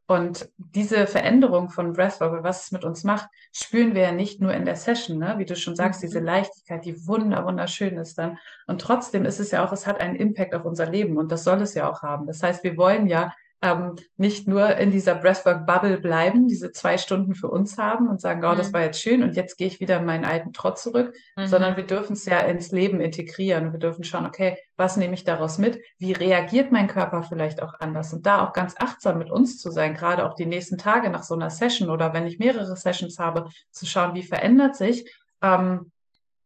Und 0.09 0.49
diese 0.57 1.05
Veränderung 1.05 1.69
von 1.69 1.93
Breathwork, 1.93 2.43
was 2.43 2.63
es 2.63 2.71
mit 2.71 2.83
uns 2.83 3.03
macht, 3.03 3.29
spüren 3.53 3.93
wir 3.93 4.01
ja 4.01 4.11
nicht 4.11 4.41
nur 4.41 4.51
in 4.51 4.65
der 4.65 4.75
Session, 4.75 5.19
ne? 5.19 5.35
wie 5.37 5.45
du 5.45 5.55
schon 5.55 5.75
sagst, 5.75 6.01
diese 6.01 6.19
mhm. 6.19 6.25
Leichtigkeit, 6.25 6.83
die 6.83 7.05
wunder, 7.05 7.45
wunderschön 7.45 7.95
ist 7.95 8.17
dann. 8.17 8.39
Und 8.65 8.81
trotzdem 8.81 9.23
ist 9.23 9.39
es 9.39 9.51
ja 9.51 9.63
auch, 9.63 9.71
es 9.71 9.85
hat 9.85 10.01
einen 10.01 10.15
Impact 10.15 10.55
auf 10.55 10.65
unser 10.65 10.87
Leben 10.87 11.17
und 11.17 11.31
das 11.31 11.43
soll 11.43 11.61
es 11.61 11.75
ja 11.75 11.87
auch 11.87 12.01
haben. 12.01 12.25
Das 12.25 12.41
heißt, 12.41 12.63
wir 12.63 12.75
wollen 12.75 13.05
ja 13.05 13.35
ähm, 13.61 13.95
nicht 14.15 14.47
nur 14.47 14.77
in 14.77 14.91
dieser 14.91 15.15
Breathwork-Bubble 15.15 15.99
bleiben, 15.99 16.47
diese 16.47 16.71
zwei 16.71 16.97
Stunden 16.97 17.35
für 17.35 17.49
uns 17.49 17.77
haben 17.77 18.07
und 18.07 18.21
sagen, 18.21 18.43
oh, 18.45 18.55
das 18.55 18.69
mhm. 18.69 18.73
war 18.73 18.81
jetzt 18.83 19.01
schön 19.01 19.21
und 19.21 19.35
jetzt 19.35 19.57
gehe 19.57 19.67
ich 19.67 19.81
wieder 19.81 19.97
in 19.97 20.05
meinen 20.05 20.23
alten 20.23 20.53
Trott 20.53 20.79
zurück, 20.79 21.13
mhm. 21.35 21.47
sondern 21.47 21.75
wir 21.75 21.85
dürfen 21.85 22.13
es 22.13 22.25
ja 22.25 22.39
ins 22.39 22.71
Leben 22.71 23.01
integrieren. 23.01 23.73
Wir 23.73 23.79
dürfen 23.79 24.05
schauen, 24.05 24.25
okay, 24.25 24.57
was 24.77 24.95
nehme 24.95 25.13
ich 25.13 25.25
daraus 25.25 25.57
mit? 25.57 25.79
Wie 25.97 26.13
reagiert 26.13 26.71
mein 26.71 26.87
Körper 26.87 27.23
vielleicht 27.23 27.61
auch 27.61 27.73
anders? 27.79 28.13
Und 28.13 28.25
da 28.25 28.45
auch 28.45 28.53
ganz 28.53 28.75
achtsam 28.77 29.17
mit 29.17 29.29
uns 29.29 29.57
zu 29.57 29.71
sein, 29.71 29.93
gerade 29.93 30.25
auch 30.25 30.35
die 30.35 30.45
nächsten 30.45 30.77
Tage 30.77 31.09
nach 31.09 31.23
so 31.23 31.35
einer 31.35 31.49
Session 31.49 31.89
oder 31.89 32.13
wenn 32.13 32.27
ich 32.27 32.39
mehrere 32.39 32.77
Sessions 32.77 33.19
habe, 33.19 33.49
zu 33.71 33.85
schauen, 33.85 34.15
wie 34.15 34.23
verändert 34.23 34.77
sich, 34.77 35.11
ähm, 35.41 35.91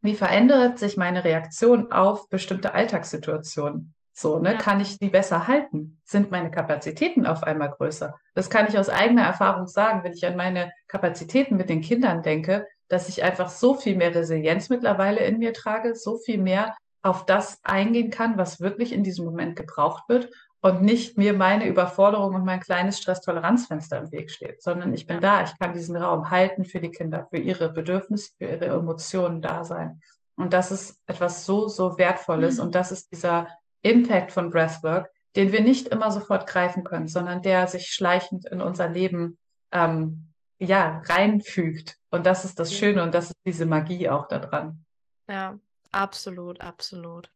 wie 0.01 0.15
verändert 0.15 0.79
sich 0.79 0.97
meine 0.97 1.23
Reaktion 1.23 1.91
auf 1.91 2.27
bestimmte 2.29 2.73
Alltagssituationen? 2.73 3.93
So, 4.15 4.39
ne, 4.39 4.53
ja. 4.53 4.57
kann 4.57 4.79
ich 4.79 4.99
die 4.99 5.09
besser 5.09 5.47
halten? 5.47 5.99
Sind 6.03 6.29
meine 6.29 6.51
Kapazitäten 6.51 7.25
auf 7.25 7.43
einmal 7.43 7.71
größer? 7.71 8.15
Das 8.35 8.49
kann 8.49 8.67
ich 8.67 8.77
aus 8.77 8.89
eigener 8.89 9.23
Erfahrung 9.23 9.67
sagen, 9.67 10.03
wenn 10.03 10.13
ich 10.13 10.25
an 10.25 10.35
meine 10.35 10.71
Kapazitäten 10.87 11.57
mit 11.57 11.69
den 11.69 11.81
Kindern 11.81 12.21
denke, 12.21 12.67
dass 12.89 13.09
ich 13.09 13.23
einfach 13.23 13.49
so 13.49 13.73
viel 13.73 13.95
mehr 13.95 14.13
Resilienz 14.13 14.69
mittlerweile 14.69 15.21
in 15.21 15.39
mir 15.39 15.51
trage, 15.51 15.95
so 15.95 16.17
viel 16.17 16.37
mehr 16.37 16.75
auf 17.01 17.25
das 17.25 17.59
eingehen 17.63 18.11
kann, 18.11 18.37
was 18.37 18.61
wirklich 18.61 18.93
in 18.93 19.03
diesem 19.03 19.25
Moment 19.25 19.55
gebraucht 19.55 20.03
wird 20.07 20.29
und 20.61 20.81
nicht 20.81 21.17
mir 21.17 21.33
meine 21.33 21.67
Überforderung 21.67 22.35
und 22.35 22.45
mein 22.45 22.61
kleines 22.61 22.99
Stresstoleranzfenster 22.99 23.97
im 23.97 24.11
Weg 24.11 24.31
steht, 24.31 24.61
sondern 24.61 24.93
ich 24.93 25.07
bin 25.07 25.19
da, 25.19 25.43
ich 25.43 25.57
kann 25.59 25.73
diesen 25.73 25.97
Raum 25.97 26.29
halten 26.29 26.63
für 26.63 26.79
die 26.79 26.91
Kinder, 26.91 27.27
für 27.29 27.37
ihre 27.37 27.73
Bedürfnisse, 27.73 28.31
für 28.37 28.45
ihre 28.45 28.67
Emotionen 28.67 29.41
da 29.41 29.65
sein. 29.65 30.01
Und 30.35 30.53
das 30.53 30.71
ist 30.71 31.01
etwas 31.05 31.45
so, 31.45 31.67
so 31.67 31.97
Wertvolles 31.97 32.57
mhm. 32.57 32.63
und 32.63 32.75
das 32.75 32.91
ist 32.91 33.11
dieser 33.11 33.47
Impact 33.83 34.31
von 34.31 34.49
Breathwork, 34.49 35.11
den 35.35 35.51
wir 35.51 35.61
nicht 35.61 35.87
immer 35.87 36.11
sofort 36.11 36.47
greifen 36.47 36.83
können, 36.83 37.07
sondern 37.07 37.41
der 37.41 37.67
sich 37.67 37.87
schleichend 37.93 38.45
in 38.45 38.61
unser 38.61 38.89
Leben 38.89 39.37
ähm, 39.71 40.33
ja, 40.57 41.01
reinfügt. 41.05 41.97
Und 42.09 42.25
das 42.25 42.45
ist 42.45 42.59
das 42.59 42.73
Schöne 42.73 43.03
und 43.03 43.13
das 43.13 43.25
ist 43.25 43.37
diese 43.45 43.65
Magie 43.65 44.09
auch 44.09 44.27
daran. 44.27 44.85
Ja, 45.27 45.59
absolut, 45.91 46.61
absolut. 46.61 47.31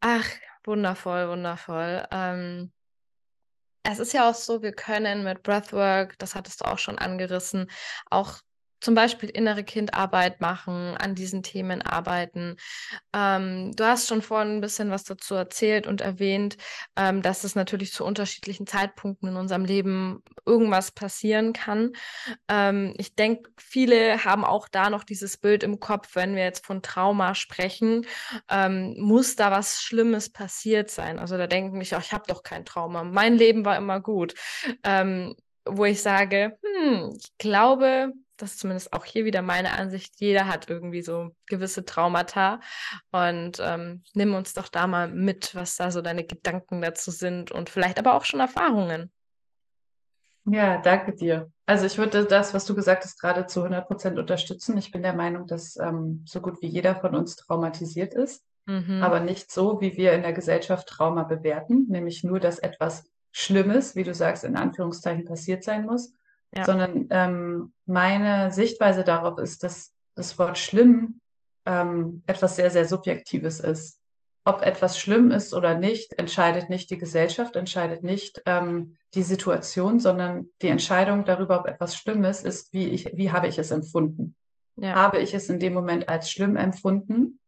Ach, 0.00 0.28
wundervoll, 0.64 1.28
wundervoll. 1.28 2.06
Ähm, 2.10 2.72
es 3.82 3.98
ist 3.98 4.12
ja 4.12 4.28
auch 4.28 4.34
so, 4.34 4.62
wir 4.62 4.72
können 4.72 5.24
mit 5.24 5.42
Breathwork, 5.42 6.18
das 6.18 6.34
hattest 6.34 6.60
du 6.60 6.64
auch 6.64 6.78
schon 6.78 6.98
angerissen, 6.98 7.70
auch 8.10 8.40
zum 8.80 8.94
Beispiel 8.94 9.28
innere 9.28 9.64
Kindarbeit 9.64 10.40
machen, 10.40 10.96
an 10.96 11.14
diesen 11.14 11.42
Themen 11.42 11.82
arbeiten. 11.82 12.56
Ähm, 13.12 13.72
du 13.74 13.84
hast 13.84 14.08
schon 14.08 14.22
vorhin 14.22 14.56
ein 14.56 14.60
bisschen 14.60 14.90
was 14.90 15.04
dazu 15.04 15.34
erzählt 15.34 15.86
und 15.86 16.00
erwähnt, 16.00 16.56
ähm, 16.96 17.22
dass 17.22 17.44
es 17.44 17.54
natürlich 17.54 17.92
zu 17.92 18.04
unterschiedlichen 18.04 18.66
Zeitpunkten 18.66 19.28
in 19.30 19.36
unserem 19.36 19.64
Leben 19.64 20.22
irgendwas 20.44 20.90
passieren 20.90 21.52
kann. 21.52 21.92
Ähm, 22.48 22.94
ich 22.98 23.14
denke, 23.14 23.50
viele 23.58 24.24
haben 24.24 24.44
auch 24.44 24.68
da 24.68 24.90
noch 24.90 25.04
dieses 25.04 25.36
Bild 25.36 25.62
im 25.62 25.80
Kopf, 25.80 26.14
wenn 26.14 26.36
wir 26.36 26.44
jetzt 26.44 26.66
von 26.66 26.82
Trauma 26.82 27.34
sprechen, 27.34 28.06
ähm, 28.50 28.94
muss 28.98 29.36
da 29.36 29.50
was 29.50 29.80
Schlimmes 29.80 30.30
passiert 30.30 30.90
sein. 30.90 31.18
Also 31.18 31.36
da 31.36 31.46
denken 31.46 31.78
mich, 31.78 31.94
auch, 31.94 32.00
ich 32.00 32.12
habe 32.12 32.24
doch 32.26 32.42
kein 32.42 32.64
Trauma. 32.64 33.04
Mein 33.04 33.36
Leben 33.36 33.64
war 33.64 33.76
immer 33.76 34.00
gut. 34.00 34.34
Ähm, 34.82 35.34
wo 35.68 35.84
ich 35.84 36.00
sage, 36.00 36.58
hm, 36.62 37.12
ich 37.16 37.36
glaube, 37.38 38.12
das 38.36 38.52
ist 38.52 38.60
zumindest 38.60 38.92
auch 38.92 39.04
hier 39.04 39.24
wieder 39.24 39.42
meine 39.42 39.72
Ansicht, 39.72 40.14
jeder 40.18 40.46
hat 40.46 40.68
irgendwie 40.68 41.02
so 41.02 41.30
gewisse 41.46 41.84
Traumata. 41.84 42.60
Und 43.10 43.58
ähm, 43.60 44.02
nimm 44.14 44.34
uns 44.34 44.54
doch 44.54 44.68
da 44.68 44.86
mal 44.86 45.08
mit, 45.08 45.54
was 45.54 45.76
da 45.76 45.90
so 45.90 46.02
deine 46.02 46.24
Gedanken 46.24 46.80
dazu 46.82 47.10
sind 47.10 47.50
und 47.52 47.70
vielleicht 47.70 47.98
aber 47.98 48.14
auch 48.14 48.24
schon 48.24 48.40
Erfahrungen. 48.40 49.10
Ja, 50.44 50.78
danke 50.78 51.12
dir. 51.14 51.50
Also 51.66 51.86
ich 51.86 51.98
würde 51.98 52.24
das, 52.24 52.54
was 52.54 52.64
du 52.66 52.74
gesagt 52.74 53.04
hast, 53.04 53.20
gerade 53.20 53.46
zu 53.46 53.60
100 53.60 53.88
Prozent 53.88 54.18
unterstützen. 54.18 54.78
Ich 54.78 54.92
bin 54.92 55.02
der 55.02 55.14
Meinung, 55.14 55.46
dass 55.46 55.76
ähm, 55.76 56.22
so 56.24 56.40
gut 56.40 56.62
wie 56.62 56.68
jeder 56.68 56.94
von 56.94 57.16
uns 57.16 57.34
traumatisiert 57.34 58.14
ist, 58.14 58.44
mhm. 58.66 59.02
aber 59.02 59.18
nicht 59.18 59.50
so, 59.50 59.80
wie 59.80 59.96
wir 59.96 60.12
in 60.12 60.22
der 60.22 60.32
Gesellschaft 60.32 60.86
Trauma 60.86 61.24
bewerten, 61.24 61.86
nämlich 61.88 62.22
nur, 62.22 62.38
dass 62.38 62.60
etwas 62.60 63.10
Schlimmes, 63.32 63.96
wie 63.96 64.04
du 64.04 64.14
sagst, 64.14 64.44
in 64.44 64.56
Anführungszeichen 64.56 65.24
passiert 65.24 65.64
sein 65.64 65.84
muss, 65.84 66.14
ja. 66.54 66.64
sondern 66.64 67.06
ähm, 67.10 67.72
meine 67.86 68.52
Sichtweise 68.52 69.04
darauf 69.04 69.38
ist, 69.38 69.62
dass 69.62 69.92
das 70.14 70.38
Wort 70.38 70.58
schlimm 70.58 71.20
ähm, 71.66 72.22
etwas 72.26 72.56
sehr, 72.56 72.70
sehr 72.70 72.86
Subjektives 72.86 73.60
ist. 73.60 74.00
Ob 74.44 74.62
etwas 74.62 74.98
schlimm 74.98 75.32
ist 75.32 75.52
oder 75.54 75.76
nicht, 75.76 76.16
entscheidet 76.18 76.70
nicht 76.70 76.90
die 76.90 76.98
Gesellschaft, 76.98 77.56
entscheidet 77.56 78.04
nicht 78.04 78.42
ähm, 78.46 78.96
die 79.14 79.24
Situation, 79.24 79.98
sondern 79.98 80.50
die 80.62 80.68
Entscheidung 80.68 81.24
darüber, 81.24 81.60
ob 81.60 81.66
etwas 81.66 81.96
schlimm 81.96 82.22
ist, 82.24 82.46
ist, 82.46 82.72
wie, 82.72 82.86
ich, 82.86 83.10
wie 83.16 83.32
habe 83.32 83.48
ich 83.48 83.58
es 83.58 83.72
empfunden. 83.72 84.36
Ja. 84.76 84.94
Habe 84.94 85.18
ich 85.18 85.34
es 85.34 85.48
in 85.48 85.58
dem 85.58 85.74
Moment 85.74 86.08
als 86.08 86.30
schlimm 86.30 86.54
empfunden, 86.54 87.40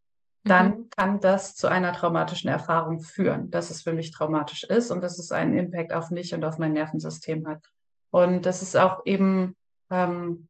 dann 0.45 0.71
mhm. 0.71 0.91
kann 0.91 1.21
das 1.21 1.55
zu 1.55 1.69
einer 1.69 1.93
traumatischen 1.93 2.51
Erfahrung 2.51 3.01
führen, 3.01 3.51
dass 3.51 3.71
es 3.71 3.83
für 3.83 3.93
mich 3.93 4.11
traumatisch 4.11 4.65
ist 4.65 4.91
und 4.91 5.01
dass 5.03 5.19
es 5.19 5.31
einen 5.31 5.57
Impact 5.57 5.93
auf 5.93 6.11
mich 6.11 6.35
und 6.35 6.45
auf 6.45 6.59
mein 6.59 6.73
Nervensystem 6.73 7.47
hat. 7.47 7.63
Und 8.11 8.47
das 8.47 8.63
ist 8.63 8.77
auch 8.77 9.05
eben, 9.05 9.57
ähm, 9.91 10.49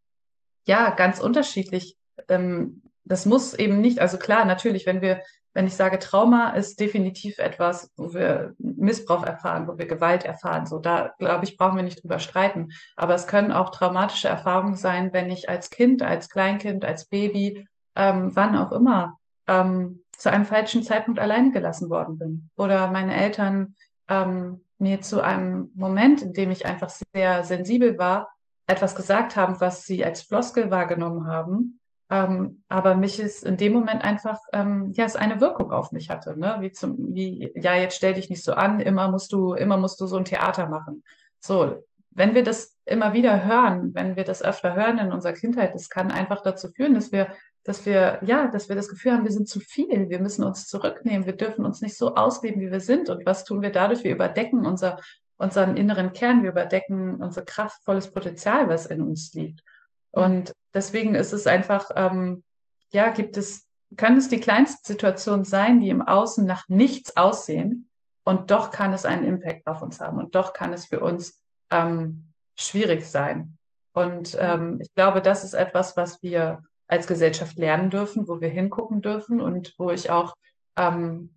ja, 0.66 0.90
ganz 0.90 1.20
unterschiedlich. 1.20 1.96
Ähm, 2.28 2.82
das 3.04 3.26
muss 3.26 3.54
eben 3.54 3.80
nicht, 3.80 4.00
also 4.00 4.18
klar, 4.18 4.44
natürlich, 4.44 4.86
wenn 4.86 5.00
wir, 5.00 5.22
wenn 5.54 5.66
ich 5.66 5.74
sage, 5.74 5.98
Trauma 5.98 6.50
ist 6.50 6.78
definitiv 6.78 7.38
etwas, 7.38 7.90
wo 7.96 8.12
wir 8.12 8.54
Missbrauch 8.58 9.24
erfahren, 9.24 9.66
wo 9.66 9.78
wir 9.78 9.86
Gewalt 9.86 10.24
erfahren, 10.24 10.66
so 10.66 10.78
da, 10.78 11.14
glaube 11.18 11.44
ich, 11.44 11.56
brauchen 11.56 11.76
wir 11.76 11.82
nicht 11.82 12.02
drüber 12.02 12.18
streiten. 12.18 12.68
Aber 12.96 13.14
es 13.14 13.26
können 13.26 13.50
auch 13.50 13.70
traumatische 13.70 14.28
Erfahrungen 14.28 14.76
sein, 14.76 15.12
wenn 15.12 15.30
ich 15.30 15.48
als 15.48 15.70
Kind, 15.70 16.02
als 16.02 16.28
Kleinkind, 16.28 16.84
als 16.84 17.06
Baby, 17.06 17.66
ähm, 17.96 18.36
wann 18.36 18.56
auch 18.56 18.72
immer, 18.72 19.18
ähm, 19.48 20.04
zu 20.12 20.30
einem 20.30 20.44
falschen 20.44 20.82
Zeitpunkt 20.82 21.18
allein 21.18 21.52
gelassen 21.52 21.90
worden 21.90 22.18
bin. 22.18 22.50
Oder 22.56 22.90
meine 22.90 23.16
Eltern 23.16 23.74
ähm, 24.08 24.64
mir 24.78 25.00
zu 25.00 25.20
einem 25.20 25.70
Moment, 25.74 26.22
in 26.22 26.32
dem 26.32 26.50
ich 26.50 26.66
einfach 26.66 26.90
sehr 26.90 27.44
sensibel 27.44 27.98
war, 27.98 28.30
etwas 28.66 28.94
gesagt 28.94 29.36
haben, 29.36 29.60
was 29.60 29.84
sie 29.84 30.04
als 30.04 30.22
Floskel 30.22 30.70
wahrgenommen 30.70 31.26
haben, 31.26 31.78
ähm, 32.10 32.62
aber 32.68 32.94
mich 32.94 33.20
ist 33.20 33.44
in 33.44 33.58
dem 33.58 33.74
Moment 33.74 34.02
einfach, 34.02 34.38
ähm, 34.52 34.92
ja, 34.94 35.04
es 35.04 35.16
eine 35.16 35.40
Wirkung 35.40 35.72
auf 35.72 35.92
mich 35.92 36.08
hatte, 36.08 36.38
ne? 36.38 36.56
Wie 36.60 36.72
zum, 36.72 37.14
wie, 37.14 37.52
ja, 37.54 37.74
jetzt 37.74 37.96
stell 37.96 38.14
dich 38.14 38.30
nicht 38.30 38.42
so 38.42 38.54
an, 38.54 38.80
immer 38.80 39.10
musst 39.10 39.32
du, 39.32 39.52
immer 39.52 39.76
musst 39.76 40.00
du 40.00 40.06
so 40.06 40.16
ein 40.16 40.24
Theater 40.24 40.68
machen. 40.68 41.04
So, 41.40 41.84
wenn 42.10 42.34
wir 42.34 42.42
das 42.42 42.76
immer 42.86 43.12
wieder 43.12 43.44
hören, 43.44 43.94
wenn 43.94 44.16
wir 44.16 44.24
das 44.24 44.42
öfter 44.42 44.74
hören 44.74 44.98
in 44.98 45.12
unserer 45.12 45.34
Kindheit, 45.34 45.74
das 45.74 45.90
kann 45.90 46.10
einfach 46.10 46.42
dazu 46.42 46.68
führen, 46.68 46.94
dass 46.94 47.12
wir 47.12 47.28
dass 47.64 47.84
wir, 47.84 48.20
ja, 48.24 48.48
dass 48.48 48.68
wir 48.68 48.76
das 48.76 48.88
Gefühl 48.88 49.12
haben, 49.12 49.24
wir 49.24 49.32
sind 49.32 49.48
zu 49.48 49.60
viel, 49.60 50.08
wir 50.08 50.20
müssen 50.20 50.44
uns 50.44 50.66
zurücknehmen, 50.66 51.26
wir 51.26 51.36
dürfen 51.36 51.64
uns 51.64 51.80
nicht 51.80 51.96
so 51.96 52.14
ausleben, 52.14 52.60
wie 52.60 52.70
wir 52.70 52.80
sind. 52.80 53.10
Und 53.10 53.26
was 53.26 53.44
tun 53.44 53.62
wir 53.62 53.70
dadurch? 53.70 54.04
Wir 54.04 54.12
überdecken 54.12 54.64
unser, 54.64 54.98
unseren 55.36 55.76
inneren 55.76 56.12
Kern, 56.12 56.42
wir 56.42 56.50
überdecken 56.50 57.16
unser 57.16 57.42
kraftvolles 57.42 58.10
Potenzial, 58.10 58.68
was 58.68 58.86
in 58.86 59.02
uns 59.02 59.34
liegt. 59.34 59.62
Und 60.10 60.52
deswegen 60.72 61.14
ist 61.14 61.32
es 61.32 61.46
einfach, 61.46 61.90
ähm, 61.94 62.42
ja, 62.90 63.10
gibt 63.10 63.36
es, 63.36 63.66
kann 63.96 64.16
es 64.16 64.28
die 64.28 64.40
kleinste 64.40 64.92
Situation 64.92 65.44
sein, 65.44 65.80
die 65.80 65.90
im 65.90 66.02
Außen 66.02 66.46
nach 66.46 66.68
nichts 66.68 67.16
aussehen 67.16 67.88
und 68.24 68.50
doch 68.50 68.70
kann 68.70 68.92
es 68.92 69.04
einen 69.04 69.24
Impact 69.24 69.66
auf 69.66 69.82
uns 69.82 70.00
haben 70.00 70.18
und 70.18 70.34
doch 70.34 70.52
kann 70.52 70.72
es 70.72 70.86
für 70.86 71.00
uns 71.00 71.42
ähm, 71.70 72.32
schwierig 72.56 73.06
sein. 73.06 73.58
Und 73.92 74.36
ähm, 74.38 74.78
ich 74.80 74.92
glaube, 74.94 75.22
das 75.22 75.44
ist 75.44 75.54
etwas, 75.54 75.96
was 75.96 76.22
wir 76.22 76.62
als 76.88 77.06
Gesellschaft 77.06 77.56
lernen 77.58 77.90
dürfen, 77.90 78.26
wo 78.26 78.40
wir 78.40 78.48
hingucken 78.48 79.02
dürfen 79.02 79.40
und 79.40 79.74
wo 79.78 79.90
ich 79.90 80.10
auch 80.10 80.34
ähm, 80.76 81.34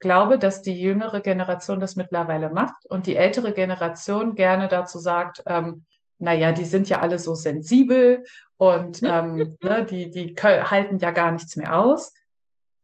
glaube, 0.00 0.38
dass 0.38 0.62
die 0.62 0.78
jüngere 0.78 1.20
Generation 1.20 1.80
das 1.80 1.96
mittlerweile 1.96 2.50
macht 2.50 2.84
und 2.86 3.06
die 3.06 3.16
ältere 3.16 3.52
Generation 3.52 4.34
gerne 4.34 4.68
dazu 4.68 4.98
sagt, 4.98 5.42
ähm, 5.46 5.84
naja, 6.18 6.52
die 6.52 6.64
sind 6.64 6.88
ja 6.88 7.00
alle 7.00 7.18
so 7.18 7.34
sensibel 7.34 8.24
und 8.56 9.02
ähm, 9.02 9.56
ne, 9.62 9.86
die, 9.88 10.10
die 10.10 10.34
halten 10.36 10.98
ja 10.98 11.10
gar 11.10 11.32
nichts 11.32 11.56
mehr 11.56 11.78
aus. 11.78 12.12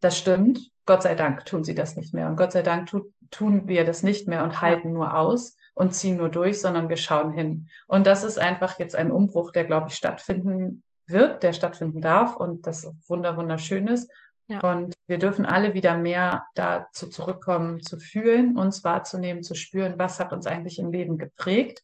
Das 0.01 0.17
stimmt. 0.17 0.71
Gott 0.87 1.03
sei 1.03 1.15
Dank 1.15 1.45
tun 1.45 1.65
sie 1.65 1.75
das 1.75 1.97
nicht 1.97 2.15
mehr. 2.15 2.29
Und 2.29 2.37
Gott 2.37 2.53
sei 2.53 2.63
Dank 2.63 2.87
tu, 2.87 3.13
tun 3.31 3.69
wir 3.69 3.85
das 3.85 4.03
nicht 4.03 4.27
mehr 4.27 4.43
und 4.43 4.61
halten 4.61 4.93
nur 4.93 5.15
aus 5.15 5.57
und 5.75 5.95
ziehen 5.95 6.17
nur 6.17 6.31
durch, 6.31 6.61
sondern 6.61 6.89
wir 6.89 6.97
schauen 6.97 7.33
hin. 7.33 7.69
Und 7.87 8.07
das 8.07 8.25
ist 8.25 8.39
einfach 8.39 8.79
jetzt 8.79 8.97
ein 8.97 9.11
Umbruch, 9.11 9.53
der, 9.53 9.65
glaube 9.65 9.89
ich, 9.89 9.95
stattfinden 9.95 10.83
wird, 11.09 11.43
der 11.43 11.53
stattfinden 11.53 12.01
darf 12.01 12.37
und 12.37 12.67
das 12.67 12.91
wunder 13.07 13.37
wunderschön 13.37 13.89
ist. 13.89 14.11
Ja. 14.47 14.61
Und 14.61 14.95
wir 15.07 15.19
dürfen 15.19 15.45
alle 15.45 15.75
wieder 15.75 15.97
mehr 15.97 16.47
dazu 16.55 17.09
zurückkommen, 17.09 17.83
zu 17.83 17.99
fühlen, 17.99 18.57
uns 18.57 18.83
wahrzunehmen, 18.83 19.43
zu 19.43 19.55
spüren, 19.55 19.99
was 19.99 20.21
hat 20.21 20.33
uns 20.33 20.47
eigentlich 20.47 20.79
im 20.79 20.91
Leben 20.91 21.19
geprägt, 21.19 21.83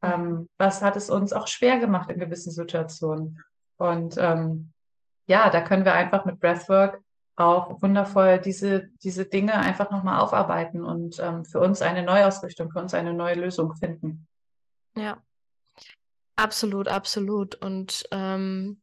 mhm. 0.00 0.10
ähm, 0.10 0.48
was 0.56 0.82
hat 0.82 0.96
es 0.96 1.10
uns 1.10 1.32
auch 1.32 1.46
schwer 1.46 1.78
gemacht 1.78 2.10
in 2.10 2.18
gewissen 2.18 2.52
Situationen. 2.52 3.42
Und 3.76 4.16
ähm, 4.18 4.72
ja, 5.26 5.50
da 5.50 5.60
können 5.60 5.84
wir 5.84 5.92
einfach 5.92 6.24
mit 6.24 6.40
Breathwork 6.40 7.00
auch 7.36 7.82
wundervoll 7.82 8.38
diese, 8.38 8.88
diese 9.02 9.26
Dinge 9.26 9.54
einfach 9.54 9.90
nochmal 9.90 10.20
aufarbeiten 10.20 10.82
und 10.82 11.18
ähm, 11.20 11.44
für 11.44 11.60
uns 11.60 11.82
eine 11.82 12.02
Neuausrichtung, 12.02 12.70
für 12.70 12.78
uns 12.78 12.94
eine 12.94 13.12
neue 13.12 13.34
Lösung 13.34 13.74
finden. 13.74 14.26
Ja, 14.96 15.18
absolut, 16.36 16.88
absolut. 16.88 17.54
Und 17.56 18.04
ähm, 18.12 18.80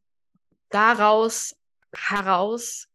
daraus 0.70 1.56
heraus 1.94 2.88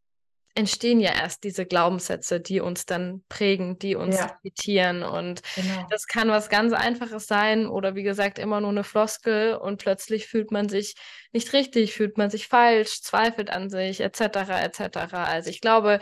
entstehen 0.56 1.00
ja 1.00 1.14
erst 1.14 1.44
diese 1.44 1.66
Glaubenssätze, 1.66 2.40
die 2.40 2.60
uns 2.60 2.86
dann 2.86 3.24
prägen, 3.30 3.80
die 3.80 3.96
uns 3.96 4.18
ja. 4.18 4.38
limitieren. 4.44 5.04
Und 5.04 5.42
genau. 5.56 5.88
das 5.90 6.08
kann 6.08 6.30
was 6.30 6.50
ganz 6.50 6.74
Einfaches 6.74 7.28
sein 7.28 7.68
oder 7.68 7.96
wie 7.96 8.04
gesagt 8.04 8.40
immer 8.40 8.60
nur 8.60 8.72
eine 8.72 8.84
Floskel 8.84 9.56
und 9.56 9.82
plötzlich 9.82 10.28
fühlt 10.28 10.52
man 10.52 10.68
sich 10.68 10.96
nicht 11.32 11.54
richtig, 11.54 11.94
fühlt 11.94 12.18
man 12.18 12.30
sich 12.30 12.48
falsch, 12.48 13.02
zweifelt 13.02 13.50
an 13.50 13.70
sich, 13.70 14.02
etc. 14.02 14.22
etc. 14.62 14.98
Also 15.14 15.50
ich 15.50 15.62
glaube, 15.62 16.00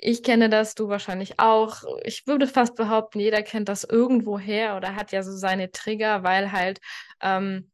ich 0.00 0.22
kenne 0.22 0.48
das, 0.48 0.74
du 0.74 0.88
wahrscheinlich 0.88 1.38
auch. 1.38 1.82
Ich 2.04 2.26
würde 2.26 2.46
fast 2.46 2.74
behaupten, 2.76 3.20
jeder 3.20 3.42
kennt 3.42 3.68
das 3.68 3.84
irgendwoher 3.84 4.76
oder 4.76 4.94
hat 4.96 5.12
ja 5.12 5.22
so 5.22 5.32
seine 5.36 5.70
Trigger, 5.70 6.22
weil 6.22 6.52
halt 6.52 6.80
ähm, 7.20 7.70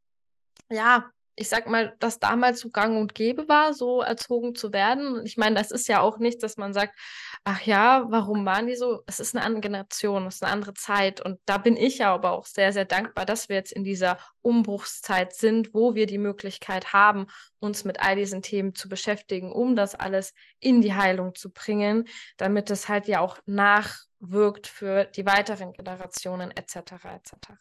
ja 0.70 1.10
ich 1.36 1.48
sag 1.50 1.68
mal, 1.68 1.94
das 1.98 2.18
damals 2.18 2.60
so 2.60 2.70
gang 2.70 2.98
und 2.98 3.14
gäbe 3.14 3.46
war, 3.48 3.74
so 3.74 4.00
erzogen 4.00 4.54
zu 4.54 4.72
werden. 4.72 5.24
Ich 5.26 5.36
meine, 5.36 5.54
das 5.54 5.70
ist 5.70 5.86
ja 5.86 6.00
auch 6.00 6.18
nicht, 6.18 6.42
dass 6.42 6.56
man 6.56 6.72
sagt, 6.72 6.98
ach 7.48 7.62
ja, 7.62 8.06
warum 8.08 8.44
waren 8.44 8.66
die 8.66 8.74
so? 8.74 9.04
Es 9.06 9.20
ist 9.20 9.36
eine 9.36 9.44
andere 9.44 9.60
Generation, 9.60 10.26
es 10.26 10.36
ist 10.36 10.42
eine 10.42 10.50
andere 10.52 10.74
Zeit. 10.74 11.20
Und 11.20 11.38
da 11.46 11.58
bin 11.58 11.76
ich 11.76 11.98
ja 11.98 12.12
aber 12.12 12.32
auch 12.32 12.44
sehr, 12.44 12.72
sehr 12.72 12.84
dankbar, 12.84 13.24
dass 13.24 13.48
wir 13.48 13.54
jetzt 13.54 13.70
in 13.70 13.84
dieser 13.84 14.18
Umbruchszeit 14.42 15.32
sind, 15.32 15.72
wo 15.72 15.94
wir 15.94 16.06
die 16.06 16.18
Möglichkeit 16.18 16.92
haben, 16.92 17.28
uns 17.60 17.84
mit 17.84 18.00
all 18.00 18.16
diesen 18.16 18.42
Themen 18.42 18.74
zu 18.74 18.88
beschäftigen, 18.88 19.52
um 19.52 19.76
das 19.76 19.94
alles 19.94 20.34
in 20.58 20.80
die 20.80 20.94
Heilung 20.94 21.36
zu 21.36 21.52
bringen, 21.52 22.08
damit 22.36 22.68
es 22.72 22.88
halt 22.88 23.06
ja 23.06 23.20
auch 23.20 23.38
nachwirkt 23.46 24.66
für 24.66 25.04
die 25.04 25.24
weiteren 25.24 25.72
Generationen 25.72 26.50
etc. 26.50 26.76
etc. 27.14 27.52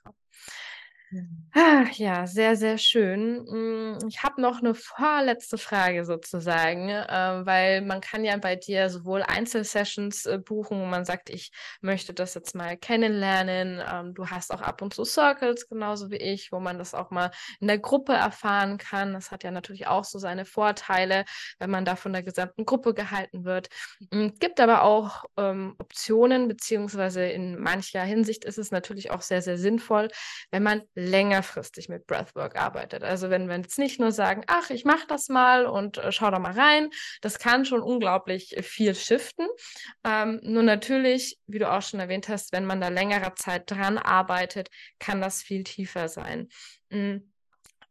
Ach 1.58 1.90
ja, 1.92 2.28
sehr, 2.28 2.58
sehr 2.58 2.78
schön. 2.78 3.46
Hm, 3.50 4.00
ich 4.10 4.24
habe 4.24 4.42
noch 4.42 4.60
eine 4.60 4.76
vorletzte 4.76 5.58
Frage 5.58 6.04
sozusagen, 6.04 6.90
äh, 6.90 7.46
weil 7.46 7.82
man 7.82 8.02
kann 8.02 8.26
ja 8.26 8.36
bei 8.38 8.58
dir 8.58 8.90
sowohl 8.90 9.24
Einzelsessions 9.24 10.26
äh, 10.26 10.38
buchen, 10.40 10.82
wo 10.82 10.86
man 10.86 11.06
sagt, 11.06 11.30
ich 11.30 11.52
möchte 11.80 12.14
das 12.14 12.34
jetzt 12.34 12.56
mal 12.56 12.76
kennenlernen. 12.76 13.82
Ähm, 13.90 14.14
du 14.14 14.28
hast 14.28 14.52
auch 14.54 14.62
ab 14.62 14.82
und 14.82 14.94
zu 14.94 15.06
Circles, 15.06 15.70
genauso 15.70 16.12
wie 16.12 16.18
ich, 16.18 16.52
wo 16.52 16.60
man 16.60 16.78
das 16.78 16.94
auch 16.94 17.12
mal 17.12 17.32
in 17.62 17.68
der 17.68 17.80
Gruppe 17.80 18.12
erfahren 18.14 18.78
kann. 18.78 19.14
Das 19.14 19.32
hat 19.32 19.44
ja 19.46 19.52
natürlich 19.52 19.88
auch 19.88 20.04
so 20.04 20.20
seine 20.20 20.44
Vorteile, 20.44 21.24
wenn 21.60 21.70
man 21.70 21.86
da 21.86 21.96
von 21.96 22.12
der 22.12 22.24
gesamten 22.24 22.66
Gruppe 22.66 22.94
gehalten 22.94 23.46
wird. 23.46 23.70
Hm, 24.12 24.34
gibt 24.40 24.60
aber 24.60 24.84
auch 24.84 25.24
ähm, 25.38 25.76
Optionen, 25.80 26.50
beziehungsweise 26.50 27.26
in 27.26 27.58
mancher 27.62 28.02
Hinsicht 28.04 28.44
ist 28.44 28.58
es 28.58 28.72
natürlich 28.72 29.12
auch 29.12 29.22
sehr, 29.22 29.42
sehr 29.42 29.58
sinnvoll, 29.58 30.10
wenn 30.52 30.64
man 30.64 30.82
längerfristig 30.96 31.90
mit 31.90 32.08
Breathwork 32.08 32.56
arbeitet. 32.56 33.04
Also 33.04 33.30
wenn 33.30 33.48
wir 33.48 33.58
jetzt 33.58 33.78
nicht 33.78 34.00
nur 34.00 34.12
sagen, 34.12 34.44
ach, 34.48 34.70
ich 34.70 34.86
mache 34.86 35.06
das 35.08 35.30
mal 35.30 35.66
und 35.66 35.98
äh, 35.98 36.12
schau 36.12 36.32
da 36.32 36.40
mal 36.40 36.54
rein, 36.54 36.90
das 37.22 37.38
kann 37.38 37.66
schon 37.66 37.82
unglaublich 37.82 38.56
viel 38.62 38.96
shiften. 38.96 39.48
Ähm, 40.06 40.40
nur 40.44 40.64
natürlich, 40.64 41.38
wie 41.48 41.60
du 41.60 41.72
auch 41.72 41.82
schon 41.82 42.00
erwähnt 42.00 42.30
hast, 42.30 42.54
wenn 42.54 42.66
man 42.66 42.82
da 42.82 42.88
längere 42.88 43.36
Zeit 43.36 43.70
dran 43.70 43.98
arbeitet, 43.98 44.70
kann 45.00 45.22
das 45.22 45.44
viel 45.44 45.64
tiefer 45.64 46.08
sein. 46.08 46.50
Mhm. 46.90 47.32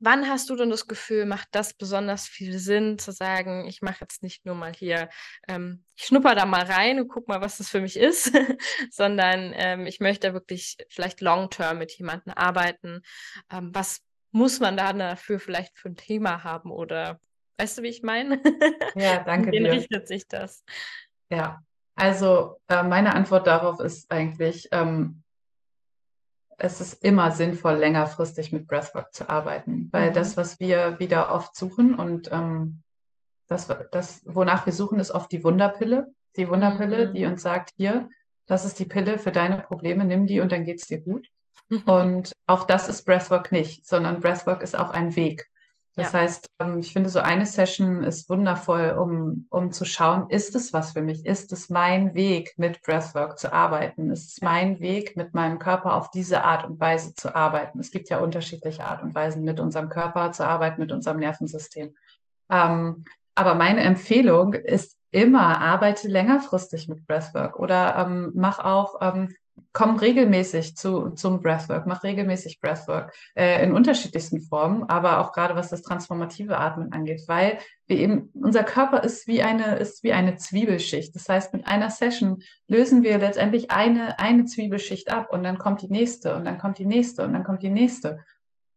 Wann 0.04 0.28
hast 0.28 0.50
du 0.50 0.56
denn 0.56 0.68
das 0.68 0.86
Gefühl, 0.86 1.24
macht 1.24 1.48
das 1.52 1.72
besonders 1.72 2.26
viel 2.26 2.58
Sinn, 2.58 2.98
zu 2.98 3.10
sagen, 3.10 3.66
ich 3.66 3.80
mache 3.80 4.02
jetzt 4.02 4.22
nicht 4.22 4.44
nur 4.44 4.54
mal 4.54 4.74
hier, 4.74 5.08
ähm, 5.48 5.82
ich 5.96 6.04
schnupper 6.04 6.34
da 6.34 6.44
mal 6.44 6.62
rein 6.62 7.00
und 7.00 7.08
guck 7.08 7.26
mal, 7.26 7.40
was 7.40 7.56
das 7.56 7.70
für 7.70 7.80
mich 7.80 7.96
ist, 7.96 8.30
sondern 8.90 9.54
ähm, 9.54 9.86
ich 9.86 10.00
möchte 10.00 10.34
wirklich 10.34 10.76
vielleicht 10.90 11.22
long-term 11.22 11.78
mit 11.78 11.90
jemandem 11.92 12.34
arbeiten. 12.34 13.00
Ähm, 13.50 13.70
was 13.72 14.02
muss 14.30 14.60
man 14.60 14.76
da 14.76 14.92
dafür 14.92 15.40
vielleicht 15.40 15.78
für 15.78 15.88
ein 15.88 15.96
Thema 15.96 16.44
haben 16.44 16.70
oder 16.70 17.18
weißt 17.56 17.78
du, 17.78 17.82
wie 17.82 17.88
ich 17.88 18.02
meine? 18.02 18.42
Ja, 18.96 19.24
danke 19.24 19.52
dir. 19.52 19.72
richtet 19.72 20.06
sich 20.06 20.28
das? 20.28 20.64
Ja, 21.30 21.62
also 21.96 22.60
äh, 22.68 22.82
meine 22.82 23.14
Antwort 23.14 23.46
darauf 23.46 23.80
ist 23.80 24.10
eigentlich, 24.12 24.68
ähm, 24.70 25.23
es 26.58 26.80
ist 26.80 27.04
immer 27.04 27.30
sinnvoll, 27.30 27.74
längerfristig 27.74 28.52
mit 28.52 28.66
Breathwork 28.66 29.12
zu 29.12 29.28
arbeiten, 29.28 29.88
weil 29.92 30.10
mhm. 30.10 30.14
das, 30.14 30.36
was 30.36 30.60
wir 30.60 30.98
wieder 30.98 31.32
oft 31.32 31.56
suchen 31.56 31.94
und 31.94 32.30
ähm, 32.32 32.82
das, 33.46 33.68
das, 33.92 34.22
wonach 34.24 34.66
wir 34.66 34.72
suchen, 34.72 34.98
ist 34.98 35.10
oft 35.10 35.30
die 35.30 35.44
Wunderpille. 35.44 36.12
Die 36.36 36.48
Wunderpille, 36.48 37.08
mhm. 37.08 37.14
die 37.14 37.26
uns 37.26 37.42
sagt, 37.42 37.72
hier, 37.76 38.08
das 38.46 38.64
ist 38.64 38.78
die 38.78 38.86
Pille 38.86 39.18
für 39.18 39.32
deine 39.32 39.58
Probleme, 39.58 40.04
nimm 40.04 40.26
die 40.26 40.40
und 40.40 40.52
dann 40.52 40.64
geht 40.64 40.80
es 40.80 40.86
dir 40.86 41.00
gut. 41.00 41.28
Und 41.86 42.32
auch 42.46 42.64
das 42.64 42.88
ist 42.88 43.04
Breathwork 43.04 43.52
nicht, 43.52 43.86
sondern 43.86 44.20
Breathwork 44.20 44.62
ist 44.62 44.78
auch 44.78 44.90
ein 44.90 45.16
Weg. 45.16 45.50
Das 45.96 46.12
ja. 46.12 46.20
heißt, 46.20 46.50
ähm, 46.58 46.80
ich 46.80 46.92
finde, 46.92 47.08
so 47.08 47.20
eine 47.20 47.46
Session 47.46 48.02
ist 48.02 48.28
wundervoll, 48.28 48.96
um, 48.98 49.46
um 49.50 49.70
zu 49.70 49.84
schauen, 49.84 50.28
ist 50.28 50.56
es 50.56 50.72
was 50.72 50.92
für 50.92 51.02
mich? 51.02 51.24
Ist 51.24 51.52
es 51.52 51.70
mein 51.70 52.14
Weg, 52.14 52.54
mit 52.56 52.82
Breathwork 52.82 53.38
zu 53.38 53.52
arbeiten? 53.52 54.10
Ist 54.10 54.32
es 54.32 54.42
mein 54.42 54.80
Weg, 54.80 55.16
mit 55.16 55.34
meinem 55.34 55.60
Körper 55.60 55.94
auf 55.94 56.10
diese 56.10 56.42
Art 56.42 56.64
und 56.64 56.80
Weise 56.80 57.14
zu 57.14 57.34
arbeiten? 57.34 57.78
Es 57.78 57.92
gibt 57.92 58.08
ja 58.08 58.18
unterschiedliche 58.18 58.84
Art 58.84 59.02
und 59.02 59.14
Weisen, 59.14 59.44
mit 59.44 59.60
unserem 59.60 59.88
Körper 59.88 60.32
zu 60.32 60.44
arbeiten, 60.44 60.80
mit 60.80 60.90
unserem 60.90 61.18
Nervensystem. 61.18 61.94
Ähm, 62.50 63.04
aber 63.36 63.54
meine 63.54 63.80
Empfehlung 63.80 64.54
ist 64.54 64.96
immer, 65.12 65.60
arbeite 65.60 66.08
längerfristig 66.08 66.88
mit 66.88 67.06
Breathwork 67.06 67.58
oder 67.58 67.96
ähm, 67.98 68.32
mach 68.34 68.58
auch 68.58 68.96
ähm, 69.00 69.34
komm 69.72 69.96
regelmäßig 69.96 70.76
zu, 70.76 71.10
zum 71.10 71.40
Breathwork, 71.40 71.86
mach 71.86 72.04
regelmäßig 72.04 72.60
Breathwork 72.60 73.12
äh, 73.34 73.62
in 73.64 73.72
unterschiedlichsten 73.72 74.40
Formen, 74.40 74.84
aber 74.84 75.18
auch 75.18 75.32
gerade 75.32 75.56
was 75.56 75.70
das 75.70 75.82
transformative 75.82 76.58
Atmen 76.58 76.92
angeht, 76.92 77.22
weil 77.26 77.58
wir 77.86 77.98
eben, 77.98 78.30
unser 78.34 78.62
Körper 78.62 79.02
ist 79.02 79.26
wie 79.26 79.42
eine, 79.42 79.76
ist 79.76 80.02
wie 80.02 80.12
eine 80.12 80.36
Zwiebelschicht. 80.36 81.14
Das 81.14 81.28
heißt, 81.28 81.52
mit 81.52 81.66
einer 81.66 81.90
Session 81.90 82.42
lösen 82.68 83.02
wir 83.02 83.18
letztendlich 83.18 83.70
eine, 83.70 84.18
eine 84.18 84.44
Zwiebelschicht 84.44 85.10
ab 85.10 85.32
und 85.32 85.42
dann 85.42 85.58
kommt 85.58 85.82
die 85.82 85.90
nächste 85.90 86.36
und 86.36 86.44
dann 86.44 86.58
kommt 86.58 86.78
die 86.78 86.86
nächste 86.86 87.24
und 87.24 87.32
dann 87.32 87.44
kommt 87.44 87.62
die 87.62 87.70
nächste. 87.70 88.20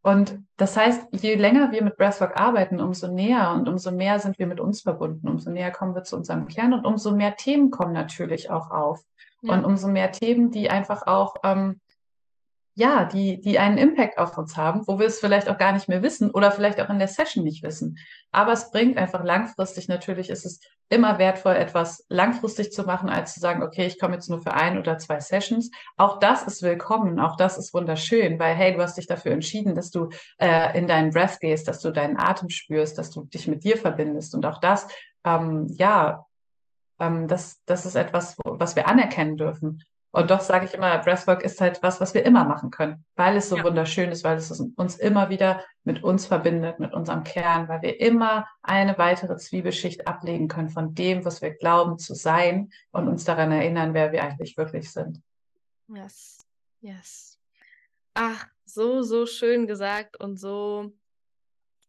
Und 0.02 0.40
das 0.56 0.78
heißt, 0.78 1.08
je 1.12 1.36
länger 1.36 1.72
wir 1.72 1.84
mit 1.84 1.98
Breathwork 1.98 2.40
arbeiten, 2.40 2.80
umso 2.80 3.08
näher 3.08 3.52
und 3.52 3.68
umso 3.68 3.92
mehr 3.92 4.20
sind 4.20 4.40
wir 4.40 4.48
mit 4.48 4.60
uns 4.60 4.82
verbunden, 4.82 5.28
umso 5.28 5.52
näher 5.52 5.72
kommen 5.72 5.96
wir 5.96 6.04
zu 6.04 6.16
unserem 6.16 6.48
Kern 6.48 6.74
und 6.74 6.86
umso 6.86 7.14
mehr 7.14 7.36
Themen 7.36 7.72
kommen 7.72 7.94
natürlich 7.94 8.50
auch 8.50 8.72
auf. 8.72 9.02
Ja. 9.42 9.54
Und 9.54 9.66
umso 9.66 9.88
mehr 9.88 10.12
Themen, 10.12 10.52
die 10.52 10.70
einfach 10.70 11.06
auch, 11.08 11.36
ähm, 11.44 11.80
ja, 12.78 13.06
die, 13.06 13.42
die 13.42 13.58
einen 13.58 13.80
Impact 13.80 14.20
auf 14.20 14.38
uns 14.38 14.56
haben, 14.56 14.88
wo 14.88 15.00
wir 15.00 15.08
es 15.08 15.20
vielleicht 15.20 15.50
auch 15.50 15.58
gar 15.58 15.72
nicht 15.72 15.90
mehr 15.90 16.04
wissen 16.04 16.30
oder 16.30 16.52
vielleicht 16.52 16.80
auch 16.80 16.92
in 16.92 17.00
der 17.00 17.08
Session 17.08 17.44
nicht 17.44 17.64
wissen. 17.64 17.98
Aber 18.32 18.52
es 18.52 18.70
bringt 18.70 19.00
einfach 19.00 19.24
langfristig, 19.24 19.88
natürlich 19.88 20.30
ist 20.30 20.46
es 20.46 20.60
immer 20.88 21.18
wertvoll, 21.18 21.56
etwas 21.56 22.06
langfristig 22.08 22.72
zu 22.72 22.84
machen, 22.84 23.10
als 23.10 23.34
zu 23.34 23.40
sagen, 23.40 23.64
okay, 23.64 23.88
ich 23.88 24.00
komme 24.00 24.14
jetzt 24.14 24.30
nur 24.30 24.44
für 24.44 24.54
ein 24.54 24.78
oder 24.78 25.00
zwei 25.00 25.20
Sessions. 25.20 25.72
Auch 25.98 26.20
das 26.20 26.44
ist 26.44 26.62
willkommen, 26.62 27.20
auch 27.20 27.36
das 27.36 27.58
ist 27.58 27.74
wunderschön, 27.74 28.38
weil 28.38 28.54
hey, 28.54 28.76
du 28.76 28.82
hast 28.84 28.96
dich 28.96 29.08
dafür 29.08 29.32
entschieden, 29.32 29.74
dass 29.74 29.90
du 29.90 30.10
äh, 30.38 30.78
in 30.78 30.86
deinen 30.86 31.10
Breath 31.10 31.40
gehst, 31.40 31.68
dass 31.68 31.82
du 31.82 31.90
deinen 31.90 32.18
Atem 32.18 32.50
spürst, 32.52 33.00
dass 33.00 33.10
du 33.10 33.24
dich 33.24 33.48
mit 33.48 33.64
dir 33.64 33.78
verbindest. 33.78 34.36
Und 34.36 34.46
auch 34.46 34.60
das, 34.60 34.88
ähm, 35.26 35.66
ja, 35.68 36.27
ähm, 37.00 37.28
das, 37.28 37.64
das 37.66 37.86
ist 37.86 37.96
etwas, 37.96 38.38
was 38.44 38.76
wir 38.76 38.88
anerkennen 38.88 39.38
dürfen. 39.38 39.84
Und 40.12 40.32
doch 40.32 40.42
sage 40.42 40.66
ich 40.66 40.74
immer, 40.74 40.98
Breathwork 41.00 41.44
ist 41.44 41.62
halt 41.62 41.84
was, 41.84 42.00
was 42.00 42.14
wir 42.14 42.26
immer 42.26 42.46
machen 42.46 42.72
können, 42.72 43.06
weil 43.16 43.38
es 43.38 43.50
so 43.50 43.58
ja. 43.58 43.64
wunderschön 43.64 44.10
ist, 44.10 44.24
weil 44.24 44.38
es 44.38 44.50
uns 44.52 44.96
immer 44.96 45.30
wieder 45.30 45.64
mit 45.84 46.04
uns 46.04 46.26
verbindet, 46.26 46.80
mit 46.80 46.94
unserem 46.94 47.24
Kern, 47.24 47.68
weil 47.68 47.82
wir 47.82 48.00
immer 48.00 48.48
eine 48.64 48.98
weitere 48.98 49.38
Zwiebelschicht 49.38 50.08
ablegen 50.08 50.48
können 50.48 50.70
von 50.70 50.96
dem, 50.96 51.26
was 51.26 51.42
wir 51.42 51.52
glauben 51.52 52.00
zu 52.00 52.16
sein 52.16 52.72
und 52.92 53.08
uns 53.08 53.26
daran 53.26 53.52
erinnern, 53.52 53.94
wer 53.94 54.12
wir 54.12 54.24
eigentlich 54.24 54.58
wirklich 54.58 54.92
sind. 54.92 55.22
Yes, 55.88 56.40
yes. 56.80 57.38
Ach, 58.14 58.48
so, 58.66 59.04
so 59.04 59.26
schön 59.26 59.68
gesagt 59.68 60.20
und 60.20 60.40
so 60.40 60.94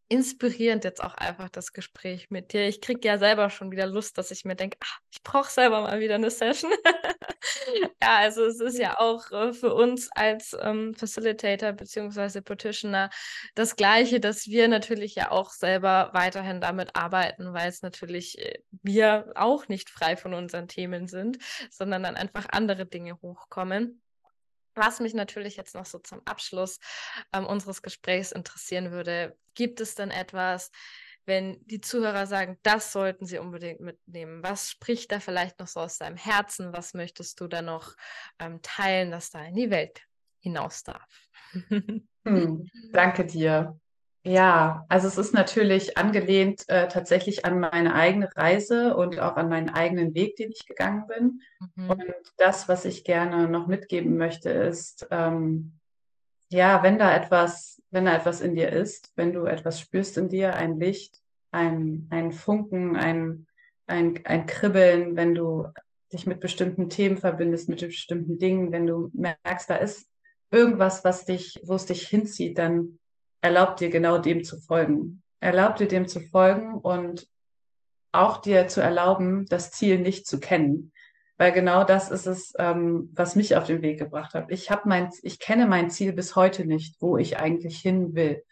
inspirierend 0.08 0.84
jetzt 0.84 1.02
auch 1.02 1.14
einfach 1.14 1.50
das 1.50 1.72
Gespräch 1.72 2.30
mit 2.30 2.52
dir. 2.52 2.66
Ich 2.66 2.80
kriege 2.80 3.06
ja 3.06 3.18
selber 3.18 3.50
schon 3.50 3.70
wieder 3.70 3.86
Lust, 3.86 4.16
dass 4.16 4.30
ich 4.30 4.44
mir 4.44 4.56
denke, 4.56 4.78
ach, 4.80 5.00
ich 5.10 5.22
brauche 5.22 5.50
selber 5.50 5.82
mal 5.82 6.00
wieder 6.00 6.14
eine 6.14 6.30
Session. 6.30 6.72
ja, 8.02 8.16
also 8.16 8.44
es 8.44 8.60
ist 8.60 8.78
ja 8.78 8.98
auch 8.98 9.30
äh, 9.30 9.52
für 9.52 9.74
uns 9.74 10.10
als 10.12 10.56
ähm, 10.60 10.94
Facilitator 10.94 11.72
bzw. 11.72 12.40
Petitioner 12.40 13.10
das 13.54 13.76
Gleiche, 13.76 14.18
dass 14.18 14.46
wir 14.46 14.68
natürlich 14.68 15.14
ja 15.14 15.30
auch 15.30 15.50
selber 15.50 16.10
weiterhin 16.14 16.60
damit 16.60 16.96
arbeiten, 16.96 17.52
weil 17.52 17.68
es 17.68 17.82
natürlich 17.82 18.38
äh, 18.38 18.58
wir 18.82 19.32
auch 19.34 19.68
nicht 19.68 19.90
frei 19.90 20.16
von 20.16 20.32
unseren 20.32 20.68
Themen 20.68 21.06
sind, 21.06 21.38
sondern 21.70 22.02
dann 22.02 22.16
einfach 22.16 22.46
andere 22.50 22.86
Dinge 22.86 23.20
hochkommen. 23.20 24.00
Was 24.78 25.00
mich 25.00 25.14
natürlich 25.14 25.56
jetzt 25.56 25.74
noch 25.74 25.86
so 25.86 25.98
zum 25.98 26.22
Abschluss 26.24 26.78
ähm, 27.32 27.46
unseres 27.46 27.82
Gesprächs 27.82 28.32
interessieren 28.32 28.92
würde, 28.92 29.36
gibt 29.54 29.80
es 29.80 29.94
denn 29.94 30.10
etwas, 30.10 30.70
wenn 31.26 31.58
die 31.66 31.80
Zuhörer 31.80 32.26
sagen, 32.26 32.58
das 32.62 32.92
sollten 32.92 33.26
sie 33.26 33.38
unbedingt 33.38 33.80
mitnehmen? 33.80 34.42
Was 34.42 34.70
spricht 34.70 35.12
da 35.12 35.20
vielleicht 35.20 35.58
noch 35.58 35.66
so 35.66 35.80
aus 35.80 35.98
deinem 35.98 36.16
Herzen? 36.16 36.72
Was 36.72 36.94
möchtest 36.94 37.40
du 37.40 37.48
da 37.48 37.60
noch 37.60 37.94
ähm, 38.38 38.60
teilen, 38.62 39.10
dass 39.10 39.30
da 39.30 39.44
in 39.44 39.56
die 39.56 39.70
Welt 39.70 40.00
hinaus 40.40 40.84
darf? 40.84 41.28
hm, 42.24 42.68
danke 42.92 43.26
dir. 43.26 43.78
Ja, 44.28 44.84
also 44.90 45.08
es 45.08 45.16
ist 45.16 45.32
natürlich 45.32 45.96
angelehnt 45.96 46.68
äh, 46.68 46.88
tatsächlich 46.88 47.46
an 47.46 47.60
meine 47.60 47.94
eigene 47.94 48.28
Reise 48.36 48.94
und 48.94 49.18
auch 49.18 49.36
an 49.36 49.48
meinen 49.48 49.70
eigenen 49.70 50.14
Weg, 50.14 50.36
den 50.36 50.50
ich 50.50 50.66
gegangen 50.66 51.06
bin. 51.06 51.40
Mhm. 51.76 51.90
Und 51.90 52.04
das, 52.36 52.68
was 52.68 52.84
ich 52.84 53.04
gerne 53.04 53.48
noch 53.48 53.68
mitgeben 53.68 54.18
möchte, 54.18 54.50
ist, 54.50 55.08
ähm, 55.10 55.72
ja, 56.50 56.82
wenn 56.82 56.98
da 56.98 57.16
etwas, 57.16 57.82
wenn 57.90 58.04
da 58.04 58.16
etwas 58.16 58.42
in 58.42 58.54
dir 58.54 58.70
ist, 58.70 59.12
wenn 59.16 59.32
du 59.32 59.46
etwas 59.46 59.80
spürst 59.80 60.18
in 60.18 60.28
dir, 60.28 60.54
ein 60.54 60.78
Licht, 60.78 61.22
ein, 61.50 62.06
ein 62.10 62.30
Funken, 62.32 62.96
ein, 62.96 63.46
ein, 63.86 64.20
ein 64.24 64.44
Kribbeln, 64.44 65.16
wenn 65.16 65.34
du 65.34 65.68
dich 66.12 66.26
mit 66.26 66.40
bestimmten 66.40 66.90
Themen 66.90 67.16
verbindest, 67.16 67.70
mit 67.70 67.80
bestimmten 67.80 68.38
Dingen, 68.38 68.72
wenn 68.72 68.86
du 68.86 69.10
merkst, 69.14 69.70
da 69.70 69.76
ist 69.76 70.06
irgendwas, 70.50 71.02
was 71.02 71.24
dich, 71.24 71.58
wo 71.64 71.74
es 71.76 71.86
dich 71.86 72.06
hinzieht, 72.08 72.58
dann 72.58 72.98
erlaubt 73.40 73.80
dir 73.80 73.90
genau 73.90 74.18
dem 74.18 74.44
zu 74.44 74.58
folgen. 74.58 75.22
Erlaubt 75.40 75.80
dir 75.80 75.88
dem 75.88 76.08
zu 76.08 76.20
folgen 76.20 76.74
und 76.74 77.28
auch 78.12 78.38
dir 78.38 78.68
zu 78.68 78.80
erlauben, 78.80 79.46
das 79.46 79.70
Ziel 79.70 79.98
nicht 79.98 80.26
zu 80.26 80.40
kennen. 80.40 80.92
Weil 81.36 81.52
genau 81.52 81.84
das 81.84 82.10
ist 82.10 82.26
es, 82.26 82.52
ähm, 82.58 83.10
was 83.14 83.36
mich 83.36 83.56
auf 83.56 83.64
den 83.64 83.82
Weg 83.82 83.98
gebracht 83.98 84.34
hat. 84.34 84.50
Ich 84.50 84.70
habe 84.70 84.88
mein, 84.88 85.10
ich 85.22 85.38
kenne 85.38 85.66
mein 85.66 85.90
Ziel 85.90 86.12
bis 86.12 86.34
heute 86.34 86.64
nicht, 86.64 86.96
wo 87.00 87.16
ich 87.16 87.38
eigentlich 87.38 87.78
hin 87.78 88.14
will. 88.14 88.42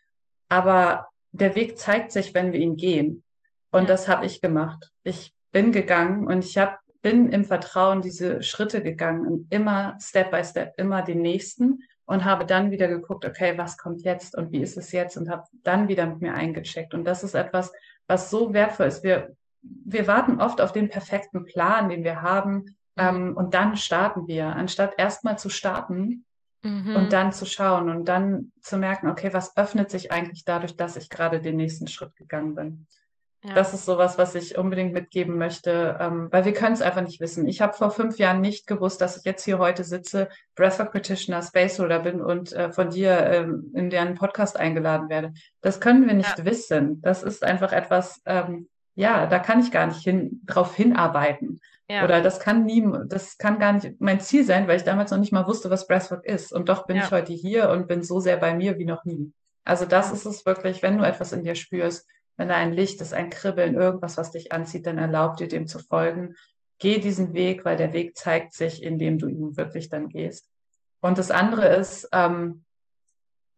Aber 0.48 1.08
der 1.32 1.56
Weg 1.56 1.78
zeigt 1.78 2.12
sich, 2.12 2.32
wenn 2.34 2.52
wir 2.52 2.60
ihn 2.60 2.76
gehen. 2.76 3.24
Und 3.72 3.82
ja. 3.82 3.88
das 3.88 4.06
habe 4.06 4.24
ich 4.24 4.40
gemacht. 4.40 4.92
Ich 5.02 5.34
bin 5.50 5.72
gegangen 5.72 6.28
und 6.28 6.44
ich 6.44 6.58
habe 6.58 6.78
bin 7.06 7.28
im 7.28 7.44
Vertrauen 7.44 8.02
diese 8.02 8.42
Schritte 8.42 8.82
gegangen 8.82 9.28
und 9.28 9.52
immer 9.52 9.96
Step 10.00 10.32
by 10.32 10.42
Step, 10.42 10.74
immer 10.76 11.02
den 11.02 11.22
nächsten 11.22 11.84
und 12.06 12.24
habe 12.24 12.46
dann 12.46 12.70
wieder 12.70 12.88
geguckt, 12.88 13.24
okay, 13.24 13.58
was 13.58 13.76
kommt 13.76 14.02
jetzt 14.02 14.36
und 14.36 14.52
wie 14.52 14.62
ist 14.62 14.76
es 14.76 14.92
jetzt 14.92 15.16
und 15.16 15.28
habe 15.28 15.44
dann 15.64 15.88
wieder 15.88 16.06
mit 16.06 16.20
mir 16.20 16.34
eingecheckt. 16.34 16.94
Und 16.94 17.04
das 17.04 17.24
ist 17.24 17.34
etwas, 17.34 17.72
was 18.06 18.30
so 18.30 18.54
wertvoll 18.54 18.86
ist. 18.86 19.02
Wir, 19.02 19.36
wir 19.60 20.06
warten 20.06 20.40
oft 20.40 20.60
auf 20.60 20.72
den 20.72 20.88
perfekten 20.88 21.44
Plan, 21.44 21.88
den 21.88 22.04
wir 22.04 22.22
haben, 22.22 22.54
mhm. 22.54 22.74
ähm, 22.96 23.36
und 23.36 23.54
dann 23.54 23.76
starten 23.76 24.28
wir, 24.28 24.46
anstatt 24.46 24.94
erstmal 24.98 25.36
zu 25.36 25.50
starten 25.50 26.24
mhm. 26.62 26.94
und 26.94 27.12
dann 27.12 27.32
zu 27.32 27.44
schauen 27.44 27.90
und 27.90 28.06
dann 28.06 28.52
zu 28.60 28.78
merken, 28.78 29.08
okay, 29.08 29.32
was 29.32 29.56
öffnet 29.56 29.90
sich 29.90 30.12
eigentlich 30.12 30.44
dadurch, 30.44 30.76
dass 30.76 30.96
ich 30.96 31.10
gerade 31.10 31.40
den 31.40 31.56
nächsten 31.56 31.88
Schritt 31.88 32.14
gegangen 32.14 32.54
bin. 32.54 32.86
Ja. 33.46 33.54
Das 33.54 33.72
ist 33.72 33.84
sowas, 33.84 34.18
was 34.18 34.34
ich 34.34 34.58
unbedingt 34.58 34.92
mitgeben 34.92 35.38
möchte, 35.38 35.96
ähm, 36.00 36.28
weil 36.32 36.44
wir 36.44 36.52
können 36.52 36.74
es 36.74 36.82
einfach 36.82 37.02
nicht 37.02 37.20
wissen. 37.20 37.46
Ich 37.46 37.60
habe 37.60 37.74
vor 37.74 37.90
fünf 37.90 38.18
Jahren 38.18 38.40
nicht 38.40 38.66
gewusst, 38.66 39.00
dass 39.00 39.16
ich 39.16 39.24
jetzt 39.24 39.44
hier 39.44 39.58
heute 39.58 39.84
sitze, 39.84 40.28
Breathwork 40.56 40.90
Practitioner, 40.90 41.42
Spaceholder 41.42 42.00
bin 42.00 42.20
und 42.20 42.52
äh, 42.52 42.72
von 42.72 42.90
dir 42.90 43.18
ähm, 43.26 43.70
in 43.74 43.88
deren 43.88 44.14
Podcast 44.14 44.56
eingeladen 44.56 45.08
werde. 45.08 45.32
Das 45.60 45.80
können 45.80 46.06
wir 46.08 46.14
nicht 46.14 46.38
ja. 46.38 46.44
wissen. 46.44 47.00
Das 47.02 47.22
ist 47.22 47.44
einfach 47.44 47.72
etwas, 47.72 48.20
ähm, 48.26 48.68
ja, 48.96 49.26
da 49.26 49.38
kann 49.38 49.60
ich 49.60 49.70
gar 49.70 49.86
nicht 49.86 50.02
hin, 50.02 50.40
drauf 50.44 50.74
hinarbeiten. 50.74 51.60
Ja. 51.88 52.02
Oder 52.02 52.20
das 52.20 52.40
kann 52.40 52.64
nie, 52.64 52.84
das 53.06 53.38
kann 53.38 53.60
gar 53.60 53.74
nicht 53.74 54.00
mein 54.00 54.18
Ziel 54.18 54.44
sein, 54.44 54.66
weil 54.66 54.78
ich 54.78 54.82
damals 54.82 55.12
noch 55.12 55.18
nicht 55.18 55.32
mal 55.32 55.46
wusste, 55.46 55.70
was 55.70 55.86
Breathwork 55.86 56.24
ist. 56.24 56.52
Und 56.52 56.68
doch 56.68 56.86
bin 56.86 56.96
ich 56.96 57.12
heute 57.12 57.32
hier 57.32 57.70
und 57.70 57.86
bin 57.86 58.02
so 58.02 58.18
sehr 58.18 58.38
bei 58.38 58.54
mir 58.54 58.76
wie 58.78 58.86
noch 58.86 59.04
nie. 59.04 59.32
Also 59.64 59.84
das 59.84 60.12
ist 60.12 60.26
es 60.26 60.46
wirklich, 60.46 60.82
wenn 60.82 60.98
du 60.98 61.04
etwas 61.04 61.32
in 61.32 61.44
dir 61.44 61.54
spürst, 61.54 62.08
wenn 62.36 62.48
da 62.48 62.56
ein 62.56 62.72
Licht 62.72 63.00
ist, 63.00 63.14
ein 63.14 63.30
Kribbeln, 63.30 63.74
irgendwas, 63.74 64.16
was 64.16 64.30
dich 64.30 64.52
anzieht, 64.52 64.86
dann 64.86 64.98
erlaub 64.98 65.36
dir 65.36 65.48
dem 65.48 65.66
zu 65.66 65.78
folgen. 65.78 66.34
Geh 66.78 66.98
diesen 66.98 67.32
Weg, 67.32 67.64
weil 67.64 67.76
der 67.76 67.92
Weg 67.92 68.16
zeigt 68.16 68.52
sich, 68.52 68.82
indem 68.82 69.18
du 69.18 69.28
ihn 69.28 69.56
wirklich 69.56 69.88
dann 69.88 70.08
gehst. 70.08 70.48
Und 71.00 71.18
das 71.18 71.30
andere 71.30 71.68
ist, 71.68 72.08
ähm, 72.12 72.64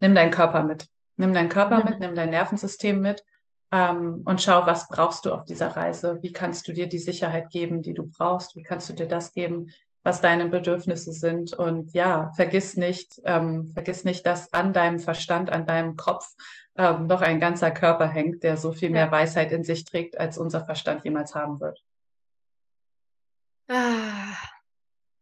nimm 0.00 0.14
deinen 0.14 0.30
Körper 0.30 0.62
mit. 0.62 0.86
Nimm 1.16 1.34
deinen 1.34 1.48
Körper 1.48 1.78
mhm. 1.78 1.90
mit, 1.90 2.00
nimm 2.00 2.14
dein 2.14 2.30
Nervensystem 2.30 3.00
mit 3.00 3.24
ähm, 3.70 4.22
und 4.24 4.40
schau, 4.40 4.66
was 4.66 4.88
brauchst 4.88 5.24
du 5.24 5.32
auf 5.32 5.44
dieser 5.44 5.68
Reise? 5.68 6.18
Wie 6.22 6.32
kannst 6.32 6.68
du 6.68 6.72
dir 6.72 6.88
die 6.88 6.98
Sicherheit 6.98 7.50
geben, 7.50 7.82
die 7.82 7.94
du 7.94 8.06
brauchst? 8.06 8.56
Wie 8.56 8.62
kannst 8.62 8.88
du 8.88 8.94
dir 8.94 9.06
das 9.06 9.32
geben, 9.32 9.70
was 10.02 10.20
deine 10.20 10.46
Bedürfnisse 10.46 11.12
sind? 11.12 11.52
Und 11.52 11.92
ja, 11.92 12.32
vergiss 12.36 12.76
nicht, 12.76 13.20
ähm, 13.24 13.70
vergiss 13.72 14.04
nicht, 14.04 14.26
dass 14.26 14.52
an 14.52 14.72
deinem 14.72 14.98
Verstand, 14.98 15.50
an 15.50 15.66
deinem 15.66 15.96
Kopf 15.96 16.34
ähm, 16.76 17.06
noch 17.06 17.20
ein 17.20 17.40
ganzer 17.40 17.70
Körper 17.70 18.06
hängt, 18.06 18.42
der 18.42 18.56
so 18.56 18.72
viel 18.72 18.90
mehr 18.90 19.10
Weisheit 19.10 19.52
in 19.52 19.64
sich 19.64 19.84
trägt, 19.84 20.18
als 20.18 20.38
unser 20.38 20.64
Verstand 20.64 21.04
jemals 21.04 21.34
haben 21.34 21.60
wird. 21.60 21.82
Ah, 23.68 24.34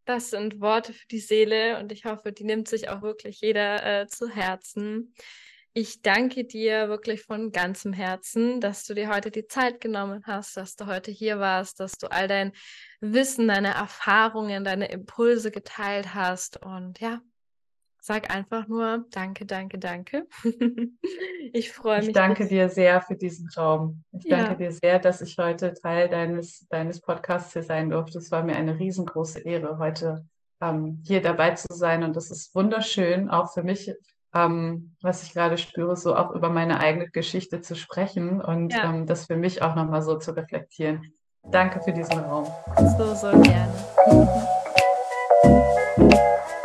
das 0.04 0.30
sind 0.30 0.60
Worte 0.60 0.92
für 0.92 1.06
die 1.08 1.18
Seele 1.18 1.80
und 1.80 1.90
ich 1.90 2.04
hoffe, 2.04 2.32
die 2.32 2.44
nimmt 2.44 2.68
sich 2.68 2.88
auch 2.88 3.02
wirklich 3.02 3.40
jeder 3.40 4.02
äh, 4.02 4.06
zu 4.06 4.28
Herzen. 4.28 5.14
Ich 5.78 6.00
danke 6.00 6.44
dir 6.44 6.88
wirklich 6.88 7.24
von 7.24 7.52
ganzem 7.52 7.92
Herzen, 7.92 8.62
dass 8.62 8.86
du 8.86 8.94
dir 8.94 9.10
heute 9.10 9.30
die 9.30 9.46
Zeit 9.46 9.78
genommen 9.78 10.22
hast, 10.24 10.56
dass 10.56 10.74
du 10.74 10.86
heute 10.86 11.10
hier 11.10 11.38
warst, 11.38 11.80
dass 11.80 11.98
du 11.98 12.10
all 12.10 12.28
dein 12.28 12.52
Wissen, 13.02 13.46
deine 13.46 13.74
Erfahrungen, 13.74 14.64
deine 14.64 14.88
Impulse 14.88 15.50
geteilt 15.50 16.14
hast. 16.14 16.64
Und 16.64 16.98
ja, 17.00 17.20
Sag 18.00 18.34
einfach 18.34 18.68
nur 18.68 19.04
Danke, 19.10 19.44
danke, 19.44 19.78
danke. 19.78 20.26
ich 21.52 21.70
freue 21.72 21.98
mich. 21.98 22.08
Ich 22.08 22.14
danke 22.14 22.48
dir 22.48 22.70
sehr 22.70 23.02
für 23.02 23.16
diesen 23.16 23.50
Raum. 23.50 24.02
Ich 24.12 24.24
ja. 24.24 24.44
danke 24.44 24.56
dir 24.56 24.72
sehr, 24.72 24.98
dass 24.98 25.20
ich 25.20 25.36
heute 25.36 25.74
Teil 25.74 26.08
deines, 26.08 26.66
deines 26.70 27.02
Podcasts 27.02 27.52
hier 27.52 27.64
sein 27.64 27.90
durfte. 27.90 28.16
Es 28.16 28.30
war 28.30 28.42
mir 28.42 28.56
eine 28.56 28.78
riesengroße 28.78 29.40
Ehre, 29.40 29.76
heute 29.76 30.26
ähm, 30.62 31.02
hier 31.06 31.20
dabei 31.20 31.50
zu 31.50 31.66
sein. 31.74 32.02
Und 32.02 32.16
das 32.16 32.30
ist 32.30 32.54
wunderschön, 32.54 33.28
auch 33.28 33.52
für 33.52 33.62
mich, 33.62 33.92
ähm, 34.34 34.96
was 35.02 35.22
ich 35.22 35.32
gerade 35.32 35.58
spüre, 35.58 35.96
so 35.96 36.16
auch 36.16 36.32
über 36.32 36.50
meine 36.50 36.80
eigene 36.80 37.08
Geschichte 37.08 37.60
zu 37.60 37.74
sprechen 37.74 38.40
und 38.40 38.72
ja. 38.72 38.84
ähm, 38.84 39.06
das 39.06 39.26
für 39.26 39.36
mich 39.36 39.62
auch 39.62 39.74
nochmal 39.74 40.02
so 40.02 40.18
zu 40.18 40.32
reflektieren. 40.32 41.02
Danke 41.50 41.80
für 41.80 41.92
diesen 41.92 42.18
Raum. 42.18 42.46
So, 42.98 43.14
so 43.14 43.30
gerne. 43.40 43.72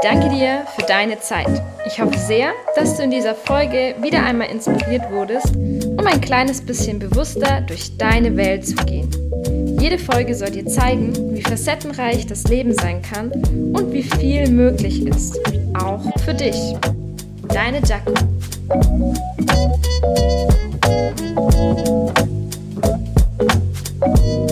Danke 0.04 0.30
dir 0.30 0.66
für 0.76 0.82
deine 0.88 1.20
Zeit. 1.20 1.62
Ich 1.86 2.02
hoffe 2.02 2.18
sehr, 2.18 2.54
dass 2.76 2.98
du 2.98 3.04
in 3.04 3.12
dieser 3.12 3.36
Folge 3.36 3.96
wieder 4.02 4.24
einmal 4.26 4.50
inspiriert 4.50 5.12
wurdest, 5.12 5.56
um 5.56 6.08
ein 6.08 6.20
kleines 6.20 6.60
bisschen 6.66 6.98
bewusster 6.98 7.62
durch 7.62 7.96
deine 7.98 8.36
Welt 8.36 8.66
zu 8.66 8.76
gehen. 8.78 9.12
Jede 9.80 10.00
Folge 10.00 10.34
soll 10.34 10.50
dir 10.50 10.66
zeigen, 10.66 11.36
wie 11.36 11.44
facettenreich 11.44 12.26
das 12.26 12.46
Leben 12.46 12.74
sein 12.74 13.04
kann 13.04 13.32
und 13.32 13.92
wie 13.92 14.04
viel 14.04 14.50
möglich 14.50 15.06
ist, 15.06 15.40
auch 15.76 16.02
für 16.26 16.34
dich. 16.34 16.56
Deine 17.54 17.82
Jaco. 17.82 18.14
thank 24.02 24.51